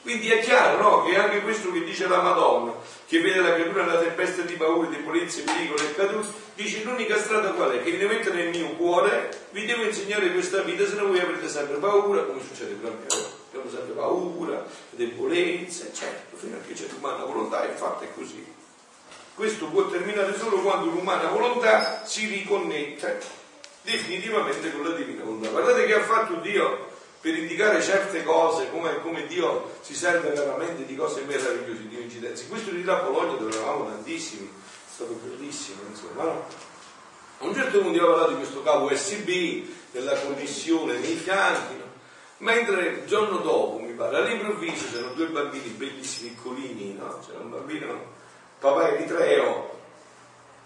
Quindi 0.02 0.28
è 0.28 0.40
chiaro 0.40 0.82
no? 0.82 1.04
che 1.04 1.16
anche 1.16 1.40
questo 1.40 1.70
che 1.70 1.84
dice 1.84 2.08
la 2.08 2.20
Madonna, 2.20 2.74
che 3.06 3.20
vede 3.20 3.40
la 3.40 3.54
creatura 3.54 3.84
nella 3.84 4.00
tempesta 4.00 4.42
di 4.42 4.54
paure, 4.54 4.88
debolezze, 4.88 5.42
pericoli 5.42 5.84
e 5.84 5.94
caduti, 5.94 6.26
dice 6.56 6.82
l'unica 6.82 7.16
strada 7.16 7.52
qual 7.52 7.70
è? 7.70 7.80
Che 7.80 7.92
vi 7.92 8.04
mettere 8.06 8.42
nel 8.42 8.48
mio 8.48 8.70
cuore, 8.70 9.46
vi 9.50 9.66
devo 9.66 9.84
insegnare 9.84 10.32
questa 10.32 10.62
vita, 10.62 10.84
se 10.84 10.96
no 10.96 11.06
voi 11.06 11.20
avrete 11.20 11.48
sempre 11.48 11.76
paura, 11.76 12.24
come 12.24 12.40
succede 12.42 12.74
per 12.74 12.90
me. 12.90 13.06
Abbiamo 13.52 13.70
sempre 13.70 13.94
paura, 13.94 14.66
debolezze, 14.90 15.92
certo, 15.94 16.36
fino 16.36 16.56
a 16.56 16.60
che 16.66 16.72
c'è 16.72 16.86
l'umana 16.90 17.22
volontà, 17.22 17.64
infatti 17.66 18.04
è 18.06 18.08
così. 18.16 18.44
Questo 19.36 19.66
può 19.66 19.86
terminare 19.86 20.36
solo 20.36 20.56
quando 20.58 20.90
l'umana 20.90 21.28
volontà 21.28 22.04
si 22.04 22.26
riconnette 22.26 23.20
definitivamente 23.82 24.72
con 24.72 24.88
la 24.88 24.96
divina 24.96 25.22
volontà. 25.22 25.50
Guardate 25.50 25.86
che 25.86 25.94
ha 25.94 26.02
fatto 26.02 26.34
Dio 26.40 26.89
per 27.20 27.36
indicare 27.36 27.82
certe 27.82 28.22
cose, 28.22 28.70
come, 28.70 29.00
come, 29.02 29.26
Dio 29.26 29.72
si 29.82 29.94
serve 29.94 30.30
veramente 30.30 30.86
di 30.86 30.96
cose 30.96 31.22
meravigliose, 31.22 31.88
di 31.88 32.02
incidenze. 32.02 32.48
Questo 32.48 32.70
là 32.82 32.98
a 32.98 33.02
Bologna 33.02 33.36
dove 33.36 33.54
eravamo 33.54 33.86
tantissimi, 33.86 34.46
è 34.46 34.92
stato 34.92 35.18
bellissimo, 35.22 35.82
insomma, 35.88 36.24
no? 36.24 36.46
A 37.42 37.44
un 37.44 37.54
certo 37.54 37.80
punto 37.80 37.96
io 37.96 38.06
ho 38.06 38.10
parlato 38.10 38.30
di 38.32 38.36
questo 38.36 38.62
cavo 38.62 38.90
USB, 38.90 39.64
della 39.92 40.18
connessione 40.20 40.98
nei 40.98 41.14
fianchi, 41.14 41.76
no? 41.76 41.84
mentre 42.38 42.86
il 42.86 43.06
giorno 43.06 43.38
dopo, 43.38 43.78
mi 43.78 43.92
pare, 43.92 44.16
all'improvviso 44.16 44.86
c'erano 44.90 45.12
due 45.14 45.26
bambini 45.26 45.68
bellissimi, 45.68 46.30
piccolini, 46.30 46.94
no? 46.94 47.18
c'era 47.26 47.38
un 47.38 47.50
bambino, 47.50 48.12
papà 48.58 48.94
eritreo, 48.94 49.78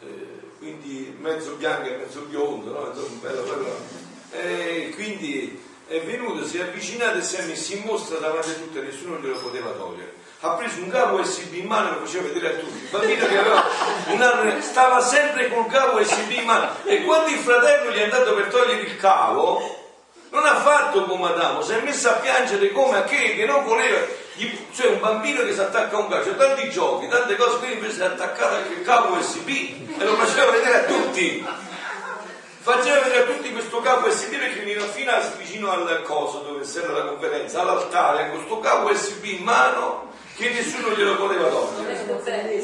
eh, 0.00 0.40
quindi 0.58 1.16
mezzo 1.18 1.54
bianco 1.54 1.88
e 1.88 1.96
mezzo 1.96 2.20
biondo, 2.22 2.72
no? 2.72 2.88
insomma, 2.88 3.20
bello, 3.20 3.42
bello. 3.42 4.02
E 4.32 4.92
quindi 4.94 5.60
è 5.86 6.00
venuto, 6.00 6.46
si 6.46 6.58
è 6.58 6.62
avvicinato 6.62 7.18
e 7.18 7.22
si 7.22 7.36
è 7.36 7.42
messo 7.44 7.74
in 7.74 7.82
mostra 7.84 8.18
davanti 8.18 8.50
a 8.50 8.54
tutti, 8.54 8.80
nessuno 8.80 9.18
glielo 9.18 9.38
poteva 9.38 9.70
togliere. 9.70 10.22
Ha 10.40 10.50
preso 10.50 10.82
un 10.82 10.90
cavo 10.90 11.20
USB 11.20 11.54
in 11.54 11.66
mano 11.66 11.88
e 11.88 11.92
lo 11.92 12.06
faceva 12.06 12.28
vedere 12.28 12.54
a 12.54 12.58
tutti. 12.58 12.82
Il 12.82 12.88
bambino 12.90 13.26
che 13.26 13.38
aveva 13.38 13.64
un 14.08 14.22
anno 14.22 14.60
stava 14.60 15.00
sempre 15.00 15.48
col 15.48 15.66
cavo 15.68 16.00
USB 16.00 16.30
in 16.30 16.44
mano 16.44 16.68
e 16.84 17.02
quando 17.02 17.30
il 17.30 17.38
fratello 17.38 17.90
gli 17.90 17.98
è 17.98 18.04
andato 18.04 18.34
per 18.34 18.46
togliere 18.46 18.80
il 18.80 18.96
cavo, 18.96 19.82
non 20.30 20.44
ha 20.44 20.56
fatto 20.56 21.04
come 21.04 21.28
Adamo, 21.28 21.62
si 21.62 21.72
è 21.72 21.80
messo 21.80 22.08
a 22.08 22.14
piangere 22.14 22.72
come 22.72 22.98
a 22.98 23.04
che, 23.04 23.36
che 23.36 23.44
non 23.46 23.64
voleva. 23.64 24.22
Cioè 24.74 24.88
un 24.88 25.00
bambino 25.00 25.44
che 25.44 25.52
si 25.52 25.60
attacca 25.60 25.96
a 25.96 26.00
un 26.00 26.08
cavo, 26.08 26.24
c'è 26.24 26.36
tanti 26.36 26.68
giochi, 26.70 27.08
tante 27.08 27.36
cose, 27.36 27.58
quindi 27.58 27.76
invece 27.76 27.94
si 27.94 28.00
è 28.00 28.06
attaccato 28.06 28.54
anche 28.54 28.72
il 28.72 28.82
cavo 28.82 29.16
USB 29.16 29.48
e 29.48 30.04
lo 30.04 30.14
faceva 30.16 30.50
vedere 30.50 30.80
a 30.80 30.84
tutti 30.84 31.46
faceva 32.64 33.00
vedere 33.00 33.24
a 33.24 33.26
tutti 33.26 33.52
questo 33.52 33.82
capo 33.82 34.08
USB 34.08 34.30
perché 34.30 34.60
veniva 34.60 34.86
fino 34.86 35.10
a, 35.10 35.20
vicino 35.36 35.70
al 35.70 36.00
coso 36.02 36.38
dove 36.38 36.64
serve 36.64 36.94
la 36.94 37.04
conferenza, 37.04 37.60
all'altare, 37.60 38.30
con 38.30 38.38
questo 38.38 38.58
capo 38.60 38.90
USB 38.90 39.24
in 39.24 39.42
mano 39.42 40.12
che 40.34 40.48
nessuno 40.48 40.88
glielo 40.96 41.16
poteva 41.16 41.46
togliere. 41.48 41.92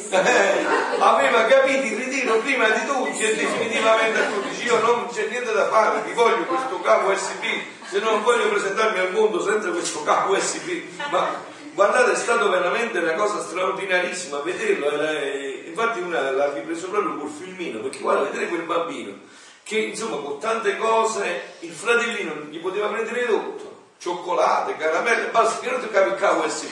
Eh, 0.09 0.65
aveva 0.99 1.45
capito 1.45 1.85
il 1.85 1.97
ritiro 1.99 2.39
prima 2.39 2.71
di 2.71 2.87
tutti 2.87 3.23
e 3.23 3.37
definitivamente 3.37 4.19
a 4.21 4.25
tutti. 4.25 4.65
Io 4.65 4.81
non 4.81 5.07
c'è 5.13 5.27
niente 5.29 5.53
da 5.53 5.69
fare, 5.69 6.01
vi 6.07 6.13
voglio 6.13 6.45
questo 6.47 6.81
capo 6.81 7.11
USB, 7.11 7.45
se 7.87 7.99
non 7.99 8.23
voglio 8.23 8.49
presentarmi 8.49 8.99
al 9.01 9.13
mondo 9.13 9.43
senza 9.43 9.69
questo 9.69 10.03
capo 10.03 10.33
USB. 10.33 10.83
Ma 11.11 11.29
guardate 11.75 12.13
è 12.13 12.17
stato 12.17 12.49
veramente 12.49 12.99
una 12.99 13.13
cosa 13.13 13.43
straordinarissima 13.43 14.39
vederlo 14.39 14.89
infatti 15.67 16.01
una 16.01 16.33
l'ha 16.33 16.53
ripreso 16.53 16.89
proprio 16.89 17.17
col 17.17 17.31
filmino 17.31 17.79
perché 17.79 18.01
guarda 18.01 18.29
vedere 18.29 18.49
quel 18.49 18.63
bambino 18.63 19.13
che 19.71 19.79
insomma 19.79 20.17
con 20.17 20.41
tante 20.41 20.77
cose 20.79 21.43
il 21.61 21.71
fratellino 21.71 22.47
gli 22.51 22.59
poteva 22.59 22.89
prendere 22.89 23.25
tutto 23.27 23.79
cioccolate, 23.99 24.77
caramelle, 24.77 25.29
basta 25.29 25.61
che 25.61 25.71
non 25.71 25.81
toccavi 25.81 26.11
il 26.11 26.17
cavo 26.17 26.43
e 26.43 26.51
sì. 26.51 26.67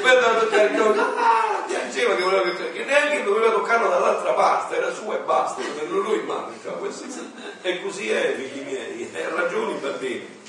Poi 0.00 0.10
andava 0.10 0.36
a 0.36 0.40
toccare 0.40 0.66
il 0.68 0.76
cavo, 0.76 1.00
ah, 1.00 1.64
piangeva 1.66 2.14
che 2.14 2.22
voleva 2.22 2.42
che, 2.42 2.72
che 2.72 2.84
neanche 2.84 3.24
doveva 3.24 3.50
toccarlo 3.50 3.88
dall'altra 3.88 4.32
parte, 4.34 4.76
era 4.76 4.94
suo 4.94 5.14
e 5.14 5.18
basta, 5.24 5.60
tenerlo 5.60 6.02
lui 6.02 6.22
mano 6.22 6.50
il 6.50 6.62
cavo 6.62 6.86
e 6.86 6.92
sì. 6.92 7.32
E 7.62 7.82
così 7.82 8.10
è, 8.10 8.36
figli 8.36 8.64
miei, 8.64 9.10
ha 9.12 9.34
ragione 9.34 9.72
i 9.72 9.80
bambini. 9.80 10.40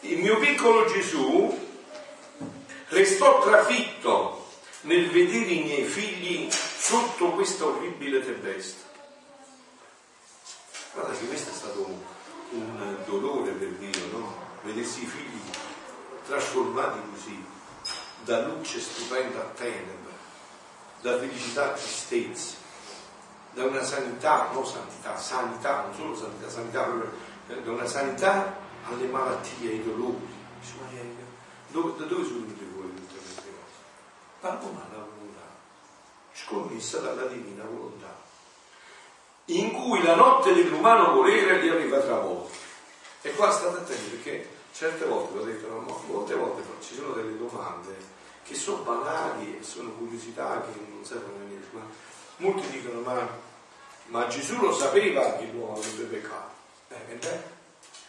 Il 0.00 0.18
mio 0.18 0.38
piccolo 0.38 0.86
Gesù 0.86 1.56
restò 2.88 3.40
trafitto 3.42 4.48
nel 4.80 5.08
vedere 5.08 5.52
i 5.52 5.62
miei 5.62 5.84
figli 5.84 6.48
sotto 6.50 7.30
questa 7.30 7.66
orribile 7.66 8.24
tempesta. 8.24 8.89
Guarda 10.92 11.12
che 11.12 11.26
questo 11.26 11.50
è 11.50 11.52
stato 11.52 11.86
un, 12.50 12.96
dolore 13.04 13.52
per 13.52 13.68
Dio, 13.74 14.06
no? 14.10 14.34
vedessi 14.62 15.04
i 15.04 15.06
figli 15.06 15.40
trasformati 16.26 16.98
così, 17.12 17.44
da 18.24 18.46
luce 18.46 18.80
stupenda 18.80 19.40
a 19.40 19.44
tenebra, 19.54 20.10
da 21.00 21.18
felicità 21.18 21.70
a 21.70 21.72
tristezza, 21.74 22.56
da 23.52 23.64
una 23.64 23.82
sanità, 23.84 24.50
non 24.52 24.66
santità, 24.66 25.16
sanità, 25.16 25.82
non 25.82 25.94
solo 25.94 26.16
sanità, 26.16 26.50
sanità 26.50 26.82
proprio, 26.82 27.12
eh, 27.48 27.62
da 27.62 27.70
una 27.70 27.86
sanità 27.86 28.56
alle 28.84 29.06
malattie, 29.06 29.70
ai 29.70 29.84
dolori. 29.84 30.38
Dove, 31.68 31.96
da 31.98 32.04
dove 32.06 32.24
sono 32.24 32.40
venute 32.40 32.64
voi 32.74 32.92
tutte 32.94 33.14
queste 33.14 33.42
cose? 33.42 33.78
Dalla 34.40 34.58
umana 34.60 35.06
volontà, 35.06 35.46
scommessa 36.32 36.98
dalla 36.98 37.26
divina 37.26 37.62
volontà, 37.62 38.12
in 39.46 39.72
cui 39.72 40.02
la 40.02 40.14
notte 40.14 40.52
dell'umano 40.54 41.12
volere 41.12 41.60
li 41.60 41.68
aveva 41.68 41.98
travolti 41.98 42.56
e 43.22 43.34
qua 43.34 43.50
state 43.50 43.78
attenti 43.78 44.10
perché 44.10 44.48
certe 44.72 45.04
volte, 45.04 45.36
l'ho 45.36 45.44
detto, 45.44 45.68
no, 45.68 46.02
molte 46.06 46.34
volte 46.34 46.62
ci 46.80 46.94
sono 46.94 47.12
delle 47.12 47.36
domande 47.36 47.94
che 48.42 48.54
sono 48.54 48.82
banali 48.82 49.58
e 49.58 49.62
sono 49.62 49.90
curiosità 49.90 50.62
che 50.62 50.78
non 50.88 51.04
servono 51.04 51.36
a 51.42 51.46
niente, 51.46 51.68
ma 51.72 51.82
molti 52.38 52.68
dicono 52.70 53.00
ma, 53.00 53.28
ma 54.06 54.26
Gesù 54.28 54.60
lo 54.60 54.72
sapeva 54.72 55.34
che 55.34 55.46
l'uomo 55.52 55.76
avrebbe 55.76 56.04
peccato. 56.04 56.50
Eh, 56.88 57.12
e 57.12 57.14
beh, 57.14 57.40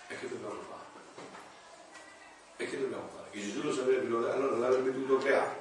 e 0.07 0.19
che 0.19 0.29
dobbiamo 0.29 0.59
fare? 0.67 0.79
E 2.57 2.69
che 2.69 2.79
dobbiamo 2.79 3.09
fare? 3.15 3.29
Che 3.31 3.39
Gesù 3.39 3.61
lo 3.61 3.73
sapeva, 3.73 4.33
allora 4.33 4.35
non 4.35 4.59
l'avrebbe 4.59 4.93
dovuto 4.93 5.17
creare 5.17 5.59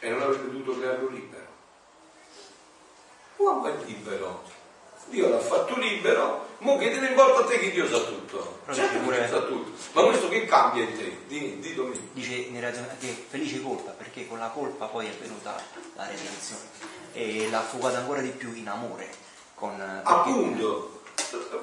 e 0.00 0.08
non 0.08 0.22
avrebbe 0.22 0.50
dovuto 0.50 0.78
crearlo 0.78 1.08
libero. 1.08 1.49
L'uomo 3.40 3.64
è 3.64 3.72
libero, 3.86 4.42
Dio 5.06 5.30
l'ha 5.30 5.38
fatto 5.38 5.78
libero, 5.78 6.46
mo 6.58 6.76
che 6.76 6.90
te 6.90 7.00
ne 7.00 7.08
importa 7.08 7.40
a 7.40 7.44
te 7.46 7.58
che 7.58 7.70
Dio 7.70 7.88
sa 7.88 7.98
tutto. 8.00 8.60
Certo 8.70 8.98
pure... 8.98 9.26
sa 9.30 9.40
tutto. 9.40 9.70
Ma 9.92 10.02
questo 10.02 10.28
che 10.28 10.44
cambia 10.44 10.84
in 10.84 10.94
te? 10.94 11.16
Di, 11.26 11.58
di 11.58 12.00
Dice 12.12 12.50
che 12.98 13.24
felice 13.30 13.62
colpa, 13.62 13.92
perché 13.92 14.28
con 14.28 14.38
la 14.38 14.48
colpa 14.48 14.84
poi 14.88 15.06
è 15.06 15.12
venuta 15.18 15.56
la 15.94 16.06
redenzione. 16.06 16.68
E 17.14 17.48
l'ha 17.48 17.60
affogata 17.60 17.96
ancora 17.96 18.20
di 18.20 18.28
più 18.28 18.52
in 18.54 18.68
amore. 18.68 19.08
Con, 19.54 19.74
perché... 19.74 20.02
Appunto, 20.04 21.00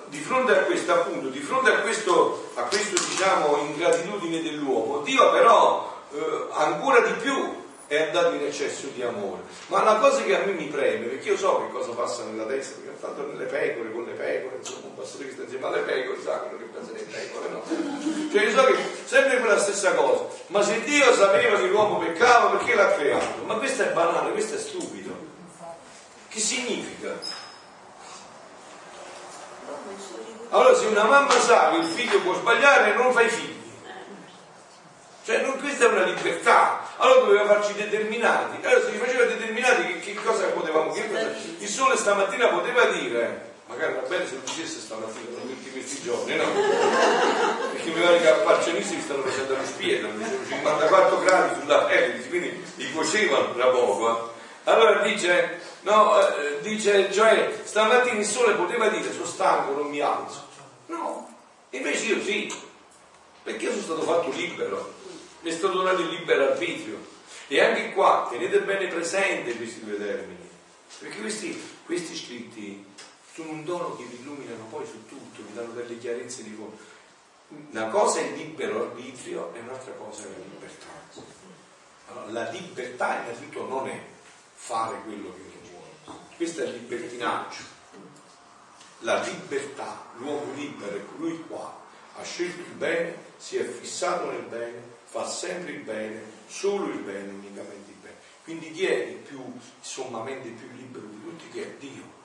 di 0.08 0.18
fronte 0.18 0.58
a 0.58 0.64
questo, 0.64 0.94
appunto, 0.94 1.28
di 1.30 1.42
fronte 1.42 1.72
a 1.72 1.82
questo, 1.82 2.52
a 2.56 2.64
questo 2.64 3.00
diciamo 3.08 3.58
ingratitudine 3.58 4.42
dell'uomo, 4.42 5.02
Dio 5.02 5.32
però 5.32 5.96
eh, 6.12 6.48
ancora 6.54 7.02
di 7.02 7.14
più 7.22 7.66
è 7.88 8.02
andato 8.02 8.36
in 8.36 8.44
eccesso 8.44 8.88
di 8.94 9.02
amore. 9.02 9.44
Ma 9.68 9.82
la 9.82 9.96
cosa 9.96 10.22
che 10.22 10.36
a 10.36 10.46
me 10.46 10.52
mi 10.52 10.66
preme, 10.66 11.06
perché 11.06 11.30
io 11.30 11.38
so 11.38 11.66
che 11.66 11.72
cosa 11.72 11.92
passa 11.92 12.24
nella 12.26 12.46
testa, 12.46 12.76
perché 12.76 12.90
ho 12.90 13.08
fatto 13.08 13.26
nelle 13.26 13.46
pecore, 13.46 13.92
con 13.92 14.04
le 14.04 14.12
pecore, 14.12 14.58
insomma, 14.58 14.88
un 14.88 14.96
pastore 14.96 15.26
che 15.26 15.32
sta 15.32 15.44
insieme 15.44 15.66
alle 15.68 15.80
pecore 15.80 16.22
sa 16.22 16.32
quello 16.40 16.58
che 16.58 16.64
pensa 16.66 16.92
delle 16.92 17.06
pecore, 17.06 17.50
no? 17.50 17.64
Cioè 18.32 18.44
io 18.44 18.52
so 18.52 18.64
che 18.66 18.76
sempre 19.06 19.40
quella 19.40 19.58
stessa 19.58 19.94
cosa. 19.94 20.26
Ma 20.48 20.62
se 20.62 20.84
Dio 20.84 21.14
sapeva 21.14 21.58
che 21.58 21.68
l'uomo 21.68 22.00
peccava, 22.00 22.58
perché 22.58 22.76
l'ha 22.76 22.92
creato? 22.92 23.44
Ma 23.46 23.56
questo 23.56 23.84
è 23.84 23.92
banale, 23.92 24.32
questo 24.32 24.56
è 24.56 24.60
stupido. 24.60 25.16
Che 26.28 26.40
significa? 26.40 27.46
Allora 30.50 30.76
se 30.76 30.86
una 30.86 31.04
mamma 31.04 31.32
sa 31.40 31.72
che 31.72 31.78
il 31.78 31.86
figlio 31.86 32.22
può 32.22 32.34
sbagliare, 32.34 32.94
non 32.96 33.14
fa 33.14 33.22
i 33.22 33.30
figli. 33.30 33.56
Cioè 35.24 35.42
non, 35.42 35.60
questa 35.60 35.86
è 35.86 35.88
una 35.90 36.04
libertà, 36.04 36.77
allora 36.98 37.20
doveva 37.22 37.46
farci 37.46 37.74
determinati. 37.74 38.66
Allora 38.66 38.82
se 38.82 38.92
li 38.92 38.98
faceva 38.98 39.24
determinati 39.26 40.00
che, 40.00 40.00
che 40.00 40.14
cosa 40.16 40.46
potevamo 40.48 40.92
che 40.92 41.08
cosa? 41.08 41.34
Il 41.60 41.68
sole 41.68 41.96
stamattina 41.96 42.48
poteva 42.48 42.86
dire, 42.86 43.54
magari 43.68 43.94
va 43.94 44.08
bene 44.08 44.28
se 44.28 44.36
lo 44.36 44.42
dicesse 44.46 44.80
stamattina, 44.80 45.38
non 45.38 45.48
tutti 45.48 45.72
questi 45.72 46.02
giorni, 46.02 46.36
no? 46.36 46.46
Perché 47.72 47.90
mi 47.90 48.02
pare 48.02 48.20
che 48.20 48.30
a 48.30 48.36
Parcianisti 48.36 49.00
stanno 49.00 49.22
facendo 49.24 49.56
lo 49.56 49.66
spiego, 49.66 50.10
54 50.48 51.20
gradi 51.20 51.60
sulla 51.60 51.84
pelle, 51.84 52.28
quindi 52.28 52.64
li 52.76 52.92
cuocevano 52.92 53.54
tra 53.54 53.68
poco. 53.68 54.10
Eh. 54.10 54.36
Allora 54.64 55.02
dice, 55.02 55.60
no, 55.82 56.20
eh, 56.20 56.60
dice, 56.62 57.12
cioè 57.12 57.60
stamattina 57.64 58.18
il 58.18 58.26
sole 58.26 58.54
poteva 58.54 58.90
dire 58.90 59.12
sono 59.14 59.26
stanco, 59.26 59.74
non 59.74 59.88
mi 59.88 60.00
alzo. 60.00 60.46
No, 60.88 61.36
invece 61.70 62.06
io 62.06 62.22
sì, 62.24 62.52
perché 63.44 63.66
io 63.66 63.72
sono 63.72 63.84
stato 63.84 64.02
fatto 64.02 64.30
libero 64.32 64.96
mi 65.17 65.17
è 65.50 65.52
stato 65.52 65.78
donato 65.78 66.02
il 66.02 66.10
libero 66.10 66.52
arbitrio. 66.52 67.16
E 67.48 67.62
anche 67.62 67.94
qua 67.94 68.28
tenete 68.30 68.62
bene 68.62 68.88
presente 68.88 69.56
questi 69.56 69.84
due 69.84 69.98
termini, 69.98 70.50
perché 71.00 71.20
questi, 71.22 71.78
questi 71.86 72.16
scritti 72.16 72.86
sono 73.34 73.52
un 73.52 73.64
dono 73.64 73.96
che 73.96 74.04
vi 74.04 74.18
illuminano 74.20 74.66
poi 74.70 74.86
su 74.86 75.06
tutto, 75.08 75.44
vi 75.44 75.54
danno 75.54 75.72
delle 75.72 75.98
chiarezze 75.98 76.44
di 76.44 76.54
fondo. 76.54 76.78
Una 77.72 77.88
cosa 77.88 78.20
è 78.20 78.24
il 78.24 78.34
libero 78.34 78.82
arbitrio 78.82 79.54
e 79.54 79.60
un'altra 79.60 79.94
cosa 79.94 80.24
è 80.24 80.28
la 80.28 80.44
libertà. 80.44 80.88
Allora, 82.10 82.32
la 82.32 82.50
libertà 82.50 83.22
innanzitutto 83.22 83.66
non 83.66 83.88
è 83.88 84.02
fare 84.54 85.02
quello 85.06 85.34
che 85.34 85.40
uno 85.40 85.70
vuole, 85.70 86.20
questo 86.36 86.64
è 86.64 86.66
il 86.66 86.74
libertinaggio. 86.74 87.76
La 89.02 89.22
libertà, 89.22 90.08
l'uomo 90.18 90.52
libero 90.54 90.98
è 90.98 91.06
colui 91.06 91.42
qua 91.48 91.86
ha 92.20 92.24
scelto 92.24 92.62
il 92.62 92.76
bene, 92.76 93.16
si 93.38 93.58
è 93.58 93.64
fissato 93.64 94.32
nel 94.32 94.42
bene 94.42 94.96
fa 95.10 95.26
sempre 95.26 95.72
il 95.72 95.80
bene, 95.80 96.22
solo 96.48 96.86
il 96.86 97.00
bene, 97.00 97.32
unicamente 97.32 97.90
il 97.90 97.98
bene. 98.02 98.16
Quindi 98.44 98.72
chi 98.72 98.86
è 98.86 98.96
il 99.06 99.16
più 99.16 99.42
sommamente 99.80 100.50
più 100.50 100.68
libero 100.76 101.06
di 101.06 101.24
tutti? 101.24 101.50
Che 101.50 101.64
è 101.64 101.70
Dio. 101.80 102.16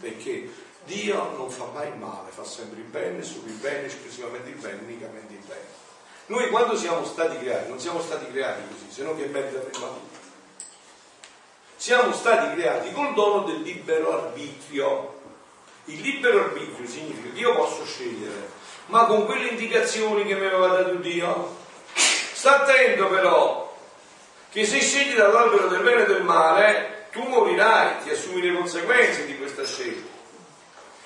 Perché 0.00 0.50
Dio 0.84 1.36
non 1.36 1.50
fa 1.50 1.66
mai 1.66 1.88
il 1.88 1.96
male, 1.96 2.30
fa 2.30 2.44
sempre 2.44 2.80
il 2.80 2.86
bene, 2.86 3.22
solo 3.22 3.46
il 3.46 3.54
bene, 3.54 3.86
esclusivamente 3.86 4.50
il 4.50 4.56
bene, 4.56 4.80
unicamente 4.82 5.34
il 5.34 5.44
bene. 5.46 5.86
Noi 6.26 6.48
quando 6.50 6.76
siamo 6.76 7.04
stati 7.04 7.38
creati, 7.38 7.68
non 7.68 7.80
siamo 7.80 8.00
stati 8.00 8.30
creati 8.30 8.62
così, 8.68 8.90
se 8.90 9.02
no 9.02 9.16
che 9.16 9.26
merita 9.26 9.58
prima 9.60 9.86
tutto. 9.86 10.18
Siamo 11.76 12.12
stati 12.12 12.54
creati 12.54 12.92
col 12.92 13.14
dono 13.14 13.44
del 13.44 13.62
libero 13.62 14.12
arbitrio. 14.12 15.20
Il 15.86 16.00
libero 16.00 16.40
arbitrio 16.44 16.86
significa 16.86 17.32
che 17.32 17.38
io 17.38 17.54
posso 17.54 17.84
scegliere, 17.84 18.50
ma 18.86 19.06
con 19.06 19.24
quelle 19.24 19.48
indicazioni 19.48 20.24
che 20.26 20.34
mi 20.34 20.46
aveva 20.46 20.68
dato 20.68 20.94
Dio, 20.96 21.56
Sta 22.38 22.60
attento 22.62 23.08
però 23.08 23.76
che 24.52 24.64
se 24.64 24.78
scegli 24.78 25.16
dall'albero 25.16 25.66
del 25.66 25.82
bene 25.82 26.02
e 26.02 26.06
del 26.06 26.22
male, 26.22 27.06
tu 27.10 27.24
morirai, 27.24 28.04
ti 28.04 28.10
assumi 28.10 28.40
le 28.40 28.54
conseguenze 28.54 29.26
di 29.26 29.36
questa 29.36 29.66
scelta. 29.66 30.08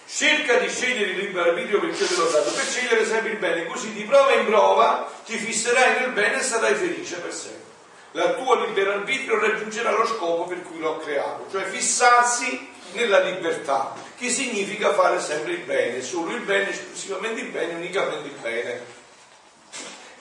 Cerca 0.07 0.59
di 0.59 0.69
scegliere 0.69 1.13
il 1.13 1.17
libero 1.17 1.49
arbitrio 1.49 1.81
perché 1.81 2.07
te 2.07 2.17
l'ho 2.17 2.29
dato, 2.29 2.51
per 2.51 2.65
scegliere 2.65 3.07
sempre 3.07 3.31
il 3.31 3.39
bene, 3.39 3.65
così 3.65 3.95
di 3.95 4.03
prova 4.03 4.35
in 4.35 4.45
prova 4.45 5.11
ti 5.25 5.39
fisserai 5.39 6.01
nel 6.01 6.11
bene 6.11 6.39
e 6.39 6.43
sarai 6.43 6.75
felice 6.75 7.17
per 7.17 7.33
sempre. 7.33 7.71
La 8.11 8.35
tua 8.35 8.67
libero 8.67 8.93
arbitrio 8.93 9.41
raggiungerà 9.41 9.91
lo 9.93 10.05
scopo 10.05 10.45
per 10.45 10.61
cui 10.61 10.81
l'ho 10.81 10.99
creato, 10.99 11.47
cioè 11.51 11.65
fissarsi 11.65 12.69
nella 12.93 13.21
libertà, 13.21 13.95
che 14.19 14.29
significa 14.29 14.93
fare 14.93 15.19
sempre 15.19 15.53
il 15.53 15.61
bene, 15.61 16.03
solo 16.03 16.35
il 16.35 16.43
bene, 16.43 16.69
esclusivamente 16.69 17.41
il 17.41 17.49
bene, 17.49 17.73
unicamente 17.73 18.29
il 18.29 18.35
bene. 18.39 18.92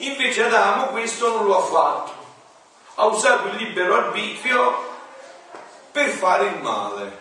Invece 0.02 0.42
Adamo 0.44 0.86
questo 0.86 1.28
non 1.28 1.46
lo 1.46 1.58
ha 1.58 1.62
fatto, 1.62 2.12
ha 2.96 3.06
usato 3.06 3.48
il 3.48 3.54
libero 3.54 3.94
arbitrio 3.94 4.90
per 5.92 6.08
fare 6.08 6.46
il 6.46 6.60
male 6.60 7.20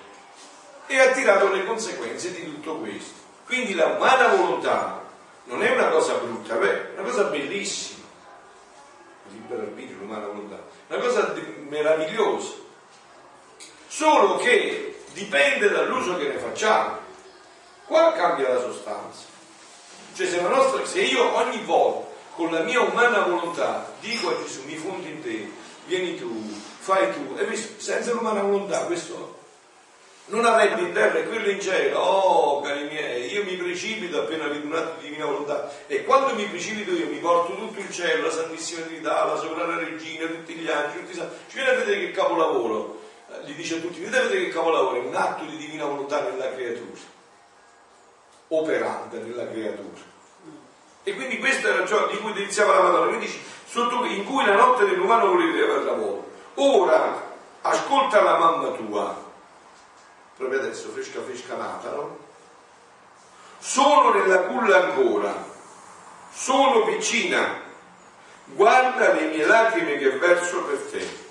e 0.88 0.99
ha 0.99 1.11
tirato 1.11 1.51
le 1.51 1.63
conseguenze 1.65 2.32
di 2.34 2.43
tutto 2.43 2.77
questo. 2.77 3.19
Quindi 3.45 3.75
la 3.75 3.86
umana 3.86 4.29
volontà 4.29 4.99
non 5.43 5.61
è 5.63 5.71
una 5.71 5.89
cosa 5.89 6.15
brutta, 6.15 6.55
beh, 6.55 6.95
è 6.95 6.99
una 6.99 7.07
cosa 7.07 7.23
bellissima. 7.25 8.03
Il 9.27 9.34
libero 9.34 9.61
arbitrio, 9.61 9.97
l'umana 9.99 10.25
volontà, 10.25 10.59
è 10.88 10.93
una 10.95 11.03
cosa 11.03 11.36
meravigliosa. 11.67 12.53
Solo 13.88 14.38
che 14.38 15.03
dipende 15.13 15.69
dall'uso 15.69 16.17
che 16.17 16.29
ne 16.29 16.38
facciamo. 16.39 16.97
Qua 17.86 18.13
cambia 18.13 18.53
la 18.53 18.59
sostanza. 18.59 19.25
Cioè 20.15 20.27
se, 20.27 20.41
nostra, 20.41 20.84
se 20.86 21.01
io 21.01 21.36
ogni 21.36 21.61
volta 21.63 22.11
con 22.36 22.51
la 22.51 22.61
mia 22.61 22.82
umana 22.82 23.21
volontà 23.21 23.91
dico 23.99 24.29
a 24.29 24.41
Gesù 24.41 24.63
mi 24.65 24.75
fondi 24.75 25.09
in 25.09 25.21
te, 25.21 25.51
vieni 25.86 26.17
tu, 26.17 26.29
fai 26.79 27.11
tu, 27.13 27.36
e 27.38 27.55
senza 27.77 28.11
l'umana 28.11 28.41
volontà 28.41 28.86
questo 28.86 29.39
non 30.32 30.45
avrebbe 30.45 30.82
in 30.82 30.93
terra 30.93 31.19
e 31.19 31.27
quello 31.27 31.49
in 31.49 31.59
cielo, 31.59 31.99
oh 31.99 32.61
cari 32.61 32.84
miei, 32.86 33.34
io 33.34 33.43
mi 33.43 33.55
precipito 33.55 34.21
appena 34.21 34.47
vedo 34.47 34.65
un 34.65 34.75
atto 34.75 35.01
di 35.01 35.09
divina 35.09 35.25
volontà. 35.25 35.69
E 35.88 36.03
quando 36.03 36.34
mi 36.36 36.45
precipito 36.45 36.91
io 36.91 37.07
mi 37.07 37.17
porto 37.17 37.55
tutto 37.55 37.79
il 37.79 37.91
cielo, 37.91 38.23
la 38.23 38.32
Santissima 38.32 38.86
Trinità, 38.86 39.25
la 39.25 39.36
Sovrana 39.36 39.77
Regina, 39.77 40.27
tutti 40.27 40.53
gli 40.53 40.69
angeli, 40.69 41.01
tutti 41.01 41.11
i 41.11 41.15
santi, 41.15 41.36
ci 41.49 41.55
viene 41.55 41.71
a 41.71 41.75
vedere 41.75 41.99
che 41.99 42.11
capolavoro, 42.11 43.01
eh, 43.29 43.45
gli 43.45 43.53
dice 43.53 43.75
a 43.75 43.79
tutti, 43.79 43.99
vedete 43.99 44.23
vedere 44.23 44.45
che 44.45 44.51
capolavoro? 44.51 44.95
È 44.95 45.05
un 45.05 45.15
atto 45.15 45.43
di 45.43 45.57
divina 45.57 45.86
volontà 45.86 46.21
nella 46.21 46.53
creatura, 46.53 47.01
operante 48.47 49.17
nella 49.17 49.47
creatura. 49.49 50.09
E 51.04 51.16
quindi 51.16 51.39
questo 51.39 51.68
era 51.68 51.86
ciò 51.86 52.08
di 52.08 52.18
cui 52.18 52.32
iniziava 52.32 52.76
la 52.76 52.82
Madonna, 52.82 53.08
quindi 53.08 53.43
sotto, 53.66 54.06
in 54.06 54.24
cui 54.26 54.45
la 54.45 54.56
notte 54.56 54.86
dell'umano 54.86 55.28
voleva 55.28 55.74
aver 55.74 55.84
lavoro. 55.84 56.30
Ora 56.56 57.30
ascolta 57.62 58.22
la 58.22 58.38
mamma 58.38 58.72
tua 58.72 59.30
proprio 60.41 60.60
adesso, 60.60 60.89
fresca 60.89 61.22
fresca 61.22 61.56
nata, 61.56 61.91
no? 61.91 62.18
Sono 63.60 64.12
nella 64.12 64.39
culla 64.39 64.86
ancora, 64.86 65.34
sono 66.32 66.84
vicina, 66.86 67.62
guarda 68.45 69.14
le 69.14 69.28
mie 69.28 69.45
lacrime 69.45 69.97
che 69.97 70.18
verso 70.18 70.64
per 70.64 70.78
te. 70.89 71.30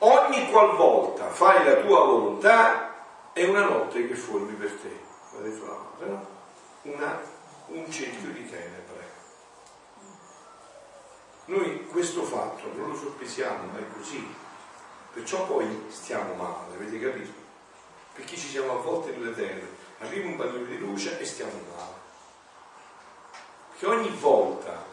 Ogni 0.00 0.50
qualvolta 0.50 1.28
fai 1.30 1.64
la 1.64 1.76
tua 1.76 2.04
volontà 2.04 2.94
è 3.32 3.44
una 3.44 3.64
notte 3.64 4.06
che 4.06 4.14
formi 4.14 4.52
per 4.52 4.70
te, 4.72 5.00
l'ha 5.32 5.40
detto 5.40 5.66
la 5.66 5.72
madre, 5.72 6.06
no? 6.06 6.26
Una, 6.82 7.20
un 7.68 7.90
cerchio 7.90 8.30
di 8.30 8.48
tenebre. 8.48 9.16
Noi 11.46 11.86
questo 11.86 12.22
fatto 12.24 12.70
non 12.74 12.90
lo 12.90 12.96
sorpresiamo, 12.96 13.70
ma 13.72 13.78
è 13.78 13.92
così. 13.92 14.34
Perciò 15.12 15.46
poi 15.46 15.86
stiamo 15.88 16.34
male, 16.34 16.74
avete 16.74 17.00
capito? 17.00 17.32
Perché 18.14 18.36
ci 18.36 18.48
siamo 18.48 18.72
avvolti 18.72 19.10
nelle 19.10 19.34
tenebre. 19.34 19.76
Arriva 20.00 20.28
un 20.28 20.36
pallino 20.36 20.64
di 20.66 20.78
luce 20.78 21.18
e 21.18 21.24
stiamo 21.24 21.52
male. 21.74 21.96
Perché 23.70 23.86
ogni 23.86 24.16
volta 24.20 24.84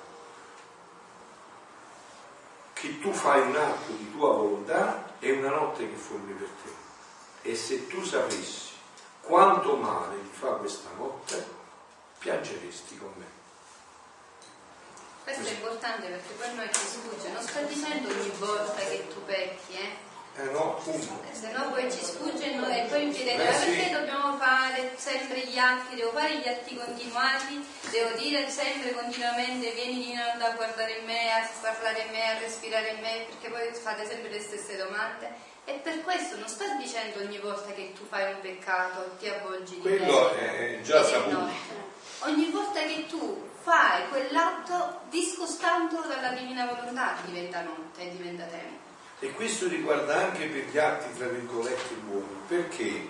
che 2.74 3.00
tu 3.00 3.12
fai 3.12 3.42
un 3.42 3.56
atto 3.56 3.92
di 3.92 4.12
tua 4.12 4.34
volontà 4.34 5.14
è 5.20 5.32
una 5.32 5.50
notte 5.50 5.90
che 5.90 5.96
formi 5.96 6.34
per 6.34 6.48
te. 6.64 7.50
E 7.50 7.56
se 7.56 7.88
tu 7.88 8.04
sapessi 8.04 8.74
quanto 9.22 9.76
male 9.76 10.22
ti 10.22 10.38
fa 10.38 10.50
questa 10.52 10.90
notte, 10.98 11.55
piangeresti 12.26 12.98
con 12.98 13.14
me. 13.18 13.26
Questo 15.24 15.48
è 15.48 15.52
importante 15.52 16.08
perché 16.08 16.34
per 16.34 16.54
noi 16.54 16.70
ci 16.74 16.86
sfugge, 16.86 17.30
non 17.30 17.42
sto 17.42 17.62
dicendo 17.66 18.10
ogni 18.10 18.32
volta 18.40 18.82
che 18.82 19.08
tu 19.10 19.24
pecchi, 19.26 19.74
eh? 19.74 20.14
Eh 20.42 20.52
no, 20.52 20.78
appunto. 20.78 21.22
Se 21.32 21.52
no 21.52 21.70
poi 21.70 21.90
ci 21.92 22.04
sfugge 22.04 22.52
e 22.52 22.56
noi, 22.56 22.86
poi 22.88 23.06
mi 23.06 23.12
chiedete, 23.14 23.44
ma 23.44 23.58
perché 23.58 23.90
dobbiamo 23.92 24.38
fare 24.38 24.94
sempre 24.98 25.46
gli 25.46 25.58
atti? 25.58 25.96
Devo 25.96 26.12
fare 26.12 26.38
gli 26.40 26.48
atti 26.48 26.76
continuati? 26.76 27.64
Devo 27.92 28.18
dire 28.18 28.50
sempre 28.50 28.92
continuamente 28.94 29.72
vieni 29.72 30.04
di 30.04 30.14
non 30.14 30.42
a 30.42 30.50
guardare 30.56 30.98
in 30.98 31.06
me, 31.06 31.32
a 31.32 31.48
parlare 31.62 32.02
in 32.02 32.12
me, 32.12 32.28
a 32.28 32.40
respirare 32.40 32.90
in 32.90 33.02
me, 33.02 33.26
perché 33.30 33.50
poi 33.50 33.72
fate 33.74 34.06
sempre 34.06 34.30
le 34.30 34.42
stesse 34.42 34.76
domande. 34.76 35.54
E 35.64 35.74
per 35.76 36.02
questo 36.02 36.38
non 36.38 36.48
sto 36.48 36.66
dicendo 36.78 37.20
ogni 37.20 37.40
volta 37.40 37.72
che 37.72 37.94
tu 37.94 38.06
fai 38.06 38.34
un 38.34 38.42
peccato, 38.42 39.16
ti 39.18 39.30
avvolgi 39.30 39.76
di 39.76 39.82
Quello 39.82 40.36
è 40.36 40.82
già 40.82 41.04
saputo. 41.04 41.38
No. 41.38 41.94
Ogni 42.28 42.50
volta 42.50 42.80
che 42.82 43.06
tu 43.08 43.50
fai 43.62 44.08
quell'atto 44.10 45.02
discostando 45.10 46.02
dalla 46.08 46.30
divina 46.30 46.66
volontà 46.66 47.16
diventa 47.24 47.62
notte 47.62 48.02
e 48.02 48.10
diventa 48.18 48.46
tempo. 48.46 48.84
E 49.20 49.32
questo 49.34 49.68
riguarda 49.68 50.16
anche 50.16 50.48
per 50.48 50.66
gli 50.66 50.78
atti, 50.78 51.18
tra 51.18 51.28
virgolette, 51.28 51.94
buoni. 52.06 52.36
Perché? 52.48 53.10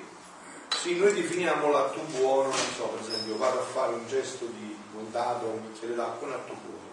Sì, 0.75 0.97
noi 0.97 1.13
definiamo 1.13 1.71
l'atto 1.71 2.01
buono, 2.17 2.49
non 2.49 2.73
so, 2.75 2.87
per 2.87 3.07
esempio, 3.07 3.37
vado 3.37 3.59
a 3.59 3.63
fare 3.63 3.93
un 3.93 4.05
gesto 4.07 4.45
di 4.45 4.77
bontà, 4.91 5.39
un 5.41 5.61
bicchiere 5.61 5.95
d'acqua, 5.95 6.27
un 6.27 6.33
atto 6.33 6.53
buono. 6.53 6.83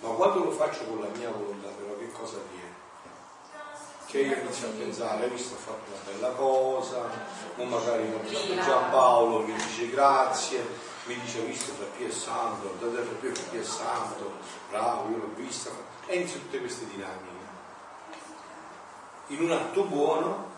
Ma 0.00 0.08
quando 0.16 0.44
lo 0.44 0.50
faccio 0.50 0.84
con 0.84 1.00
la 1.00 1.08
mia 1.16 1.30
volontà, 1.30 1.68
però, 1.68 1.96
che 1.98 2.10
cosa 2.10 2.36
avviene? 2.36 2.68
Che 4.06 4.18
io 4.18 4.42
inizio 4.42 4.66
a 4.66 4.70
pensare, 4.70 5.22
hai 5.22 5.30
visto, 5.30 5.54
ho 5.54 5.58
fatto 5.58 5.90
una 5.92 6.12
bella 6.12 6.34
cosa, 6.34 7.08
o 7.56 7.64
magari 7.64 8.12
Giampaolo 8.60 9.46
mi 9.46 9.52
dice 9.54 9.88
grazie, 9.88 10.66
mi 11.10 11.20
dice, 11.20 11.40
visto, 11.40 11.72
Frappia 11.72 12.06
è 12.06 12.10
santo, 12.10 12.72
Frappia 12.78 13.60
è 13.60 13.64
santo, 13.64 14.32
bravo, 14.70 15.10
io 15.10 15.16
l'ho 15.16 15.32
vista, 15.34 15.70
e 16.06 16.16
inizio 16.16 16.38
tutte 16.38 16.60
queste 16.60 16.86
dinamiche. 16.86 17.48
In 19.28 19.42
un 19.42 19.50
atto 19.50 19.82
buono 19.84 20.48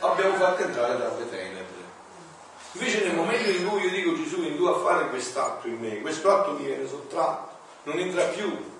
abbiamo 0.00 0.34
fatto 0.34 0.62
entrare 0.62 0.98
tante 0.98 1.30
tenebre. 1.30 1.80
Invece 2.72 3.04
nel 3.04 3.14
momento 3.14 3.50
in 3.50 3.66
cui 3.66 3.82
io 3.82 3.90
dico 3.90 4.14
Gesù 4.14 4.42
in 4.42 4.56
tu 4.56 4.64
a 4.64 4.78
fare 4.80 5.08
quest'atto 5.08 5.68
in 5.68 5.78
me, 5.78 6.00
questo 6.00 6.34
atto 6.34 6.52
mi 6.52 6.64
viene 6.64 6.86
sottratto, 6.86 7.50
non 7.84 7.98
entra 7.98 8.24
più 8.24 8.71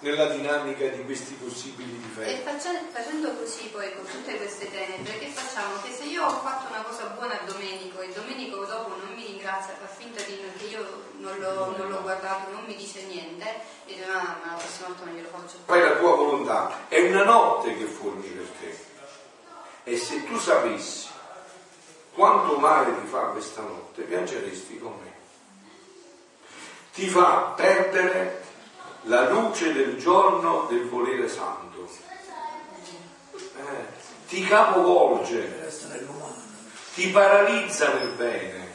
nella 0.00 0.26
dinamica 0.26 0.86
di 0.88 1.04
questi 1.04 1.34
possibili 1.34 1.98
difetti. 1.98 2.30
E 2.30 2.44
facendo 2.92 3.32
così 3.34 3.68
poi 3.68 3.94
con 3.94 4.04
tutte 4.04 4.36
queste 4.36 4.70
tenebre, 4.70 5.18
che 5.18 5.28
facciamo? 5.28 5.80
Che 5.82 5.92
se 5.92 6.04
io 6.04 6.24
ho 6.24 6.40
fatto 6.40 6.70
una 6.70 6.82
cosa 6.82 7.04
buona 7.16 7.40
a 7.40 7.44
Domenico 7.44 8.00
e 8.00 8.12
Domenico 8.12 8.64
dopo 8.64 8.96
non 8.96 9.14
mi 9.14 9.24
ringrazia, 9.24 9.74
fa 9.80 9.86
finta 9.86 10.22
di 10.22 10.38
che 10.58 10.64
io 10.66 11.04
non 11.18 11.38
l'ho, 11.38 11.76
non 11.76 11.88
l'ho 11.88 12.02
guardato, 12.02 12.50
non 12.50 12.64
mi 12.64 12.76
dice 12.76 13.02
niente, 13.04 13.44
e 13.86 13.94
dice 13.94 14.04
ah, 14.04 14.38
ma 14.42 14.52
la 14.52 14.58
prossima 14.58 14.88
volta 14.88 15.04
non 15.04 15.14
glielo 15.14 15.28
faccio. 15.28 15.56
Fai 15.64 15.80
la 15.80 15.96
tua 15.96 16.14
volontà, 16.14 16.88
è 16.88 17.00
una 17.00 17.24
notte 17.24 17.76
che 17.76 17.84
formi 17.84 18.28
per 18.28 18.48
te. 18.60 18.84
E 19.84 19.96
se 19.96 20.24
tu 20.24 20.38
sapessi 20.38 21.08
quanto 22.12 22.58
male 22.58 23.00
ti 23.00 23.06
fa 23.06 23.26
questa 23.26 23.62
notte, 23.62 24.02
piangeresti 24.02 24.78
con 24.78 24.94
me. 25.02 25.14
Ti 26.92 27.08
fa 27.08 27.52
perdere 27.54 28.44
la 29.06 29.28
luce 29.30 29.72
del 29.72 29.98
giorno 29.98 30.66
del 30.68 30.88
volere 30.88 31.28
santo. 31.28 31.88
Eh, 33.32 33.94
ti 34.28 34.44
capovolge, 34.44 35.70
ti 36.94 37.08
paralizza 37.08 37.92
nel 37.94 38.10
bene, 38.10 38.72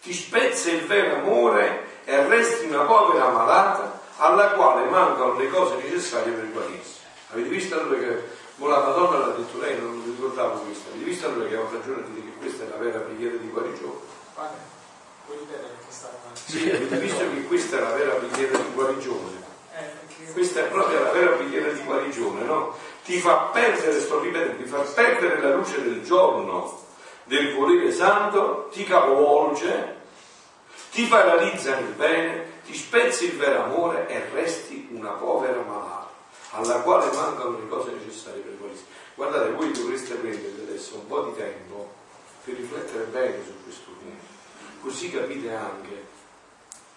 ti 0.00 0.12
spezza 0.12 0.70
il 0.70 0.86
vero 0.86 1.16
amore 1.16 2.00
e 2.04 2.26
resti 2.26 2.66
una 2.66 2.82
povera 2.82 3.28
malata 3.28 4.00
alla 4.16 4.52
quale 4.52 4.88
mancano 4.88 5.36
le 5.36 5.48
cose 5.48 5.76
necessarie 5.76 6.32
per 6.32 6.50
guarirsi. 6.50 7.00
Avete 7.30 7.48
visto 7.48 7.78
allora 7.78 7.98
che 7.98 8.40
la 8.56 8.80
Madonna 8.80 9.18
l'ha 9.18 9.34
detto 9.34 9.58
lei, 9.58 9.78
non 9.78 10.02
ricordavo 10.04 10.60
questo, 10.60 10.90
avete 10.90 11.04
visto 11.04 11.26
allora 11.26 11.48
che 11.48 11.56
ho 11.56 11.68
ragione 11.70 12.02
di 12.04 12.12
dire 12.12 12.26
che 12.26 12.38
questa 12.38 12.64
è 12.64 12.68
la 12.68 12.76
vera 12.76 12.98
preghiera 13.00 13.36
di 13.36 13.48
guarigione? 13.48 14.00
Sì, 16.32 16.70
avete 16.70 16.96
visto 16.96 17.18
che 17.18 17.42
questa 17.44 17.76
è 17.76 17.80
la 17.80 17.92
vera 17.92 18.14
preghiera 18.14 18.56
di 18.56 18.72
guarigione? 18.72 19.41
Questa 20.32 20.60
è 20.60 20.68
proprio 20.68 21.02
la 21.02 21.10
vera 21.10 21.30
preghiera 21.32 21.72
di 21.72 21.82
guarigione, 21.82 22.44
no? 22.44 22.76
Ti 23.04 23.18
fa 23.18 23.50
perdere, 23.52 24.00
sto 24.00 24.20
ripetendo, 24.20 24.62
ti 24.62 24.68
fa 24.68 24.78
perdere 24.78 25.40
la 25.40 25.54
luce 25.54 25.82
del 25.82 26.02
giorno 26.04 26.80
del 27.24 27.54
volere 27.54 27.92
santo, 27.92 28.68
ti 28.72 28.84
capovolge, 28.84 29.96
ti 30.92 31.04
paralizza 31.04 31.74
nel 31.76 31.92
bene, 31.92 32.60
ti 32.64 32.74
spezzi 32.74 33.26
il 33.26 33.36
vero 33.36 33.64
amore 33.64 34.08
e 34.08 34.28
resti 34.32 34.88
una 34.92 35.10
povera 35.10 35.60
malata, 35.62 36.10
alla 36.50 36.80
quale 36.80 37.10
mancano 37.12 37.58
le 37.58 37.68
cose 37.68 37.92
necessarie 37.92 38.40
per 38.40 38.56
guarirsi. 38.58 38.84
Guardate, 39.14 39.50
voi 39.50 39.72
dovreste 39.72 40.14
prendere 40.14 40.62
adesso 40.62 40.96
un 40.96 41.06
po' 41.06 41.22
di 41.22 41.34
tempo 41.34 41.92
per 42.44 42.54
riflettere 42.54 43.04
bene 43.04 43.36
su 43.44 43.52
questo 43.62 43.90
punto, 43.98 44.24
così 44.82 45.10
capite 45.10 45.54
anche 45.54 46.10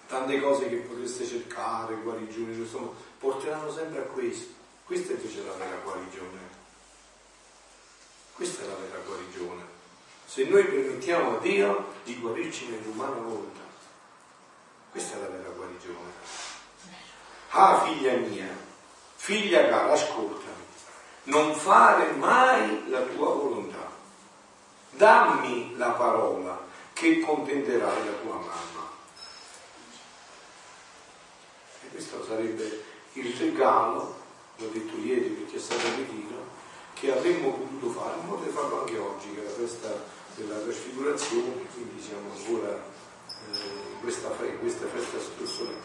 tante 0.07 0.39
cose 0.39 0.69
che 0.69 0.75
potreste 0.77 1.25
cercare, 1.25 1.95
guarigioni, 1.95 2.55
insomma, 2.55 2.89
porteranno 3.19 3.71
sempre 3.71 3.99
a 3.99 4.03
questo. 4.03 4.53
Questa 4.85 5.13
invece 5.13 5.41
è 5.41 5.45
la 5.45 5.53
vera 5.53 5.77
guarigione. 5.83 6.39
Questa 8.33 8.63
è 8.63 8.67
la 8.67 8.75
vera 8.75 9.01
guarigione. 9.05 9.63
Se 10.25 10.43
noi 10.45 10.65
permettiamo 10.65 11.37
a 11.37 11.39
Dio 11.39 11.93
di 12.03 12.19
guarirci 12.19 12.67
nell'umana 12.67 13.15
volontà. 13.15 13.61
Questa 14.91 15.17
è 15.17 15.21
la 15.21 15.27
vera 15.27 15.49
guarigione. 15.49 16.11
Ah, 17.49 17.85
figlia 17.85 18.13
mia, 18.13 18.49
figlia 19.15 19.69
cara, 19.69 19.93
ascoltami. 19.93 20.63
Non 21.23 21.55
fare 21.55 22.11
mai 22.11 22.89
la 22.89 23.01
tua 23.01 23.33
volontà. 23.33 23.89
Dammi 24.91 25.75
la 25.77 25.91
parola 25.91 26.61
che 26.93 27.19
contenterai 27.21 28.05
la 28.05 28.11
tua 28.21 28.35
mamma. 28.35 28.91
E 31.83 31.87
questo 31.89 32.23
sarebbe 32.25 32.83
il 33.15 33.33
regalo, 33.37 34.15
l'ho 34.57 34.67
detto 34.67 34.97
ieri 34.97 35.29
perché 35.29 35.55
è 35.55 35.59
stato 35.59 35.87
ritiro, 35.95 36.43
che 36.93 37.11
avremmo 37.11 37.51
potuto 37.51 37.89
fare, 37.99 38.15
ma 38.17 38.33
potete 38.33 38.51
farlo 38.51 38.79
anche 38.81 38.97
oggi, 38.97 39.33
che 39.33 39.41
è 39.41 39.43
la 39.43 39.49
festa 39.49 39.87
della 40.35 40.57
trasfigurazione, 40.57 41.65
quindi 41.73 42.01
siamo 42.01 42.31
ancora 42.35 42.73
eh, 42.73 43.93
in 43.93 43.99
questa, 44.01 44.29
in 44.41 44.59
questa 44.59 44.85
festa 44.87 45.17
solenne, 45.45 45.79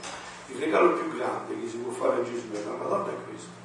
il 0.49 0.59
regalo 0.59 0.95
più 0.95 1.17
grande 1.17 1.61
che 1.61 1.69
si 1.69 1.77
può 1.77 1.93
fare 1.93 2.21
a 2.21 2.25
Gesù 2.25 2.47
e 2.53 2.63
alla 2.63 2.77
Madonna 2.77 3.11
è 3.11 3.17
questo. 3.29 3.59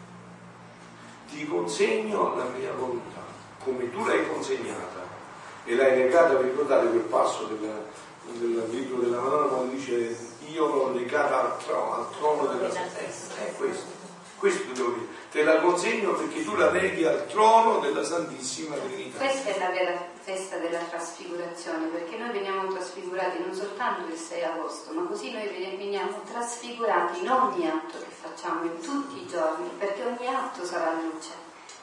Ti 1.29 1.47
consegno 1.47 2.35
la 2.35 2.45
mia 2.55 2.71
volontà, 2.73 3.23
come 3.63 3.89
tu 3.91 4.05
l'hai 4.05 4.27
consegnata 4.27 5.03
e 5.65 5.75
l'hai 5.75 5.97
legata, 5.97 6.35
vi 6.35 6.49
ricordate 6.49 6.87
quel 6.87 7.01
passo 7.01 7.45
del, 7.45 7.85
del 8.33 8.65
libro 8.69 8.97
della 8.97 9.19
Madonna 9.19 9.47
quando 9.47 9.73
dice 9.73 10.33
io 10.51 10.67
l'ho 10.67 10.91
legata 10.91 11.41
al 11.41 11.57
trono, 11.63 11.93
al 11.95 12.09
trono 12.17 12.45
della 12.53 12.71
Santissima. 12.71 13.45
È 13.45 13.55
questo, 13.55 13.85
questo 14.37 14.71
devo 14.73 14.91
dire. 14.91 15.07
Te 15.31 15.43
la 15.43 15.59
consegno 15.59 16.13
perché 16.13 16.43
tu 16.43 16.55
la 16.55 16.71
leghi 16.71 17.03
al 17.05 17.27
trono 17.27 17.79
della 17.79 18.03
Santissima 18.03 18.75
Trinità. 18.75 19.17
Questa 19.17 19.49
è 19.49 19.59
la 19.59 19.69
vera 19.69 20.07
festa 20.21 20.57
della 20.57 20.79
trasfigurazione, 20.79 21.87
perché 21.87 22.15
noi 22.17 22.31
veniamo 22.31 22.71
trasfigurati 22.71 23.39
non 23.39 23.53
soltanto 23.53 24.09
il 24.09 24.17
6 24.17 24.43
agosto, 24.43 24.91
ma 24.93 25.03
così 25.03 25.31
noi 25.31 25.47
veniamo 25.77 26.21
trasfigurati 26.31 27.19
in 27.19 27.29
ogni 27.29 27.67
atto 27.67 27.97
che 27.99 28.09
facciamo, 28.09 28.63
in 28.63 28.79
tutti 28.79 29.21
i 29.21 29.27
giorni, 29.27 29.69
perché 29.77 30.03
ogni 30.03 30.27
atto 30.27 30.65
sarà 30.65 30.93
luce, 30.93 31.31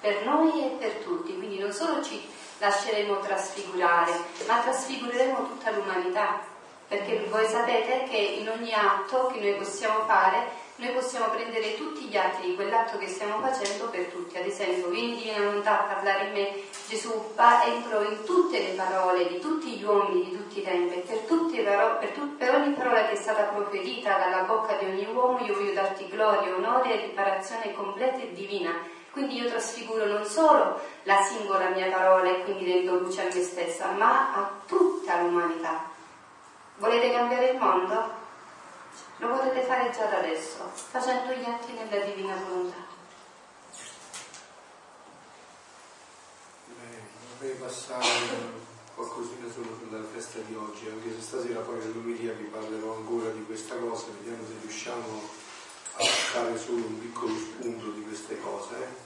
per 0.01 0.25
noi 0.25 0.65
e 0.65 0.77
per 0.79 0.93
tutti. 1.05 1.37
Quindi 1.37 1.59
non 1.59 1.73
solo 1.73 2.03
ci 2.03 2.27
lasceremo 2.63 3.19
trasfigurare, 3.19 4.13
ma 4.47 4.61
trasfigureremo 4.61 5.37
tutta 5.49 5.73
l'umanità, 5.73 6.39
perché 6.87 7.27
voi 7.29 7.45
sapete 7.47 8.05
che 8.09 8.17
in 8.17 8.49
ogni 8.49 8.73
atto 8.73 9.27
che 9.27 9.41
noi 9.41 9.55
possiamo 9.55 10.05
fare, 10.05 10.61
noi 10.77 10.93
possiamo 10.93 11.27
prendere 11.31 11.77
tutti 11.77 12.05
gli 12.05 12.17
atti 12.17 12.47
di 12.47 12.55
quell'atto 12.55 12.99
che 12.99 13.09
stiamo 13.09 13.41
facendo 13.41 13.89
per 13.89 14.05
tutti. 14.07 14.37
Ad 14.37 14.47
esempio, 14.47 14.91
vieni 14.91 15.17
divina 15.17 15.45
volontà 15.45 15.81
a 15.81 15.95
parlare 15.95 16.27
in 16.27 16.33
me, 16.33 16.63
Gesù 16.87 17.33
entro 17.65 18.03
in 18.03 18.25
tutte 18.25 18.59
le 18.61 18.75
parole 18.75 19.27
di 19.27 19.41
tutti 19.41 19.71
gli 19.71 19.83
uomini 19.83 20.31
di 20.31 20.37
tutti 20.37 20.61
i 20.61 20.63
tempi, 20.63 21.01
per, 21.01 21.19
parole, 21.65 21.99
per, 21.99 22.11
tu, 22.11 22.37
per 22.37 22.55
ogni 22.55 22.75
parola 22.75 23.07
che 23.07 23.13
è 23.13 23.17
stata 23.17 23.43
proferita 23.43 24.19
dalla 24.19 24.43
bocca 24.43 24.75
di 24.75 24.85
ogni 24.85 25.09
uomo, 25.13 25.45
io 25.45 25.55
voglio 25.55 25.73
darti 25.73 26.07
gloria, 26.09 26.55
onore 26.55 26.93
e 26.93 27.07
riparazione 27.07 27.75
completa 27.75 28.19
e 28.19 28.33
divina 28.33 29.01
quindi 29.13 29.41
io 29.41 29.49
trasfiguro 29.49 30.07
non 30.07 30.25
solo 30.25 30.81
la 31.03 31.23
singola 31.23 31.69
mia 31.69 31.91
parola 31.91 32.31
e 32.31 32.45
quindi 32.45 32.73
rendo 32.73 32.99
luce 32.99 33.21
a 33.21 33.33
me 33.33 33.43
stessa, 33.43 33.91
ma 33.93 34.35
a 34.35 34.51
tutta 34.67 35.21
l'umanità. 35.21 35.85
Volete 36.79 37.13
cambiare 37.13 37.51
il 37.51 37.59
mondo? 37.59 38.21
Lo 39.19 39.29
potete 39.29 39.63
fare 39.63 39.91
già 39.91 40.07
da 40.07 40.19
adesso, 40.19 40.71
facendo 40.73 41.33
gli 41.33 41.45
atti 41.45 41.73
nella 41.73 42.05
divina 42.05 42.35
volontà. 42.49 42.91
Vorrei 47.39 47.57
passare 47.57 48.07
qualcosina 48.95 49.51
solo 49.53 49.77
sulla 49.79 50.03
festa 50.05 50.39
di 50.41 50.55
oggi, 50.55 50.89
anche 50.89 51.13
se 51.15 51.21
stasera 51.21 51.61
poi 51.61 51.79
nell'umilia 51.79 52.33
vi 52.33 52.45
parlerò 52.45 52.95
ancora 52.95 53.31
di 53.31 53.45
questa 53.45 53.77
cosa, 53.77 54.07
vediamo 54.19 54.45
se 54.47 54.55
riusciamo 54.61 55.41
a 55.95 56.05
toccare 56.05 56.59
solo 56.59 56.87
un 56.87 56.99
piccolo 57.01 57.35
spunto 57.37 57.91
di 57.91 58.03
queste 58.03 58.41
cose. 58.41 58.75
Eh? 58.75 59.03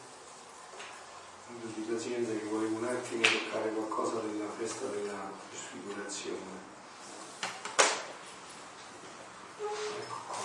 di 1.76 1.82
pazienza 1.82 2.32
che 2.32 2.44
volevo 2.48 2.76
un 2.76 2.84
attimo 2.84 3.22
toccare 3.22 3.70
qualcosa 3.70 4.20
della 4.20 4.50
festa 4.58 4.86
della 4.86 5.30
trasfigurazione. 5.48 6.64
Ecco 9.98 10.16
qua. 10.26 10.36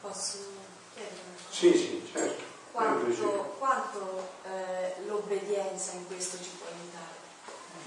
Posso 0.00 0.38
chiedere 0.94 1.20
una 1.26 1.36
cosa? 1.36 1.54
Sì, 1.54 1.72
sì, 1.76 2.10
certo. 2.12 2.42
Quanto, 2.72 3.54
quanto 3.58 4.28
eh, 4.44 5.06
l'obbedienza 5.06 5.92
in 5.92 6.06
questo 6.06 6.36
ci 6.36 6.50
può 6.58 6.66
aiutare? 6.66 7.14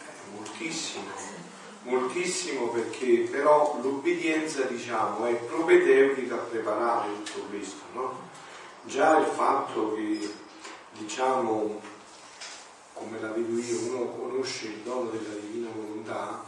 Eh, 0.07 0.31
moltissimo 0.31 1.58
moltissimo 1.83 2.67
perché 2.69 3.27
però 3.29 3.79
l'obbedienza 3.81 4.63
diciamo 4.63 5.25
è 5.25 5.33
propedeutica 5.33 6.35
a 6.35 6.39
preparare 6.39 7.09
tutto 7.23 7.47
questo, 7.49 7.81
no? 7.93 8.27
Già 8.83 9.17
il 9.17 9.25
fatto 9.25 9.93
che 9.93 10.31
diciamo 10.97 11.81
come 12.93 13.19
la 13.21 13.29
vedo 13.29 13.57
io, 13.57 13.93
uno 13.93 14.05
conosce 14.07 14.67
il 14.67 14.79
dono 14.83 15.09
della 15.09 15.35
divina 15.35 15.69
volontà 15.73 16.43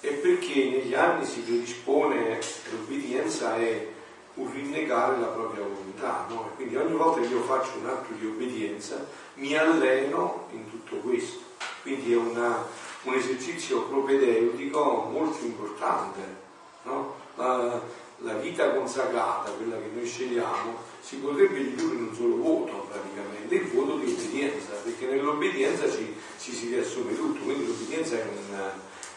è 0.00 0.12
perché 0.12 0.68
negli 0.68 0.92
anni 0.92 1.24
si 1.24 1.40
predispone, 1.40 2.38
l'obbedienza 2.70 3.56
è 3.56 3.88
un 4.34 4.52
rinnegare 4.52 5.18
la 5.18 5.28
propria 5.28 5.62
volontà, 5.62 6.26
no? 6.28 6.50
Quindi 6.56 6.76
ogni 6.76 6.94
volta 6.94 7.20
che 7.20 7.28
io 7.28 7.40
faccio 7.42 7.78
un 7.78 7.86
atto 7.86 8.12
di 8.12 8.26
obbedienza 8.26 9.06
mi 9.34 9.56
alleno 9.56 10.48
in 10.50 10.68
tutto 10.68 10.96
questo. 10.96 11.40
Quindi 11.82 12.12
è 12.12 12.16
una, 12.16 12.66
un 13.04 13.14
esercizio 13.14 13.82
propedeutico 13.82 15.08
molto 15.10 15.44
importante. 15.44 16.42
No? 16.84 17.14
La, 17.36 17.80
la, 18.18 18.34
vita 18.34 18.70
consacrata, 18.70 19.50
quella 19.50 19.76
che 19.76 19.90
noi 19.92 20.06
scegliamo, 20.06 20.76
si 21.00 21.16
potrebbe 21.16 21.58
ridurre 21.58 21.96
in 21.96 22.06
un 22.08 22.14
solo 22.14 22.36
voto 22.36 22.86
praticamente, 22.90 23.54
il 23.54 23.70
voto 23.72 23.96
di 23.96 24.12
obbedienza, 24.12 24.72
perché 24.82 25.06
nell'obbedienza 25.06 25.90
ci, 25.90 26.14
ci 26.38 26.52
si 26.52 26.68
riassume 26.68 27.14
tutto, 27.14 27.40
quindi 27.42 27.66
l'obbedienza 27.66 28.16
è 28.16 28.26
una, 28.48 28.72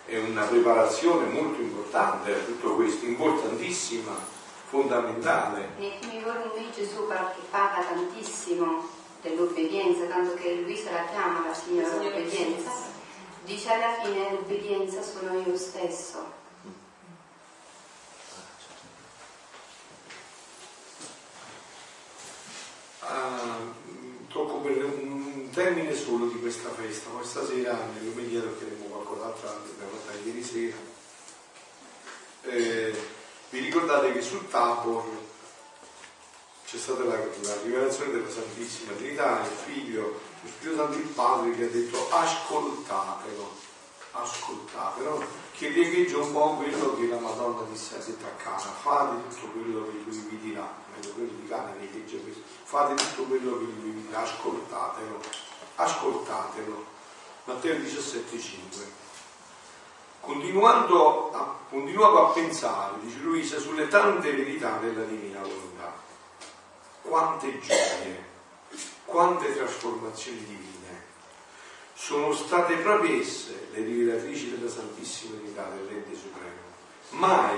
è 0.05 0.17
una 0.17 0.43
preparazione 0.43 1.27
molto 1.27 1.61
importante 1.61 2.33
a 2.33 2.39
tutto 2.39 2.75
questo, 2.75 3.05
importantissima, 3.05 4.15
fondamentale. 4.65 5.69
Nei 5.77 5.93
primi 5.99 6.23
volumi 6.23 6.69
Gesù 6.75 7.07
parla 7.07 7.83
tantissimo 7.83 8.89
dell'obbedienza, 9.21 10.05
tanto 10.05 10.33
che 10.33 10.61
Luisa 10.61 10.91
la 10.91 11.05
chiama 11.05 11.47
la 11.47 11.53
signora 11.53 11.95
obbedienza 11.95 12.95
dice 13.47 13.71
alla 13.71 13.93
fine 14.03 14.29
l'obbedienza 14.29 15.01
sono 15.01 15.39
io 15.39 15.57
stesso. 15.57 16.35
Ah, 22.99 23.57
tocco 24.27 24.57
per 24.59 24.83
un 24.83 25.49
termine 25.53 25.95
solo 25.95 26.25
di 26.25 26.41
questa 26.41 26.69
festa, 26.71 27.09
poi 27.09 27.23
stasera 27.23 27.79
nell'omelia 27.93 28.41
toccheremo 28.41 28.83
qualcos'altro 28.83 29.47
che 29.63 29.71
abbiamo 29.71 29.97
fatto 30.05 30.27
ieri 30.27 30.43
sera. 30.43 30.75
Eh, 32.43 33.01
vi 33.49 33.59
ricordate 33.59 34.11
che 34.11 34.21
sul 34.21 34.49
Tabor 34.49 35.05
c'è 36.65 36.77
stata 36.77 37.05
la, 37.05 37.15
la 37.15 37.61
rivelazione 37.63 38.11
della 38.11 38.29
Santissima 38.29 38.91
Trinità, 38.91 39.39
il 39.39 39.55
Figlio 39.73 40.26
lo 40.41 40.49
Spirito 40.49 40.77
Santo 40.77 40.97
il 40.97 41.07
Padre 41.07 41.55
che 41.55 41.63
ha 41.65 41.69
detto 41.69 42.07
ascoltatelo, 42.11 43.55
ascoltatelo, 44.11 45.25
che 45.51 45.69
riecheggia 45.69 46.17
un 46.17 46.31
po' 46.31 46.55
quello 46.55 46.95
che 46.95 47.07
la 47.07 47.19
Madonna 47.19 47.63
disse 47.69 47.97
a 47.97 48.01
Settaccana, 48.01 48.57
fate 48.57 49.29
tutto 49.29 49.47
quello 49.47 49.85
che 49.85 50.03
lui 50.05 50.17
vi 50.29 50.39
dirà, 50.39 50.71
meglio 50.95 51.13
quello 51.13 51.31
di 51.31 51.47
cane 51.47 51.73
riecheggia 51.79 52.21
questo, 52.21 52.41
fate 52.63 52.93
tutto 52.95 53.23
quello 53.23 53.57
che 53.57 53.63
lui 53.63 53.91
vi 53.91 54.05
dirà, 54.05 54.21
ascoltatelo, 54.21 55.19
ascoltatelo. 55.75 56.95
Matteo 57.45 57.75
17,5. 57.75 59.05
Continuando 60.19 61.31
a, 61.31 61.55
continuavo 61.69 62.27
a 62.27 62.31
pensare, 62.33 62.99
dice 62.99 63.19
Luisa, 63.19 63.57
sulle 63.57 63.87
tante 63.87 64.33
verità 64.33 64.77
della 64.79 65.03
divina 65.03 65.39
volontà. 65.39 65.93
Quante 67.01 67.57
gioie 67.59 68.26
quante 69.07 69.55
trasformazioni 69.55 70.39
divine. 70.39 71.05
Sono 71.93 72.33
state 72.33 72.75
proprio 72.75 73.19
esse 73.19 73.69
le 73.71 73.81
rivelatrici 73.81 74.51
della 74.51 74.69
Santissima 74.69 75.37
Trinità 75.37 75.69
dell'Ente 75.69 76.13
Supremo. 76.13 76.65
Mai 77.11 77.57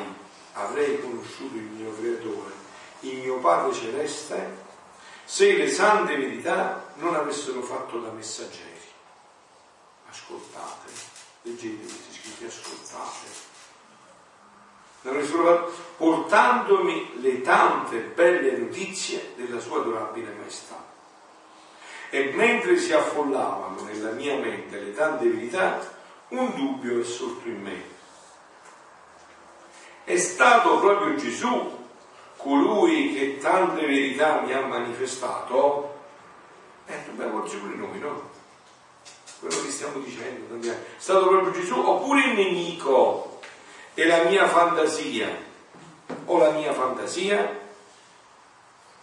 avrei 0.54 1.02
conosciuto 1.02 1.58
il 1.58 1.64
mio 1.64 1.94
Creatore, 1.96 2.54
il 3.02 3.18
mio 3.18 3.40
Padre 3.40 3.74
Celeste, 3.74 4.68
se 5.26 5.58
le 5.58 5.70
sante 5.70 6.16
verità 6.16 6.94
non 6.96 7.16
avessero 7.16 7.62
fatto 7.64 8.00
da 8.00 8.12
messaggeri. 8.12 8.68
Ascoltate, 10.10 10.92
leggete 11.42 11.82
questi 11.82 12.20
scritti, 12.20 12.46
ascoltate. 12.46 13.48
Portandomi 15.98 17.22
le 17.22 17.42
tante 17.42 18.00
belle 18.00 18.58
notizie 18.58 19.34
della 19.36 19.60
sua 19.60 19.80
adorabile 19.80 20.32
maestà 20.34 20.90
e 22.10 22.32
mentre 22.34 22.78
si 22.78 22.92
affollavano 22.92 23.82
nella 23.84 24.12
mia 24.12 24.36
mente 24.36 24.80
le 24.80 24.94
tante 24.94 25.28
verità, 25.28 25.80
un 26.30 26.54
dubbio 26.56 27.02
è 27.02 27.04
sorto 27.04 27.48
in 27.48 27.62
me. 27.62 27.98
È 30.04 30.18
stato 30.18 30.80
proprio 30.80 31.16
Gesù 31.16 31.78
colui 32.38 33.14
che 33.14 33.38
tante 33.38 33.86
verità 33.86 34.42
mi 34.42 34.54
ha 34.54 34.62
manifestato? 34.62 35.98
Eh, 36.88 36.98
dobbiamo 37.06 37.44
oggi 37.44 37.58
pure 37.58 37.76
noi, 37.76 38.00
no? 38.00 38.30
Quello 39.40 39.62
che 39.62 39.70
stiamo 39.70 40.00
dicendo, 40.00 40.68
è 40.68 40.76
stato 40.98 41.28
proprio 41.28 41.52
Gesù 41.52 41.80
oppure 41.80 42.26
il 42.26 42.34
nemico 42.34 43.40
e 43.94 44.06
la 44.06 44.24
mia 44.24 44.48
fantasia 44.48 45.30
o 46.26 46.38
la 46.38 46.50
mia 46.52 46.74
fantasia? 46.74 47.58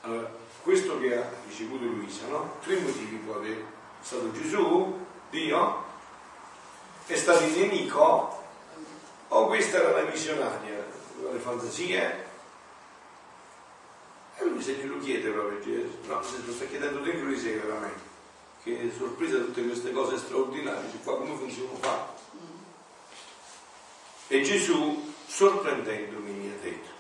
Allora, 0.03 0.29
questo 0.67 0.99
che 0.99 1.17
ha 1.17 1.25
ricevuto 1.47 1.85
Luisa, 1.85 2.27
no? 2.27 2.57
Tre 2.61 2.77
motivi 2.81 3.15
può 3.19 3.37
avere. 3.37 3.55
È 4.01 4.05
stato 4.05 4.33
Gesù, 4.33 5.07
Dio, 5.31 5.85
è 7.07 7.15
stato 7.15 7.45
il 7.45 7.57
nemico, 7.57 8.45
o 9.29 9.47
questa 9.47 9.79
era 9.79 10.03
la 10.03 10.11
missionaria, 10.11 10.85
le 11.31 11.39
fantasie, 11.39 12.25
e 14.39 14.45
lui 14.45 14.61
se 14.61 14.73
glielo 14.73 14.99
chiede 14.99 15.31
proprio 15.31 15.89
no, 16.07 16.23
se 16.23 16.39
lo 16.45 16.53
sta 16.53 16.65
chiedendo 16.65 16.99
dentro 16.99 17.29
di 17.29 17.39
sé 17.39 17.61
veramente, 17.61 18.01
che 18.65 18.81
è 18.81 18.91
sorpresa 18.99 19.37
tutte 19.37 19.65
queste 19.65 19.93
cose 19.93 20.19
straordinarie, 20.19 20.91
cioè 20.91 21.01
qua 21.05 21.17
come 21.17 21.37
funziona 21.37 21.79
fa. 21.79 22.13
E 24.27 24.43
Gesù, 24.43 25.15
sorprendendomi, 25.29 26.31
mi 26.33 26.53
ha 26.53 26.61
detto, 26.61 26.95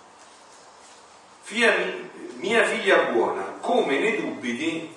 mia 2.37 2.64
figlia 2.64 3.11
buona, 3.11 3.55
come 3.61 3.98
ne 3.98 4.16
dubiti? 4.16 4.94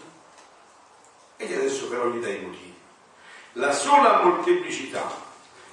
E 1.38 1.56
adesso 1.56 1.88
però 1.88 2.10
gli 2.10 2.20
dai 2.20 2.36
i 2.36 2.46
motivi. 2.46 2.76
La 3.54 3.72
sola 3.72 4.24
molteplicità 4.24 5.28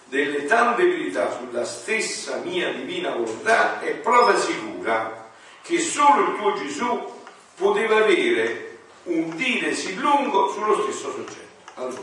delle 0.05 0.45
tante 0.47 0.87
verità 0.87 1.37
sulla 1.37 1.65
stessa 1.65 2.37
mia 2.39 2.73
divina 2.73 3.11
volontà 3.11 3.81
è 3.81 3.95
prova 3.97 4.37
sicura 4.37 5.31
che 5.63 5.81
solo 5.81 6.31
il 6.31 6.39
tuo 6.39 6.55
Gesù 6.55 7.13
poteva 7.57 7.97
avere 7.97 8.79
un 9.05 9.35
dire 9.35 9.75
sì 9.75 9.97
lungo 9.97 10.53
sullo 10.53 10.83
stesso 10.83 11.11
soggetto. 11.11 11.45
Allora, 11.75 12.01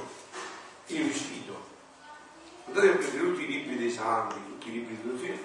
io 0.87 1.03
vi 1.03 1.13
sfido, 1.13 1.65
andate 2.67 2.89
a 2.89 2.95
prendere 2.95 3.23
tutti 3.23 3.43
i 3.43 3.47
libri 3.47 3.77
dei 3.77 3.91
santi, 3.91 4.35
tutti 4.35 4.69
i 4.69 4.71
libri 4.71 4.97
di 5.01 5.09
dottrina 5.09 5.37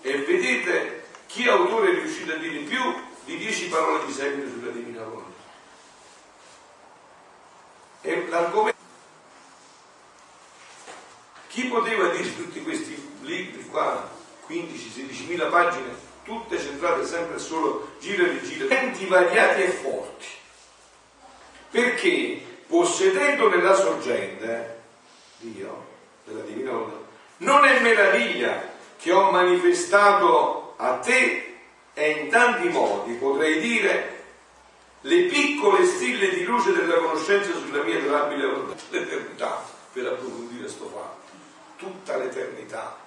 e 0.00 0.18
vedete 0.18 1.04
chi 1.26 1.46
autore 1.46 1.90
è 1.90 1.94
riuscito 1.94 2.32
a 2.32 2.36
dire 2.36 2.58
più 2.60 2.80
di 3.28 3.36
dieci 3.36 3.66
parole 3.66 4.06
di 4.06 4.12
seguito 4.12 4.48
sulla 4.48 4.70
divina 4.70 5.02
volontà. 5.02 5.36
E 8.00 8.26
l'argomento 8.28 8.78
chi 11.48 11.64
poteva 11.64 12.08
dire 12.08 12.34
tutti 12.34 12.62
questi 12.62 13.16
libri 13.20 13.66
qua, 13.66 14.08
15-16 14.48 15.26
mila 15.26 15.48
pagine, 15.48 15.94
tutte 16.24 16.58
centrate 16.58 17.04
sempre 17.04 17.38
solo 17.38 17.96
giro 18.00 18.24
e 18.24 18.30
rigiro, 18.30 18.66
tempi 18.66 19.04
variati 19.04 19.62
e 19.62 19.68
forti? 19.68 20.26
Perché 21.70 22.42
possedendo 22.66 23.50
nella 23.50 23.74
sorgente 23.74 24.80
Dio, 25.36 25.86
della 26.24 26.44
divina 26.44 26.70
volontà, 26.70 26.96
non 27.38 27.64
è 27.66 27.78
meraviglia 27.80 28.72
che 28.96 29.12
ho 29.12 29.30
manifestato 29.30 30.74
a 30.78 30.94
te 30.94 31.47
e 31.98 32.10
in 32.10 32.30
tanti 32.30 32.68
modi, 32.68 33.14
potrei 33.14 33.60
dire, 33.60 34.24
le 35.00 35.22
piccole 35.24 35.84
stille 35.84 36.30
di 36.30 36.44
luce 36.44 36.72
della 36.72 36.96
conoscenza 36.96 37.50
sulla 37.52 37.82
mia 37.82 38.00
durabile 38.00 38.46
volontà, 38.46 38.82
l'eternità, 38.90 39.64
per 39.92 40.06
approfondire 40.06 40.68
sto 40.68 40.88
fatto 40.88 41.18
tutta 41.78 42.16
l'eternità 42.16 42.98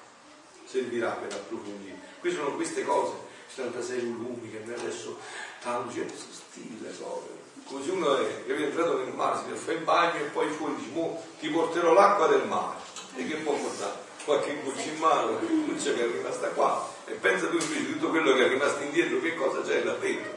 servirà 0.66 1.12
per 1.12 1.34
approfondire. 1.34 2.00
Queste 2.20 2.40
sono 2.40 2.56
queste 2.56 2.84
cose, 2.84 3.14
76 3.54 4.00
volumi 4.18 4.50
che 4.50 4.74
adesso 4.74 5.20
tanto 5.62 5.92
gente 5.92 6.14
stile 6.16 6.90
proprio. 6.90 7.40
Come 7.66 7.84
se 7.84 7.92
uno 7.92 8.18
è, 8.18 8.46
è 8.46 8.52
entrato 8.52 8.98
nel 8.98 9.14
mare, 9.14 9.40
si 9.46 9.54
fa 9.54 9.72
il 9.74 9.80
bagno 9.80 10.20
e 10.20 10.28
poi 10.30 10.50
fuori 10.50 10.76
dice, 10.76 11.08
ti 11.40 11.50
porterò 11.50 11.94
l'acqua 11.94 12.28
del 12.28 12.48
mare. 12.48 12.80
E 13.16 13.28
che 13.28 13.36
può 13.36 13.54
portare? 13.54 14.10
Qualche 14.24 14.62
goccia 14.64 14.84
in 14.84 14.98
mano, 14.98 15.38
qualche 15.38 15.66
goccia 15.66 15.94
che 15.94 16.04
è 16.04 16.12
rimasta 16.12 16.48
qua. 16.50 16.90
E 17.12 17.16
pensa 17.16 17.48
tu 17.48 17.58
invece 17.58 17.92
tutto 17.92 18.08
quello 18.08 18.34
che 18.34 18.46
è 18.46 18.48
rimasto 18.48 18.82
indietro, 18.84 19.20
che 19.20 19.36
cosa 19.36 19.62
c'è 19.62 19.84
là 19.84 19.92
dentro? 19.96 20.32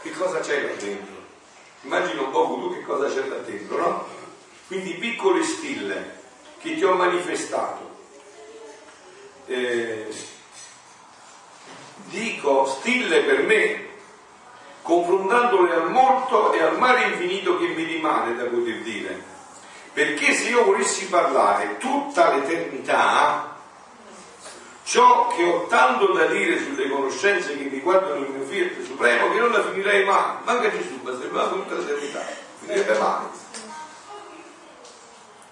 Che 0.00 0.10
cosa 0.12 0.38
c'è 0.38 0.62
là 0.62 0.74
dentro? 0.80 1.14
Immagina 1.82 2.22
un 2.22 2.30
po' 2.30 2.44
tu 2.60 2.72
che 2.72 2.82
cosa 2.82 3.08
c'è 3.08 3.26
là 3.26 3.38
dentro, 3.38 3.76
no? 3.76 4.06
Quindi 4.68 4.94
piccole 4.94 5.42
stille 5.42 6.20
che 6.60 6.76
ti 6.76 6.84
ho 6.84 6.94
manifestato. 6.94 7.90
Eh, 9.46 10.06
dico 12.04 12.64
stille 12.66 13.22
per 13.22 13.42
me, 13.42 13.88
confrontandole 14.82 15.74
al 15.74 15.90
morto 15.90 16.52
e 16.52 16.62
al 16.62 16.78
mare 16.78 17.08
infinito 17.08 17.58
che 17.58 17.66
mi 17.66 17.82
rimane 17.82 18.36
da 18.36 18.44
poter 18.44 18.82
dire. 18.82 19.20
Perché 19.92 20.32
se 20.32 20.50
io 20.50 20.62
volessi 20.62 21.06
parlare 21.08 21.76
tutta 21.78 22.36
l'eternità, 22.36 23.51
ciò 24.92 25.28
che 25.28 25.42
ho 25.42 25.66
tanto 25.68 26.12
da 26.12 26.26
dire 26.26 26.58
sulle 26.58 26.86
conoscenze 26.86 27.56
che 27.56 27.66
riguardano 27.66 28.26
il 28.26 28.30
mio 28.30 28.44
Fiat 28.44 28.82
Supremo, 28.82 29.32
che 29.32 29.38
non 29.38 29.50
la 29.50 29.62
finirei 29.62 30.04
mai, 30.04 30.36
manca 30.44 30.70
Gesù, 30.70 31.00
ma 31.00 31.18
se 31.18 31.30
tutta 31.30 31.74
l'eternità, 31.76 32.20
finirebbe 32.58 32.98
mai. 32.98 33.24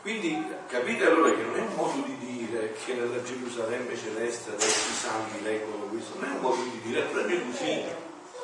Quindi 0.03 0.45
capite 0.67 1.07
allora 1.07 1.31
che 1.31 1.41
non 1.41 1.57
è 1.57 1.61
un 1.61 1.75
modo 1.75 2.03
di 2.05 2.19
dire 2.19 2.77
che 2.85 2.93
nella 2.93 3.23
Gerusalemme 3.23 3.97
celeste 3.97 4.51
adesso 4.51 4.91
i 4.91 4.95
santi 4.95 5.43
leggono 5.43 5.85
questo, 5.85 6.19
non 6.19 6.29
è 6.29 6.35
un 6.35 6.41
modo 6.41 6.63
di 6.63 6.81
dire, 6.83 7.01
è 7.01 7.05
proprio 7.05 7.41
così. 7.41 7.83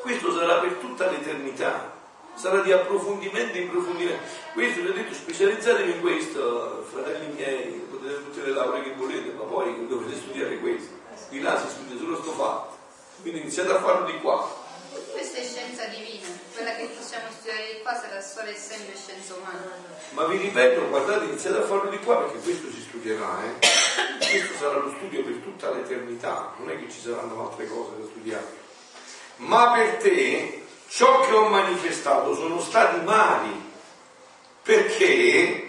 Questo 0.01 0.33
sarà 0.33 0.61
per 0.61 0.73
tutta 0.81 1.11
l'eternità, 1.11 1.93
sarà 2.37 2.63
di 2.63 2.73
approfondimento 2.73 3.59
in 3.59 3.69
approfondimento. 3.69 4.23
Questo 4.55 4.81
vi 4.81 4.89
ho 4.89 4.93
detto 4.95 5.13
specializzatevi 5.13 5.91
in 5.91 6.01
questo, 6.01 6.87
fratelli 6.91 7.35
miei, 7.35 7.86
potete 8.07 8.23
tutte 8.23 8.43
le 8.43 8.53
lauree 8.53 8.83
che 8.85 8.95
volete, 8.95 9.33
ma 9.33 9.43
poi 9.43 9.87
dovete 9.89 10.17
studiare 10.17 10.59
questo. 10.59 10.95
Di 11.29 11.41
là 11.41 11.61
si 11.61 11.69
studia 11.69 11.99
solo 11.99 12.17
sto 12.23 12.31
fatto. 12.33 12.77
Quindi 13.21 13.41
iniziate 13.41 13.73
a 13.73 13.81
farlo 13.81 14.07
di 14.07 14.19
qua. 14.21 14.65
Questa 15.11 15.39
è 15.39 15.43
scienza 15.43 15.85
divina, 15.87 16.27
quella 16.55 16.75
che 16.77 16.89
possiamo 16.97 17.27
studiare 17.31 17.75
di 17.75 17.83
qua 17.83 17.95
sarà 17.95 18.21
solo 18.23 18.49
e 18.49 18.55
sempre 18.55 18.95
scienza 18.97 19.35
umana. 19.35 19.73
Ma 20.11 20.25
vi 20.27 20.37
ripeto, 20.37 20.89
guardate, 20.89 21.25
iniziate 21.25 21.59
a 21.59 21.63
farlo 21.63 21.91
di 21.91 21.99
qua 21.99 22.19
perché 22.19 22.39
questo 22.39 22.71
si 22.71 22.81
studierà, 22.81 23.43
eh? 23.45 23.59
Questo 24.19 24.55
sarà 24.59 24.79
lo 24.79 24.95
studio 24.97 25.23
per 25.23 25.35
tutta 25.43 25.71
l'eternità, 25.71 26.55
non 26.59 26.71
è 26.71 26.79
che 26.79 26.91
ci 26.91 27.01
saranno 27.01 27.49
altre 27.49 27.67
cose 27.67 27.99
da 27.99 28.07
studiare. 28.07 28.65
Ma 29.37 29.73
per 29.73 29.97
te 29.97 30.65
ciò 30.89 31.21
che 31.21 31.33
ho 31.33 31.49
manifestato 31.49 32.35
sono 32.35 32.61
stati 32.61 33.01
mali, 33.05 33.73
perché 34.63 35.66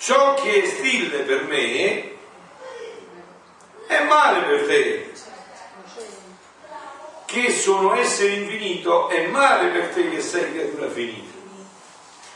ciò 0.00 0.32
che 0.32 0.62
è 0.62 0.66
stille 0.66 1.18
per 1.24 1.44
me 1.44 2.16
è 3.86 4.02
male 4.04 4.46
per 4.46 4.66
te 4.66 5.12
che 7.26 7.52
sono 7.52 7.94
essere 7.94 8.32
infinito 8.32 9.10
è 9.10 9.26
male 9.26 9.68
per 9.68 9.88
te 9.90 10.08
che 10.08 10.20
sei 10.22 10.52
creatura 10.52 10.88
finita. 10.88 11.38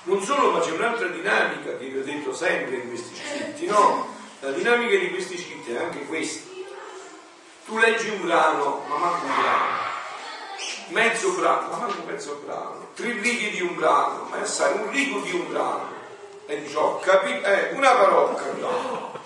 Non 0.05 0.23
solo, 0.23 0.53
ma 0.53 0.61
c'è 0.61 0.73
un'altra 0.73 1.09
dinamica 1.09 1.77
che 1.79 1.87
vi 1.87 1.99
ho 1.99 2.05
detto 2.05 2.35
sempre 2.35 2.77
in 2.77 2.89
questi 2.89 3.17
scritti, 3.17 3.67
no? 3.67 4.15
La 4.41 4.51
dinamica 4.51 4.97
di 4.97 5.11
questi 5.11 5.39
scritti 5.39 5.73
è 5.73 5.79
anche 5.79 6.05
questa. 6.05 6.49
Tu 7.65 7.79
leggi 7.79 8.11
un 8.11 8.21
brano, 8.21 8.85
ma 8.87 8.97
manco 8.99 9.25
un 9.25 9.35
brano, 9.41 9.79
mezzo 10.89 11.33
brano, 11.33 11.69
ma 11.71 11.77
manco 11.79 12.03
mezzo 12.05 12.43
brano, 12.45 12.91
tre 12.95 13.13
righe 13.13 13.51
di 13.51 13.63
un 13.63 13.75
brano, 13.75 14.29
ma 14.31 14.45
sai, 14.45 14.75
un 14.75 14.91
rigo 14.91 15.21
di 15.21 15.33
un 15.33 15.49
brano, 15.49 15.94
e 16.47 16.63
dici, 16.63 16.77
ho 16.77 16.99
capito, 16.99 17.47
eh, 17.47 17.71
una 17.73 17.93
parola 17.93 18.35
capito, 18.35 19.21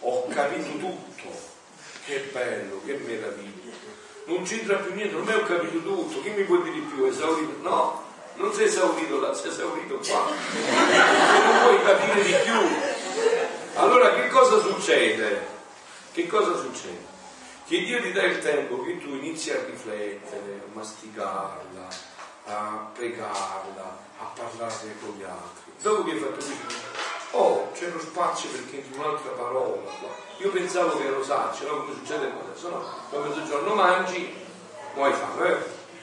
ho 0.00 0.26
capito 0.28 0.70
tutto, 0.78 1.28
che 2.04 2.28
bello, 2.32 2.80
che 2.84 2.94
meraviglia 2.94 3.66
non 4.26 4.42
c'entra 4.42 4.76
più 4.78 4.92
niente, 4.94 5.14
ormai 5.14 5.36
ho 5.36 5.44
capito 5.44 5.80
tutto, 5.80 6.20
chi 6.20 6.30
mi 6.30 6.42
può 6.42 6.56
dire 6.58 6.74
di 6.74 6.80
più? 6.80 7.04
Esaurito? 7.04 7.58
No, 7.62 8.04
non 8.34 8.52
sei 8.52 8.66
esaurito 8.66 9.20
là, 9.20 9.32
sei 9.32 9.50
esaurito 9.50 9.98
qua. 9.98 10.26
Non 10.26 11.60
puoi 11.62 11.82
capire 11.82 12.22
di 12.22 12.34
più. 12.42 12.76
Allora 13.74 14.14
che 14.14 14.28
cosa 14.28 14.58
succede? 14.58 15.46
Che 16.12 16.26
cosa 16.26 16.56
succede? 16.56 17.14
Che 17.68 17.78
Dio 17.84 18.00
ti 18.00 18.12
dà 18.12 18.22
il 18.24 18.38
tempo 18.40 18.82
che 18.82 18.98
tu 18.98 19.08
inizi 19.14 19.52
a 19.52 19.64
riflettere, 19.64 20.62
a 20.64 20.74
masticarla, 20.74 21.88
a 22.46 22.90
pregarla, 22.94 23.98
a 24.18 24.24
parlarne 24.34 24.94
con 25.00 25.14
gli 25.16 25.22
altri. 25.22 25.72
Dopo 25.82 26.04
che 26.04 26.10
hai 26.12 26.18
fatto 26.18 26.34
questo, 26.34 26.74
oh, 27.32 27.70
c'è 27.72 27.88
lo 27.88 28.00
spazio 28.00 28.48
perché 28.50 28.82
entri 28.82 28.98
un'altra 28.98 29.30
parola 29.32 29.82
qua 30.00 30.24
io 30.38 30.50
pensavo 30.50 30.98
che 30.98 31.06
ero 31.06 31.24
saggio, 31.24 31.66
no? 31.66 31.80
come 31.80 31.94
succede 31.94 32.26
adesso, 32.26 32.68
no? 32.68 32.84
Poi 33.08 33.22
a 33.22 33.26
mezzogiorno 33.26 33.74
mangi, 33.74 34.34
poi 34.94 35.12
fame, 35.12 35.48
eh? 35.48 35.56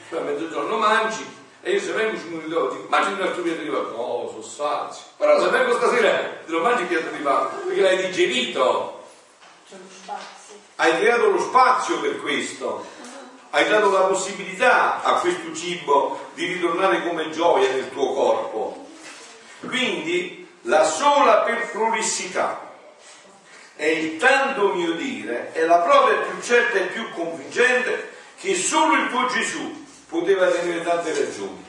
Poi 0.08 0.18
a 0.18 0.22
mezzogiorno 0.22 0.76
mangi, 0.76 1.24
e 1.62 1.70
io 1.70 1.80
se 1.80 1.92
vengo 1.92 2.18
5 2.18 2.30
minuti 2.30 2.48
dopo, 2.48 2.86
mangi 2.88 3.12
un 3.12 3.22
altro 3.22 3.42
piatto 3.42 3.62
di 3.62 3.68
pasta, 3.68 3.90
no, 3.90 4.28
sono 4.28 4.42
sazio. 4.42 5.04
Però 5.16 5.40
se 5.40 5.48
vengo 5.50 5.76
stasera, 5.76 6.18
te 6.44 6.50
lo 6.50 6.60
mangi 6.60 6.82
il 6.82 6.88
piatto 6.88 7.10
di 7.10 7.22
pasta, 7.22 7.56
perché 7.64 7.80
l'hai 7.80 8.06
digerito. 8.06 9.04
C'è 9.68 9.76
lo 9.76 9.88
spazio. 10.02 10.54
Hai 10.76 10.98
creato 10.98 11.30
lo 11.30 11.40
spazio 11.40 12.00
per 12.00 12.20
questo. 12.20 12.84
Hai 13.54 13.68
dato 13.68 13.92
la 13.92 14.06
possibilità 14.06 15.00
a 15.04 15.20
questo 15.20 15.54
cibo 15.54 16.30
di 16.34 16.44
ritornare 16.44 17.06
come 17.06 17.30
gioia 17.30 17.70
nel 17.70 17.88
tuo 17.92 18.12
corpo. 18.12 18.86
Quindi 19.60 20.48
la 20.62 20.82
sola 20.82 21.42
per 21.42 21.70
prolissità 21.70 22.72
e 23.76 23.92
il 23.92 24.16
tanto 24.16 24.74
mio 24.74 24.94
dire 24.94 25.52
è 25.52 25.64
la 25.66 25.78
prova 25.78 26.14
più 26.14 26.40
certa 26.42 26.78
e 26.78 26.86
più 26.86 27.08
convincente 27.12 28.10
che 28.40 28.56
solo 28.56 28.94
il 28.94 29.08
tuo 29.10 29.28
Gesù 29.28 29.86
poteva 30.08 30.48
tenere 30.48 30.82
tante 30.82 31.16
ragioni 31.16 31.64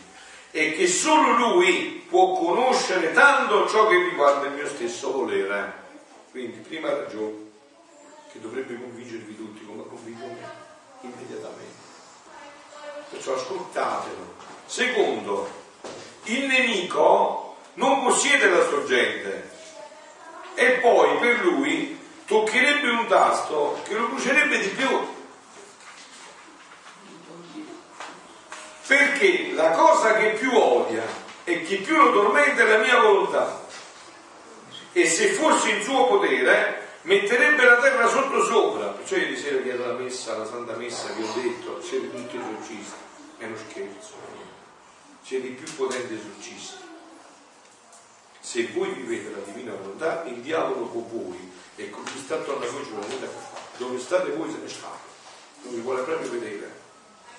e 0.50 0.72
che 0.74 0.88
solo 0.88 1.34
lui 1.34 2.04
può 2.10 2.34
conoscere 2.34 3.14
tanto 3.14 3.68
ciò 3.70 3.86
che 3.86 3.98
riguarda 4.10 4.48
il 4.48 4.54
mio 4.54 4.68
stesso 4.68 5.12
volere. 5.12 5.72
Quindi, 6.32 6.58
prima 6.68 6.90
ragione, 6.90 7.52
che 8.32 8.40
dovrebbe 8.40 8.74
convincervi 8.74 9.36
tutti 9.36 9.64
come 9.64 9.84
ha 9.84 9.86
convinto 9.86 10.26
me, 10.26 10.50
immediatamente. 11.02 11.65
Perciò 13.10 13.36
ascoltatelo. 13.36 14.34
Secondo, 14.66 15.50
il 16.24 16.46
nemico 16.48 17.58
non 17.76 18.04
possiede 18.04 18.50
la 18.50 18.64
sorgente 18.64 19.52
e 20.56 20.72
poi 20.80 21.18
per 21.20 21.44
lui 21.44 22.00
toccherebbe 22.26 22.90
un 22.90 23.08
tasto 23.08 23.82
che 23.86 23.94
lo 23.94 24.08
brucerebbe 24.08 24.60
di 24.60 24.68
più. 24.70 25.14
Perché 28.88 29.52
la 29.54 29.72
cosa 29.72 30.14
che 30.16 30.30
più 30.30 30.56
odia 30.56 31.04
e 31.44 31.64
che 31.64 31.78
più 31.78 31.96
lo 31.96 32.12
tormenta 32.12 32.64
è 32.64 32.66
la 32.66 32.78
mia 32.78 33.00
volontà. 33.00 33.64
E 34.94 35.08
se 35.08 35.28
fosse 35.30 35.70
in 35.72 35.84
suo 35.84 36.06
potere, 36.08 36.85
metterebbe 37.06 37.66
la 37.66 37.78
terra 37.78 38.08
sotto 38.08 38.44
sopra. 38.44 38.88
Perciò 38.88 39.16
ieri 39.16 39.36
sera 39.36 39.62
dietro 39.62 39.86
alla 39.86 40.00
messa, 40.00 40.38
la 40.38 40.46
Santa 40.46 40.76
Messa, 40.76 41.08
vi 41.14 41.24
ho 41.24 41.34
detto, 41.42 41.82
siete 41.82 42.12
tutti 42.12 42.38
esorcisti. 42.38 43.00
È 43.38 43.46
uno 43.46 43.56
scherzo. 43.58 44.14
Siete 45.24 45.48
i 45.48 45.52
più 45.52 45.74
potenti 45.76 46.14
esorcisti. 46.14 46.84
Se 48.40 48.70
voi 48.74 48.90
vivete 48.90 49.32
la 49.32 49.52
divina 49.52 49.74
volontà, 49.74 50.24
il 50.26 50.42
diavolo 50.42 50.86
con 50.86 51.08
voi 51.10 51.52
e 51.78 51.90
con 51.90 52.04
chi 52.04 52.20
sta 52.20 52.36
attorno 52.36 52.64
a 52.64 52.70
voi 52.70 52.88
una 52.92 53.06
vita 53.08 53.28
dove 53.78 53.98
state 53.98 54.32
voi 54.32 54.52
se 54.52 54.58
ne 54.62 54.70
sta. 54.70 54.92
Non 55.64 55.74
vi 55.74 55.82
vuole 55.82 56.04
proprio 56.04 56.30
vedere 56.30 56.84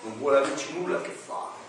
non 0.06 0.18
vuole 0.18 0.38
averci 0.38 0.72
nulla 0.78 0.98
a 0.98 1.00
che 1.00 1.10
fare 1.10 1.64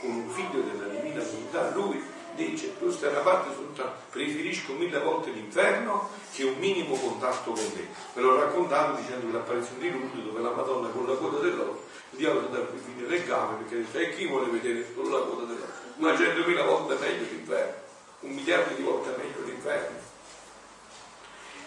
con 0.00 0.10
un 0.10 0.30
figlio 0.30 0.62
della 0.62 0.86
divina 0.86 1.22
volontà, 1.22 1.70
lui 1.74 2.02
dice 2.48 2.78
tu 2.78 2.90
stai 2.90 3.10
una 3.10 3.20
parte 3.20 3.54
soltanto, 3.54 3.92
preferisco 4.10 4.72
mille 4.72 4.98
volte 4.98 5.30
l'inferno 5.30 6.08
che 6.32 6.44
un 6.44 6.58
minimo 6.58 6.94
contatto 6.96 7.52
con 7.52 7.72
te. 7.72 7.86
Ve 8.14 8.20
l'ho 8.20 8.38
raccontato 8.38 9.00
dicendo 9.00 9.26
che 9.26 9.32
l'apparizione 9.32 9.80
di 9.80 9.90
Lourdes 9.90 10.24
dove 10.24 10.40
la 10.40 10.50
Madonna 10.50 10.88
con 10.88 11.06
la 11.06 11.14
coda 11.14 11.38
dell'oro, 11.38 11.84
il 12.10 12.18
diavolo 12.18 12.46
qui 12.48 12.78
fine 12.78 13.06
le 13.06 13.24
gambe 13.24 13.62
perché 13.62 13.84
dice 13.84 14.10
e 14.10 14.16
chi 14.16 14.26
vuole 14.26 14.50
vedere 14.50 14.86
solo 14.94 15.18
la 15.18 15.24
coda 15.24 15.44
dell'oro? 15.44 15.72
Ma 15.96 16.16
centomila 16.16 16.64
volte 16.64 16.96
meglio 16.98 17.26
l'inferno, 17.30 17.74
un 18.20 18.30
miliardo 18.30 18.74
di 18.74 18.82
volte 18.82 19.14
meglio 19.16 19.44
l'inferno. 19.44 19.98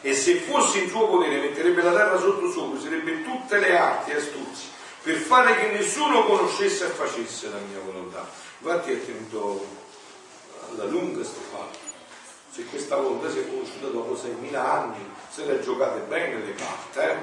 E 0.01 0.13
se 0.13 0.35
fosse 0.35 0.79
in 0.79 0.89
suo 0.89 1.07
potere 1.07 1.39
metterebbe 1.39 1.81
la 1.81 1.93
terra 1.93 2.19
sotto 2.19 2.51
sopra, 2.51 2.79
sarebbe 2.79 3.23
tutte 3.23 3.57
le 3.57 3.77
arti 3.77 4.11
e 4.11 4.15
astuzie 4.15 4.71
per 5.03 5.15
fare 5.17 5.57
che 5.57 5.77
nessuno 5.77 6.25
conoscesse 6.25 6.85
e 6.85 6.89
facesse 6.89 7.49
la 7.49 7.59
mia 7.67 7.79
volontà. 7.83 8.27
Infatti 8.59 8.93
è 8.93 9.05
tenuto 9.05 9.82
alla 10.73 10.89
lunga 10.89 11.15
questo 11.15 11.39
fatto. 11.51 11.79
Se 12.51 12.65
questa 12.65 12.97
volontà 12.97 13.29
si 13.31 13.39
è 13.39 13.49
conosciuta 13.49 13.87
dopo 13.87 14.13
6.000 14.13 14.55
anni, 14.55 15.05
se 15.29 15.45
le 15.45 15.61
giocate 15.61 16.01
bene 16.01 16.45
le 16.45 16.53
carte, 16.53 17.09
eh? 17.09 17.17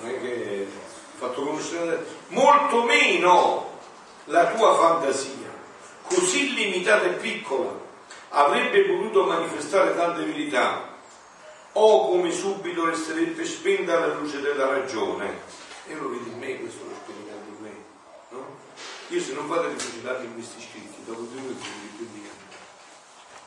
non 0.00 0.10
è 0.10 0.20
che 0.20 0.68
fatto 1.16 1.42
conoscere 1.42 2.04
molto 2.28 2.82
meno 2.84 3.78
la 4.24 4.52
tua 4.52 4.74
fantasia, 4.76 5.52
così 6.02 6.54
limitata 6.54 7.06
e 7.06 7.12
piccola, 7.14 7.72
avrebbe 8.30 8.84
potuto 8.84 9.24
manifestare 9.24 9.94
tante 9.96 10.24
verità, 10.24 10.92
o 11.72 12.08
come 12.08 12.30
subito 12.30 12.84
resterebbe 12.84 13.44
spenta 13.44 13.98
la 13.98 14.14
luce 14.14 14.40
della 14.40 14.66
ragione 14.66 15.42
e 15.86 15.94
lo 15.94 16.08
vedi 16.08 16.30
in 16.30 16.38
me, 16.38 16.58
questo 16.60 16.84
lo 16.84 16.94
sperimento 17.02 17.48
in 17.48 17.62
me. 17.62 17.84
No? 18.30 18.46
Io 19.08 19.20
se 19.20 19.34
non 19.34 19.48
vado 19.48 19.66
a 19.66 19.70
rifugiarmi 19.70 20.26
in 20.26 20.34
questi 20.34 20.60
scritti, 20.60 20.93
dopo 21.04 21.20
due 21.22 21.40
minuti 21.40 21.68
più 21.96 22.06
niente. 22.12 22.32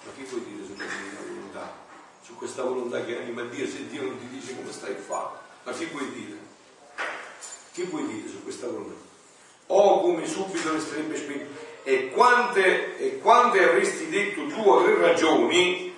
Ma 0.04 0.12
che 0.16 0.24
vuoi 0.24 0.44
dire 0.44 0.66
sulla 0.66 0.86
mia 0.86 1.20
volontà? 1.28 1.74
Su 2.22 2.36
questa 2.36 2.64
volontà 2.64 3.04
che 3.04 3.18
anima 3.18 3.44
Dio, 3.44 3.68
se 3.68 3.88
Dio 3.88 4.04
non 4.04 4.20
ti 4.20 4.28
dice 4.28 4.56
come 4.56 4.72
stai 4.72 4.94
a 4.94 4.98
fare? 4.98 5.30
Ma 5.64 5.72
che 5.72 5.86
vuoi 5.88 6.12
dire? 6.12 6.38
Che 7.74 7.84
vuoi 7.84 8.06
dire 8.08 8.28
su 8.28 8.44
questa 8.44 8.68
volontà? 8.68 8.96
O 9.68 10.02
come 10.02 10.26
subito 10.28 10.72
resterebbe 10.72 11.18
spento. 11.18 11.66
E 11.84 12.10
quante, 12.10 12.98
e 12.98 13.20
quante 13.20 13.64
avresti 13.64 14.10
detto 14.10 14.42
o 14.42 14.84
tre 14.84 14.98
ragioni, 14.98 15.96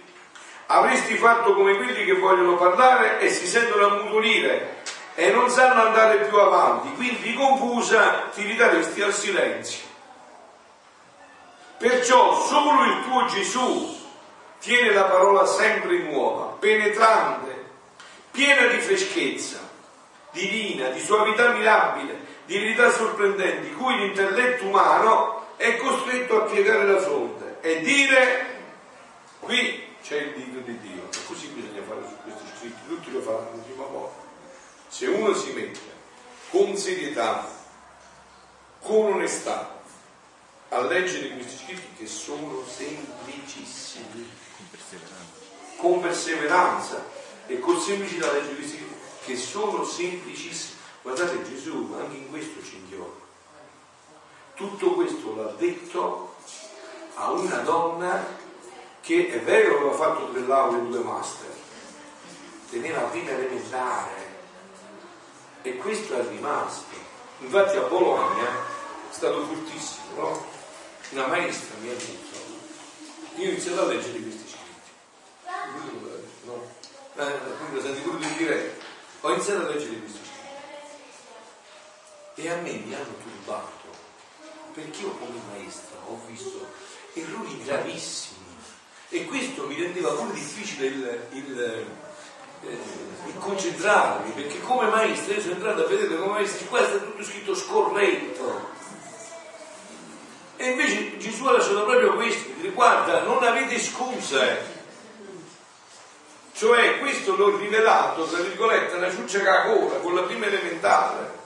avresti 0.67 1.15
fatto 1.15 1.55
come 1.55 1.75
quelli 1.75 2.05
che 2.05 2.13
vogliono 2.13 2.55
parlare 2.55 3.19
e 3.19 3.29
si 3.29 3.47
sentono 3.47 3.87
ammutolire 3.87 4.83
e 5.15 5.31
non 5.31 5.49
sanno 5.49 5.81
andare 5.81 6.27
più 6.27 6.37
avanti, 6.37 6.93
quindi 6.93 7.33
confusa 7.33 8.29
ti 8.33 8.43
ridaresti 8.43 9.01
al 9.01 9.13
silenzio. 9.13 9.88
Perciò 11.79 12.45
solo 12.45 12.83
il 12.83 13.03
tuo 13.03 13.25
Gesù 13.25 13.97
tiene 14.59 14.93
la 14.93 15.05
parola 15.05 15.45
sempre 15.45 15.97
nuova, 15.99 16.57
penetrante, 16.59 17.65
piena 18.29 18.67
di 18.67 18.77
freschezza, 18.79 19.57
divina, 20.31 20.89
di 20.89 20.99
suavità 20.99 21.49
mirabile, 21.53 22.19
di 22.45 22.57
verità 22.57 22.91
sorprendenti, 22.91 23.73
cui 23.73 23.97
l'intelletto 23.97 24.65
umano 24.65 25.47
è 25.55 25.77
costretto 25.77 26.43
a 26.43 26.45
piegare 26.45 26.85
la 26.85 26.99
fronte 26.99 27.57
e 27.61 27.79
dire 27.79 28.45
qui 29.39 29.95
c'è 30.03 30.17
il 30.17 30.33
dito 30.33 30.59
di 30.59 30.79
Dio. 30.79 31.07
E 31.11 31.17
così 31.25 31.47
bisogna 31.47 31.81
fare 31.87 32.01
su 32.07 32.15
questi 32.21 32.57
scritti, 32.57 32.87
tutti 32.87 33.11
lo 33.11 33.21
faranno 33.21 33.63
prima 33.65 33.85
volta 33.85 34.27
se 34.89 35.05
uno 35.05 35.33
si 35.35 35.51
mette 35.51 35.79
con 36.49 36.75
serietà, 36.75 37.47
con 38.81 39.13
onestà, 39.13 39.78
a 40.69 40.81
leggere 40.81 41.29
questi 41.29 41.63
scritti 41.63 41.93
che 41.97 42.07
sono 42.07 42.63
semplicissimi, 42.65 44.29
con 45.77 45.99
perseveranza, 45.99 47.03
e 47.47 47.59
con 47.59 47.79
semplicità 47.79 48.31
leggere 48.31 48.55
questi 48.55 48.77
scritti 48.77 48.93
che 49.25 49.35
sono 49.35 49.83
semplicissimi. 49.83 50.77
Guardate 51.01 51.43
Gesù 51.43 51.95
anche 51.99 52.17
in 52.17 52.29
questo 52.29 52.63
ci 52.63 52.75
inchiora. 52.75 53.27
Tutto 54.53 54.93
questo 54.93 55.35
l'ha 55.35 55.53
detto 55.57 56.35
a 57.15 57.31
una 57.31 57.57
donna 57.57 58.37
che 59.01 59.29
è 59.29 59.41
vero 59.41 59.77
aveva 59.77 59.93
fatto 59.93 60.25
due 60.25 60.45
lauree 60.45 60.81
e 60.81 60.87
due 60.87 60.99
master, 60.99 61.55
teneva 62.69 62.99
prima 63.03 63.31
elementare, 63.31 64.27
e 65.61 65.77
questo 65.77 66.15
è 66.15 66.27
rimasto. 66.27 66.95
Infatti 67.39 67.77
a 67.77 67.81
Bologna 67.81 68.47
è 68.47 69.13
stato 69.13 69.45
fortissimo, 69.45 70.21
no? 70.21 70.57
Una 71.11 71.25
maestra 71.25 71.75
mi 71.81 71.89
ha 71.89 71.93
detto, 71.93 72.37
io 73.37 73.47
ho 73.47 73.51
iniziato 73.51 73.81
a 73.81 73.85
leggere 73.85 74.19
questi 74.19 74.43
scritti. 74.47 74.91
No? 76.43 76.67
Eh, 77.15 77.39
quindi 77.57 77.75
lo 77.75 77.81
senti 77.81 78.01
pure 78.01 78.23
in 78.23 78.37
diretta. 78.37 78.85
Ho 79.21 79.31
iniziato 79.33 79.65
a 79.65 79.69
leggere 79.69 79.97
questi 79.97 80.19
scritti. 80.19 80.37
E 82.41 82.49
a 82.51 82.55
me 82.57 82.71
mi 82.73 82.93
hanno 82.93 83.15
turbato, 83.23 83.89
perché 84.73 85.01
io 85.01 85.11
come 85.13 85.39
maestra 85.51 85.97
ho 86.05 86.21
visto 86.27 86.67
errori 87.13 87.63
gravissimi. 87.63 88.37
E 89.09 89.25
questo 89.25 89.65
mi 89.65 89.81
rendeva 89.81 90.11
pure 90.11 90.33
difficile 90.33 90.85
il, 90.85 91.27
il 91.31 91.59
eh, 91.59 93.37
concentrarmi, 93.39 94.31
perché 94.33 94.61
come 94.61 94.87
maestro 94.89 95.33
io 95.33 95.41
sono 95.41 95.53
entrato 95.53 95.85
a 95.85 95.87
vedere 95.87 96.15
come 96.15 96.33
maestro, 96.33 96.67
questo 96.67 96.97
è 96.97 97.03
tutto 97.03 97.23
scritto 97.23 97.55
scorretto. 97.55 98.77
E 100.61 100.71
invece 100.71 101.17
Gesù 101.17 101.45
ha 101.45 101.53
lasciato 101.53 101.85
proprio 101.85 102.15
questo, 102.15 102.49
guarda, 102.73 103.21
non 103.21 103.41
avete 103.41 103.79
scuse. 103.79 104.77
Cioè 106.51 106.99
questo 106.99 107.37
l'ho 107.37 107.55
rivelato, 107.55 108.25
tra 108.25 108.41
virgolette, 108.41 108.97
una 108.97 109.09
ciuccia 109.09 109.41
cacola 109.41 109.95
con 109.99 110.13
la 110.13 110.23
prima 110.23 110.47
elementare. 110.47 111.37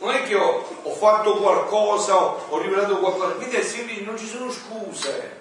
Non 0.00 0.10
è 0.14 0.24
che 0.24 0.34
ho, 0.34 0.68
ho 0.82 0.94
fatto 0.96 1.36
qualcosa, 1.36 2.16
ho, 2.16 2.46
ho 2.48 2.58
rivelato 2.60 2.98
qualcosa, 2.98 3.34
quindi 3.34 3.54
è 3.54 3.62
semplice, 3.62 4.00
non 4.00 4.18
ci 4.18 4.26
sono 4.26 4.50
scuse. 4.50 5.40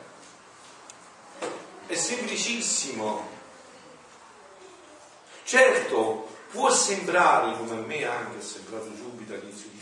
È 1.88 1.96
semplicissimo. 1.96 3.28
Certo, 5.46 6.28
può 6.52 6.70
sembrare, 6.70 7.58
come 7.58 7.72
a 7.72 7.82
me 7.84 8.06
anche 8.06 8.38
è 8.38 8.42
sembrato 8.44 8.92
subito 8.96 9.34
all'inizio, 9.34 9.70
difficilissimo, 9.72 9.79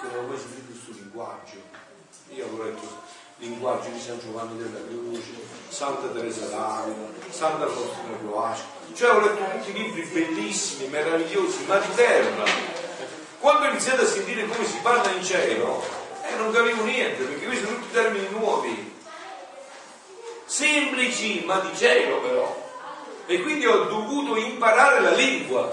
perché 0.00 0.16
non 0.16 0.24
ho 0.24 0.28
mai 0.28 0.38
sentito 0.38 0.72
questo 0.72 0.92
linguaggio. 0.92 1.56
Io 2.30 2.44
avevo 2.46 2.64
letto 2.64 3.02
il 3.38 3.48
linguaggio 3.48 3.88
di 3.90 4.00
San 4.00 4.18
Giovanni 4.18 4.56
della 4.56 4.80
Croce, 4.86 5.32
Santa 5.68 6.08
Teresa 6.08 6.46
d'Avila, 6.46 7.08
Santa 7.28 7.66
Faustina 7.66 8.18
Cloasca, 8.18 8.64
cioè 8.94 9.10
ho 9.10 9.20
letto 9.20 9.58
tutti 9.58 9.72
libri 9.72 10.02
bellissimi, 10.02 10.88
meravigliosi, 10.88 11.64
ma 11.66 11.78
di 11.78 11.94
terra. 11.94 12.44
Quando 13.38 13.66
ho 13.66 13.70
iniziato 13.70 14.02
a 14.02 14.06
sentire 14.06 14.46
come 14.46 14.66
si 14.66 14.78
parla 14.82 15.10
in 15.12 15.24
cielo, 15.24 15.82
eh, 16.26 16.36
non 16.36 16.52
capivo 16.52 16.84
niente, 16.84 17.24
perché 17.24 17.46
questi 17.46 17.64
sono 17.64 17.76
tutti 17.76 17.92
termini 17.92 18.28
nuovi, 18.30 18.94
semplici, 20.44 21.44
ma 21.44 21.60
di 21.60 21.76
cielo 21.76 22.20
però 22.20 22.68
e 23.30 23.40
quindi 23.42 23.64
ho 23.64 23.84
dovuto 23.84 24.34
imparare 24.36 25.00
la 25.00 25.12
lingua. 25.12 25.70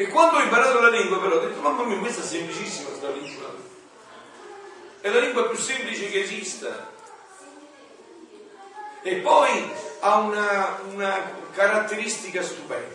E 0.00 0.06
quando 0.10 0.36
ho 0.36 0.42
imparato 0.42 0.78
la 0.78 0.90
lingua 0.90 1.18
però 1.18 1.34
ho 1.34 1.40
detto, 1.40 1.60
mamma 1.60 1.82
mia, 1.82 1.98
questa 1.98 2.22
è 2.22 2.24
semplicissima 2.24 2.90
questa 2.90 3.10
lingua. 3.10 3.52
È 5.00 5.08
la 5.08 5.18
lingua 5.18 5.48
più 5.48 5.58
semplice 5.58 6.08
che 6.08 6.22
esista. 6.22 6.92
E 9.02 9.16
poi 9.16 9.72
ha 9.98 10.18
una, 10.18 10.78
una 10.92 11.32
caratteristica 11.50 12.44
stupenda. 12.44 12.94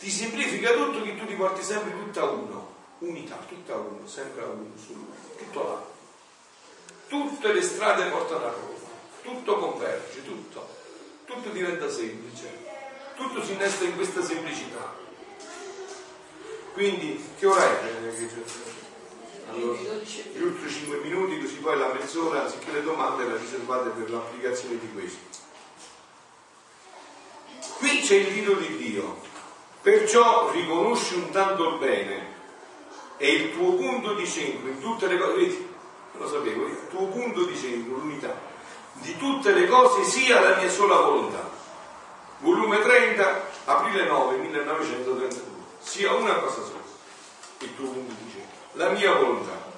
Ti 0.00 0.10
semplifica 0.10 0.72
tutto 0.72 1.00
che 1.02 1.16
tu 1.16 1.26
ti 1.26 1.34
porti 1.34 1.62
sempre 1.62 1.92
tutta 1.92 2.24
uno, 2.24 2.74
unità, 2.98 3.36
tutta 3.46 3.76
uno, 3.76 4.04
sempre 4.08 4.42
a 4.42 4.46
uno, 4.46 4.72
lui, 4.88 5.06
tutto 5.38 5.62
là. 5.62 5.80
Tutte 7.06 7.52
le 7.52 7.62
strade 7.62 8.10
portano 8.10 8.46
a 8.46 8.50
Roma, 8.50 8.88
tutto 9.22 9.58
converge, 9.58 10.24
tutto, 10.24 10.68
tutto 11.24 11.50
diventa 11.50 11.88
semplice, 11.88 12.48
tutto 13.14 13.44
si 13.44 13.52
innesta 13.52 13.84
in 13.84 13.94
questa 13.94 14.24
semplicità. 14.24 15.05
Quindi, 16.76 17.26
che 17.38 17.46
ora 17.46 17.62
è? 17.62 17.90
Allora, 19.48 19.78
gli 19.78 20.42
ultimi 20.42 20.70
5 20.70 20.98
minuti, 20.98 21.40
così 21.40 21.54
poi 21.54 21.78
la 21.78 21.90
mezz'ora, 21.94 22.42
anziché 22.42 22.70
le 22.70 22.82
domande, 22.82 23.24
la 23.24 23.38
riservate 23.38 23.88
per 23.88 24.10
l'applicazione 24.10 24.78
di 24.78 24.92
questo. 24.92 25.18
Qui 27.78 28.00
c'è 28.02 28.16
il 28.16 28.30
dito 28.30 28.52
di 28.56 28.76
Dio, 28.76 29.16
perciò 29.80 30.50
riconosci 30.50 31.14
un 31.14 31.30
tanto 31.30 31.78
bene 31.78 32.34
e 33.16 33.32
il 33.32 33.52
tuo 33.54 33.72
punto 33.76 34.12
di 34.12 34.26
centro 34.26 34.68
in 34.68 34.78
tutte 34.78 35.06
le 35.06 35.16
cose, 35.16 35.34
vedi, 35.34 35.68
lo 36.12 36.28
sapevo, 36.28 36.66
il 36.66 36.88
tuo 36.90 37.06
punto 37.06 37.44
di 37.44 37.56
centro, 37.56 37.96
l'unità 37.96 38.38
di 38.92 39.16
tutte 39.16 39.52
le 39.54 39.66
cose 39.66 40.04
sia 40.04 40.40
la 40.40 40.56
mia 40.56 40.68
sola 40.68 40.96
volontà. 40.96 41.48
Volume 42.40 42.82
30, 42.82 43.48
aprile 43.64 44.04
9, 44.04 44.36
1932, 44.36 45.55
sia 45.86 46.12
una 46.12 46.34
cosa 46.40 46.62
sola, 46.62 46.82
il 47.58 47.76
tuo 47.76 47.86
punto 47.86 48.12
di 48.20 48.30
centro, 48.30 48.58
la 48.72 48.88
mia 48.90 49.14
volontà. 49.14 49.74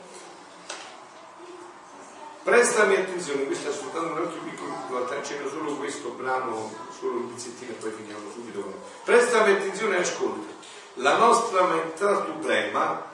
Prestami 2.42 2.96
attenzione, 2.96 3.44
questo 3.44 3.68
è 3.68 3.72
soltanto 3.72 4.12
un 4.12 4.18
altro 4.18 4.40
piccolo, 4.40 5.04
c'era 5.20 5.48
solo 5.48 5.76
questo 5.76 6.08
brano, 6.10 6.74
solo 6.98 7.18
un 7.18 7.34
pezzettino 7.34 7.72
e 7.72 7.74
poi 7.74 7.90
finiamo 7.90 8.30
subito. 8.32 8.80
Prestami 9.04 9.52
attenzione 9.52 9.96
e 9.96 10.00
ascolta. 10.00 10.54
La 10.94 11.18
nostra 11.18 11.64
metà 11.66 12.24
suprema 12.24 13.04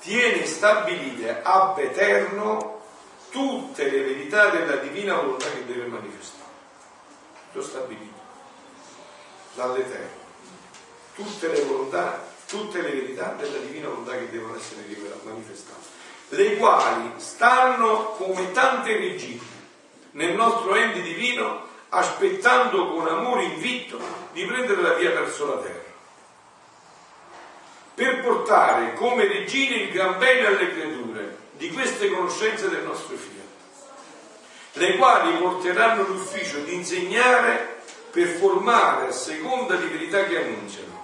tiene 0.00 0.44
stabilite 0.44 1.40
ab 1.42 1.78
eterno 1.78 2.82
tutte 3.30 3.90
le 3.90 4.02
verità 4.02 4.50
della 4.50 4.76
divina 4.76 5.14
volontà 5.14 5.50
che 5.50 5.64
deve 5.64 5.86
manifestare. 5.86 6.44
Lo 7.52 7.62
stabilito 7.62 8.20
dall'eterno. 9.54 10.15
Tutte 11.16 11.48
le 11.48 11.62
volontà, 11.62 12.24
tutte 12.46 12.80
le 12.80 12.92
verità 12.92 13.34
della 13.36 13.58
divina 13.58 13.88
volontà 13.88 14.12
che 14.12 14.30
devono 14.30 14.54
essere 14.54 14.84
manifestate 15.24 15.94
le 16.30 16.56
quali 16.56 17.12
stanno 17.16 18.14
come 18.16 18.50
tante 18.50 18.96
regine 18.96 19.54
nel 20.12 20.34
nostro 20.34 20.74
ente 20.74 21.00
divino 21.02 21.64
aspettando 21.90 22.92
con 22.92 23.06
amore 23.06 23.44
invitto 23.44 23.98
di 24.32 24.44
prendere 24.44 24.82
la 24.82 24.94
via 24.94 25.10
verso 25.10 25.46
la 25.46 25.60
terra. 25.60 25.84
Per 27.94 28.20
portare 28.22 28.94
come 28.94 29.26
regine 29.26 29.76
il 29.76 29.92
gran 29.92 30.18
bene 30.18 30.46
alle 30.46 30.72
creature 30.72 31.36
di 31.52 31.70
queste 31.70 32.10
conoscenze 32.10 32.68
del 32.68 32.82
nostro 32.82 33.16
fiat 33.16 33.34
le 34.72 34.96
quali 34.96 35.32
porteranno 35.38 36.02
l'ufficio 36.02 36.58
di 36.58 36.74
insegnare 36.74 37.80
per 38.10 38.26
formare 38.26 39.06
a 39.06 39.12
seconda 39.12 39.76
di 39.76 39.86
verità 39.86 40.24
che 40.24 40.36
annunciano 40.36 40.95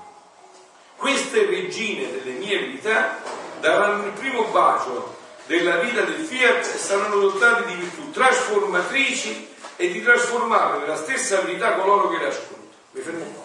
queste 1.02 1.46
regine 1.46 2.12
delle 2.12 2.38
mie 2.38 2.60
verità 2.60 3.20
daranno 3.58 4.06
il 4.06 4.12
primo 4.12 4.44
bacio 4.44 5.18
della 5.46 5.78
vita 5.78 6.02
del 6.02 6.24
fiat 6.24 6.64
e 6.64 6.78
saranno 6.78 7.16
dotate 7.16 7.66
di 7.66 7.74
virtù 7.74 8.12
trasformatrici 8.12 9.48
e 9.74 9.90
di 9.90 10.00
trasformare 10.00 10.78
nella 10.78 10.94
stessa 10.94 11.40
verità 11.40 11.72
coloro 11.72 12.08
che 12.08 12.18
le 12.18 12.26
ascoltano. 12.28 12.68
Mi 12.92 13.00
fermo 13.00 13.24
qua. 13.24 13.42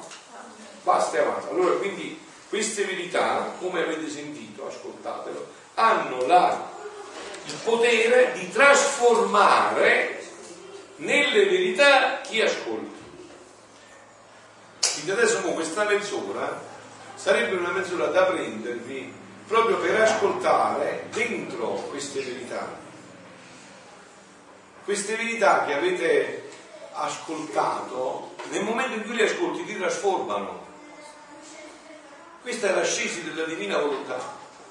Basta 0.84 1.18
e 1.18 1.20
avanza. 1.22 1.50
Allora, 1.50 1.74
quindi, 1.78 2.22
queste 2.48 2.86
verità, 2.86 3.56
come 3.60 3.82
avete 3.82 4.08
sentito, 4.08 4.68
ascoltatelo, 4.68 5.48
hanno 5.74 6.28
la, 6.28 6.70
il 7.46 7.56
potere 7.64 8.34
di 8.34 8.52
trasformare 8.52 10.24
nelle 10.98 11.46
verità 11.46 12.22
chi 12.22 12.40
ascolta. 12.40 12.96
Quindi 14.94 15.10
adesso 15.10 15.42
questa 15.42 15.86
mezz'ora 15.86 16.67
sarebbe 17.18 17.56
una 17.56 17.72
mezz'ora 17.72 18.06
da 18.08 18.26
prendervi 18.26 19.12
proprio 19.48 19.78
per 19.78 20.02
ascoltare 20.02 21.08
dentro 21.12 21.68
queste 21.90 22.22
verità. 22.22 22.86
Queste 24.84 25.16
verità 25.16 25.66
che 25.66 25.74
avete 25.74 26.50
ascoltato, 26.94 28.36
nel 28.52 28.64
momento 28.64 28.96
in 28.96 29.04
cui 29.04 29.16
le 29.16 29.26
ascolti 29.26 29.66
ti 29.66 29.78
trasformano. 29.78 30.66
Questa 32.42 32.70
è 32.70 32.74
l'ascesi 32.74 33.24
della 33.24 33.46
divina 33.46 33.80
volontà, 33.80 34.18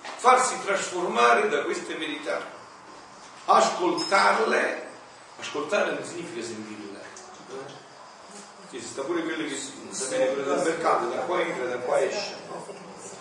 farsi 0.00 0.54
trasformare 0.64 1.48
da 1.48 1.62
queste 1.62 1.94
verità, 1.96 2.40
ascoltarle, 3.44 4.88
ascoltare 5.38 5.92
non 5.92 6.04
significa 6.04 6.44
sentirle. 6.44 6.95
Ci 8.70 8.80
sta 8.80 9.02
pure 9.02 9.22
quello 9.22 9.48
che 9.48 9.56
sapete 9.90 10.32
quello 10.32 10.54
del 10.54 10.64
mercato, 10.64 11.08
da 11.08 11.20
qua 11.22 11.40
entra, 11.40 11.66
da 11.66 11.78
qua 11.78 12.00
esce 12.00 12.34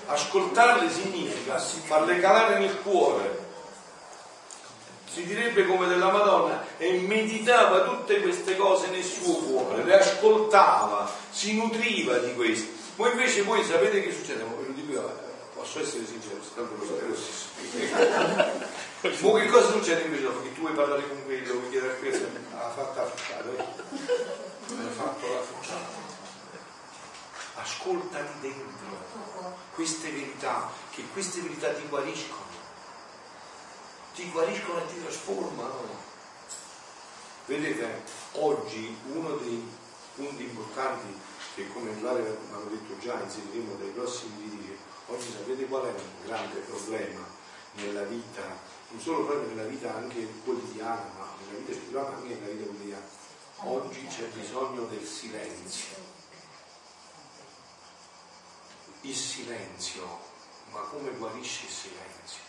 Ascoltarle 0.08 0.90
significa 0.90 1.58
farle 1.58 2.20
calare 2.20 2.60
nel 2.60 2.80
cuore. 2.82 3.44
Si 5.12 5.26
direbbe 5.26 5.66
come 5.66 5.88
della 5.88 6.12
Madonna 6.12 6.66
e 6.78 7.00
meditava 7.00 7.84
tutte 7.84 8.22
queste 8.22 8.56
cose 8.56 8.90
nel 8.90 9.04
suo 9.04 9.36
cuore, 9.36 9.84
le 9.84 9.98
ascoltava, 9.98 11.10
si 11.30 11.56
nutriva 11.56 12.18
di 12.18 12.36
questo. 12.36 12.74
Voi 12.98 13.12
invece 13.12 13.44
voi 13.44 13.64
sapete 13.64 14.02
che 14.02 14.12
succede? 14.12 14.44
Ve 14.44 14.66
lo 14.68 14.74
dico 14.74 14.92
io, 14.92 15.20
posso 15.54 15.80
essere 15.80 16.06
sincero, 16.06 16.40
tanto 16.54 16.76
lo 16.78 16.86
sapete 16.86 17.08
lo 17.08 17.16
stesso. 17.16 17.54
Ma 19.32 19.40
che 19.40 19.48
cosa 19.48 19.72
succede 19.72 20.02
invece 20.02 20.24
dopo 20.24 20.42
che 20.42 20.54
tu 20.54 20.62
vuoi 20.62 20.74
parlare 20.74 21.08
con 21.08 21.24
quello, 21.24 21.54
vuoi 21.54 21.70
chiedere 21.70 21.94
a 21.94 21.96
questo? 21.96 22.28
Ha 22.58 22.70
fatto 22.70 23.00
la 23.00 23.06
facciata, 23.08 24.55
eh? 24.70 24.88
ha 24.88 24.92
fatto 24.92 25.34
la 25.34 25.42
facciata 25.42 26.14
ascoltali 27.56 28.28
dentro 28.42 28.74
queste 29.74 30.12
verità, 30.12 30.70
che 30.92 31.04
queste 31.14 31.42
verità 31.42 31.74
ti 31.74 31.88
guariscono, 31.88 32.44
ti 34.14 34.30
guariscono 34.32 34.80
e 34.80 34.88
ti 34.88 35.02
trasformano. 35.02 36.14
Vedete, 37.46 38.04
oggi 38.34 38.98
uno 39.12 39.36
dei 39.36 39.68
punti 40.16 40.44
importanti 40.44 41.20
che 41.56 41.68
come 41.72 41.92
mi 41.92 42.08
hanno 42.08 42.70
detto 42.70 42.98
già 43.00 43.20
inseriremo 43.22 43.76
dai 43.76 43.90
prossimi 43.90 44.50
video, 44.50 44.76
oggi 45.08 45.32
sapete 45.32 45.66
qual 45.66 45.84
è 45.84 45.90
un 45.90 46.26
grande 46.26 46.60
problema 46.60 47.24
nella 47.74 48.04
vita, 48.04 48.42
non 48.90 49.02
solo 49.02 49.26
proprio 49.26 49.50
nella 49.50 49.68
vita 49.68 49.94
anche 49.94 50.28
quotidiana, 50.44 51.10
ma 51.18 51.28
nella 51.46 51.60
vita 51.60 51.74
spirituale 51.74 52.10
ma 52.10 52.16
anche 52.16 52.34
nella 52.36 52.54
vita 52.54 52.64
quotidiana. 52.64 53.25
Oggi 53.58 54.06
c'è 54.08 54.26
bisogno 54.28 54.86
del 54.86 55.06
silenzio 55.06 56.14
il 59.08 59.16
silenzio, 59.16 60.20
ma 60.72 60.80
come 60.80 61.12
guarisce 61.12 61.66
il 61.66 61.72
silenzio? 61.72 62.44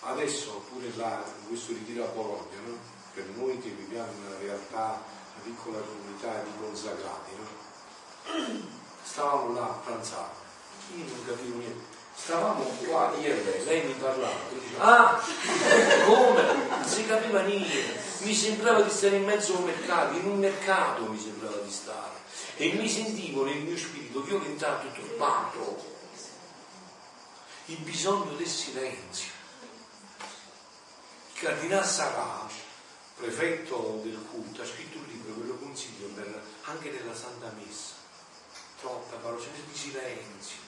Adesso 0.00 0.64
pure 0.70 0.94
là, 0.96 1.22
questo 1.46 1.72
ritiro 1.72 2.04
a 2.04 2.08
Bologna, 2.08 2.60
no? 2.64 2.76
per 3.14 3.24
noi 3.36 3.58
che 3.60 3.70
viviamo 3.70 4.10
in 4.10 4.26
una 4.26 4.38
realtà, 4.38 5.00
una 5.34 5.44
piccola 5.44 5.78
comunità 5.78 6.42
di 6.42 6.50
consacrati, 6.58 7.30
no? 7.36 8.64
stavamo 9.02 9.52
là 9.52 9.64
a 9.64 9.78
pranzare, 9.84 10.34
io 10.96 11.04
non 11.04 11.24
capivo 11.24 11.58
niente. 11.58 11.95
Stavamo 12.16 12.64
qua 12.86 13.14
io 13.20 13.26
e 13.26 13.62
lei, 13.64 13.86
mi 13.86 13.92
parlava, 13.92 14.48
e 14.50 14.58
diceva, 14.58 14.84
ah, 14.84 15.22
come? 16.06 16.42
Non 16.68 16.84
si 16.84 17.06
capiva 17.06 17.42
niente, 17.42 18.00
mi 18.20 18.34
sembrava 18.34 18.80
di 18.80 18.90
stare 18.90 19.16
in 19.16 19.24
mezzo 19.24 19.54
a 19.54 19.58
un 19.58 19.64
mercato, 19.64 20.16
in 20.16 20.26
un 20.26 20.38
mercato 20.38 21.04
mi 21.04 21.20
sembrava 21.20 21.58
di 21.58 21.70
stare 21.70 22.14
e 22.56 22.72
mi 22.72 22.88
sentivo 22.88 23.44
nel 23.44 23.58
mio 23.58 23.76
spirito 23.76 24.22
violentato, 24.22 24.90
turbato, 24.92 25.94
il 27.66 27.78
bisogno 27.78 28.32
del 28.36 28.46
silenzio. 28.46 29.30
Il 31.34 31.40
cardinale 31.40 31.86
Sarà, 31.86 32.48
prefetto 33.16 34.00
del 34.02 34.24
culto, 34.30 34.62
ha 34.62 34.66
scritto 34.66 34.98
un 34.98 35.04
libro 35.06 35.34
ve 35.34 35.46
lo 35.46 35.56
consiglio 35.56 36.06
per, 36.08 36.42
anche 36.64 36.90
nella 36.90 37.14
Santa 37.14 37.52
Messa. 37.56 37.94
Troppa 38.80 39.16
parola, 39.16 39.40
c'è 39.40 39.48
di 39.50 39.76
silenzio. 39.76 40.65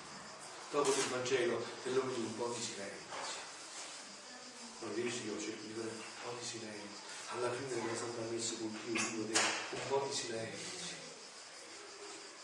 Dopo 0.70 0.88
il 0.90 1.08
Vangelo 1.08 1.64
dell'uomo 1.82 2.12
un 2.14 2.36
po' 2.36 2.54
di 2.54 2.62
silenzio. 2.62 3.06
Non 4.80 4.94
dici 4.94 5.26
io 5.26 5.40
cerco 5.40 5.66
di 5.66 5.72
fare 5.72 5.88
un 5.88 6.02
po' 6.22 6.36
di 6.38 6.46
silenzio. 6.46 7.06
Alla 7.30 7.52
fine 7.52 7.68
della 7.68 7.96
Santa 7.96 8.22
Messa 8.30 8.54
con 8.58 8.78
più 8.84 8.92
dico 8.92 9.40
un 9.70 9.80
po' 9.88 10.06
di 10.08 10.14
silenzio 10.14 10.78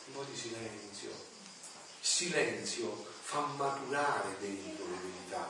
un 0.07 0.15
po' 0.15 0.25
di 0.31 0.37
silenzio. 0.37 1.11
Il 1.11 2.07
silenzio 2.07 3.07
fa 3.23 3.41
maturare 3.57 4.37
dentro 4.39 4.87
le 4.87 4.97
verità. 4.97 5.49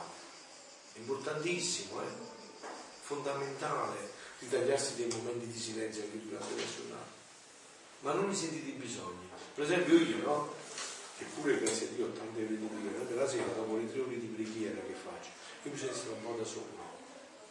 È 0.93 0.99
importantissimo, 0.99 2.01
eh? 2.01 2.33
fondamentale. 3.01 4.13
ritagliarsi 4.39 4.95
dei 4.95 5.07
momenti 5.07 5.47
di 5.47 5.59
silenzio 5.59 6.03
anche 6.03 6.21
durante 6.21 6.55
la 6.55 6.61
giornata. 6.75 7.13
Ma 8.01 8.13
non 8.13 8.27
ne 8.27 8.35
sentite 8.35 8.69
i 8.69 8.73
bisogni. 8.73 9.29
Per 9.53 9.63
esempio 9.63 9.97
io, 9.97 10.17
no? 10.17 10.53
Che 11.17 11.23
pure 11.33 11.59
grazie 11.59 11.87
a 11.87 11.89
Dio 11.91 12.07
ho 12.07 12.11
tante 12.11 12.43
ore 12.43 12.57
di 12.57 12.65
preghiera, 12.65 12.99
anche 12.99 13.13
la 13.15 13.27
sera 13.27 13.53
dopo 13.53 13.77
le 13.77 13.89
tre 13.89 14.01
ore 14.01 14.19
di 14.19 14.27
preghiera 14.27 14.81
che 14.81 14.93
faccio, 14.93 15.29
io 15.63 15.71
bisogna 15.71 15.91
essere 15.91 16.09
un 16.11 16.23
po' 16.23 16.33
da 16.37 16.43
solo. 16.43 16.83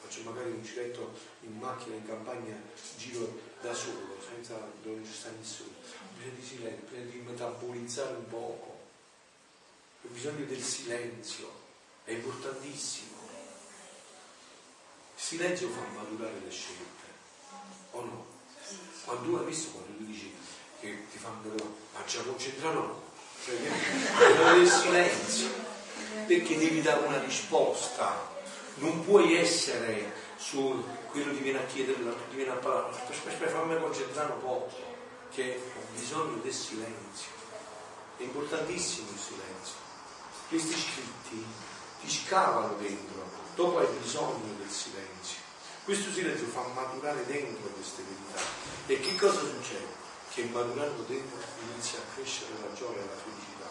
Faccio 0.01 0.23
magari 0.23 0.51
un 0.51 0.63
giretto 0.63 1.15
in 1.41 1.57
macchina, 1.57 1.95
in 1.95 2.07
campagna, 2.07 2.55
giro 2.99 3.41
da 3.63 3.73
solo, 3.73 4.19
senza 4.21 4.55
dove 4.83 4.97
non 4.97 5.07
ci 5.07 5.15
sta 5.15 5.31
nessuno. 5.31 5.71
Ho 5.81 6.13
bisogno 6.15 6.35
di 6.37 6.45
silenzio, 6.45 6.85
ho 6.85 6.91
bisogno 6.91 7.11
di 7.11 7.19
metabolizzare 7.25 8.17
un 8.17 8.29
poco. 8.29 8.79
Ho 10.03 10.09
bisogno 10.09 10.45
del 10.45 10.63
silenzio, 10.63 11.51
è 12.05 12.11
importantissimo. 12.11 13.17
Il 15.17 15.23
silenzio 15.23 15.71
fa 15.71 15.87
maturare 15.95 16.39
le 16.39 16.51
scelte, 16.51 17.07
o 17.93 18.01
no? 18.03 18.27
Quando 19.07 19.25
tu 19.27 19.35
hai 19.37 19.47
visto 19.47 19.71
quando 19.71 19.97
tu 19.97 20.05
dici 20.05 20.35
che 20.81 21.07
ti 21.11 21.17
fanno 21.17 21.55
ma 21.95 22.05
ci 22.05 22.23
concentrano, 22.23 23.04
cioè 23.45 24.55
del 24.55 24.69
silenzio, 24.69 25.49
perché 26.27 26.57
devi 26.57 26.81
dare 26.81 27.07
una 27.07 27.21
risposta, 27.21 28.33
non 28.77 29.05
puoi 29.05 29.37
essere 29.37 30.13
su 30.37 30.83
quello 31.11 31.33
ti 31.35 31.43
viene 31.43 31.59
a 31.59 31.67
chiedere, 31.67 31.99
ti 32.31 32.37
viene 32.37 32.53
a 32.53 32.55
parlare, 32.55 32.91
aspetta, 32.91 33.29
aspetta, 33.29 33.51
fammi 33.51 33.79
concentrare 33.79 34.33
un 34.33 34.41
po', 34.41 34.69
che 35.33 35.61
ho 35.77 35.81
bisogno 35.95 36.41
del 36.43 36.53
silenzio, 36.53 37.31
è 38.17 38.23
importantissimo 38.23 39.09
il 39.13 39.19
silenzio. 39.19 39.75
Questi 40.49 40.73
scritti 40.73 41.45
ti 42.01 42.11
scavano 42.11 42.75
dentro, 42.79 43.29
dopo 43.55 43.79
hai 43.79 43.87
bisogno 44.01 44.55
del 44.59 44.71
silenzio. 44.71 45.43
Questo 45.85 46.11
silenzio 46.13 46.47
fa 46.47 46.63
maturare 46.75 47.27
dentro 47.27 47.69
queste 47.69 48.03
verità. 48.03 48.41
E 48.87 49.01
che 49.01 49.17
cosa 49.17 49.41
succede? 49.41 50.04
Che 50.35 50.43
maturando 50.51 51.03
dentro 51.07 51.39
inizia 51.71 52.01
a 52.01 52.13
crescere 52.13 52.55
la 52.61 52.75
gioia 52.75 52.99
e 52.99 53.07
la 53.07 53.23
felicità. 53.23 53.71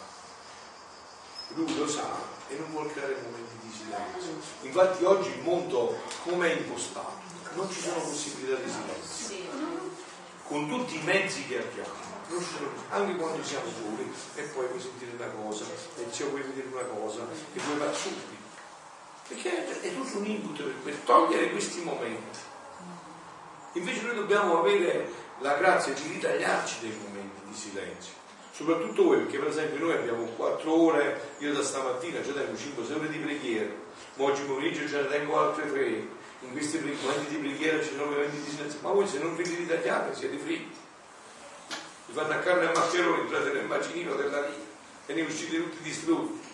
Lui 1.48 1.76
lo 1.76 1.86
sa 1.86 2.08
e 2.48 2.56
non 2.56 2.70
vuole 2.70 2.90
creare 2.90 3.20
momenti 3.20 3.54
di 3.60 3.70
silenzio. 3.70 4.32
Infatti 4.62 5.04
oggi 5.04 5.28
il 5.28 5.42
mondo 5.42 6.00
come 6.22 6.50
è 6.50 6.56
impostato? 6.56 7.20
Non 7.52 7.70
ci 7.70 7.80
sono 7.80 8.00
possibilità 8.00 8.62
di 8.62 8.70
silenzio. 8.70 9.36
Con 10.44 10.66
tutti 10.66 10.96
i 10.96 11.02
mezzi 11.02 11.46
che 11.46 11.58
abbiamo 11.58 12.12
anche 12.88 13.16
quando 13.16 13.44
siamo 13.44 13.66
soli 13.70 14.10
e 14.36 14.42
poi 14.44 14.66
vuoi 14.66 14.80
sentire 14.80 15.12
una 15.16 15.28
cosa 15.28 15.66
e 15.96 16.06
ci 16.10 16.22
vuoi 16.24 16.40
vedere 16.40 16.68
una 16.68 16.84
cosa 16.84 17.26
e 17.52 17.60
vuoi 17.60 17.76
fare 17.76 17.94
subito 17.94 18.42
perché 19.28 19.80
è 19.82 19.94
tutto 19.94 20.18
un 20.18 20.24
input 20.24 20.62
per, 20.62 20.74
per 20.82 20.94
togliere 21.04 21.50
questi 21.50 21.82
momenti 21.82 22.38
invece 23.74 24.02
noi 24.02 24.14
dobbiamo 24.14 24.58
avere 24.58 25.23
la 25.40 25.56
grazia 25.56 25.92
di 25.92 26.12
ritagliarci 26.12 26.76
dei 26.80 26.98
momenti 27.02 27.40
di 27.46 27.54
silenzio 27.54 28.12
soprattutto 28.52 29.04
voi 29.04 29.18
perché 29.18 29.38
per 29.38 29.48
esempio 29.48 29.84
noi 29.84 29.96
abbiamo 29.96 30.24
4 30.24 30.72
ore 30.72 31.34
io 31.38 31.52
da 31.52 31.62
stamattina 31.62 32.20
già 32.20 32.32
tengo 32.32 32.52
5-6 32.52 32.94
ore 32.94 33.08
di 33.08 33.18
preghiera 33.18 33.70
ma 34.14 34.24
oggi 34.24 34.42
pomeriggio 34.42 34.88
ce 34.88 35.02
ne 35.02 35.08
tengo 35.08 35.38
altre 35.38 35.70
3 35.70 35.86
in 36.40 36.52
questi 36.52 36.78
momenti 36.78 37.34
di 37.34 37.36
preghiera 37.36 37.82
ci 37.82 37.90
sono 37.96 38.10
momenti 38.10 38.40
di 38.40 38.50
silenzio 38.50 38.78
ma 38.82 38.90
voi 38.90 39.06
se 39.06 39.18
non 39.18 39.34
vi 39.34 39.42
ritagliate 39.42 40.14
siete 40.14 40.36
fritti 40.38 40.82
vi 42.06 42.12
fanno 42.12 42.34
a 42.34 42.38
carne 42.38 42.70
e 42.70 42.74
maccheroni, 42.74 43.20
entrate 43.22 43.52
nel 43.52 43.64
macinino 43.64 44.14
della 44.14 44.42
vita 44.42 44.72
e 45.06 45.14
ne 45.14 45.22
uscite 45.22 45.56
tutti 45.56 45.82
distrutti. 45.82 46.52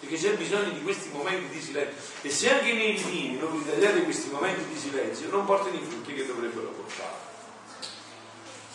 Perché 0.00 0.16
c'è 0.16 0.36
bisogno 0.36 0.70
di 0.70 0.82
questi 0.82 1.10
momenti 1.12 1.54
di 1.54 1.60
silenzio. 1.60 1.96
E 2.22 2.30
se 2.30 2.50
anche 2.50 2.72
nei 2.72 2.92
ritini 2.92 3.36
non 3.36 3.58
vi 3.58 3.68
tagliate 3.68 4.02
questi 4.02 4.30
momenti 4.30 4.64
di 4.72 4.78
silenzio, 4.78 5.28
non 5.30 5.44
portano 5.44 5.74
i 5.74 5.82
frutti 5.82 6.14
che 6.14 6.24
dovrebbero 6.24 6.68
portare. 6.68 7.27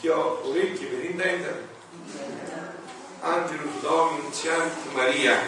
Chi 0.04 0.10
ho 0.10 0.42
orecchie 0.44 0.88
per 0.88 1.06
intendere? 1.06 1.66
Angelo 3.22 3.70
Domini, 3.80 4.34
Maria. 4.92 5.40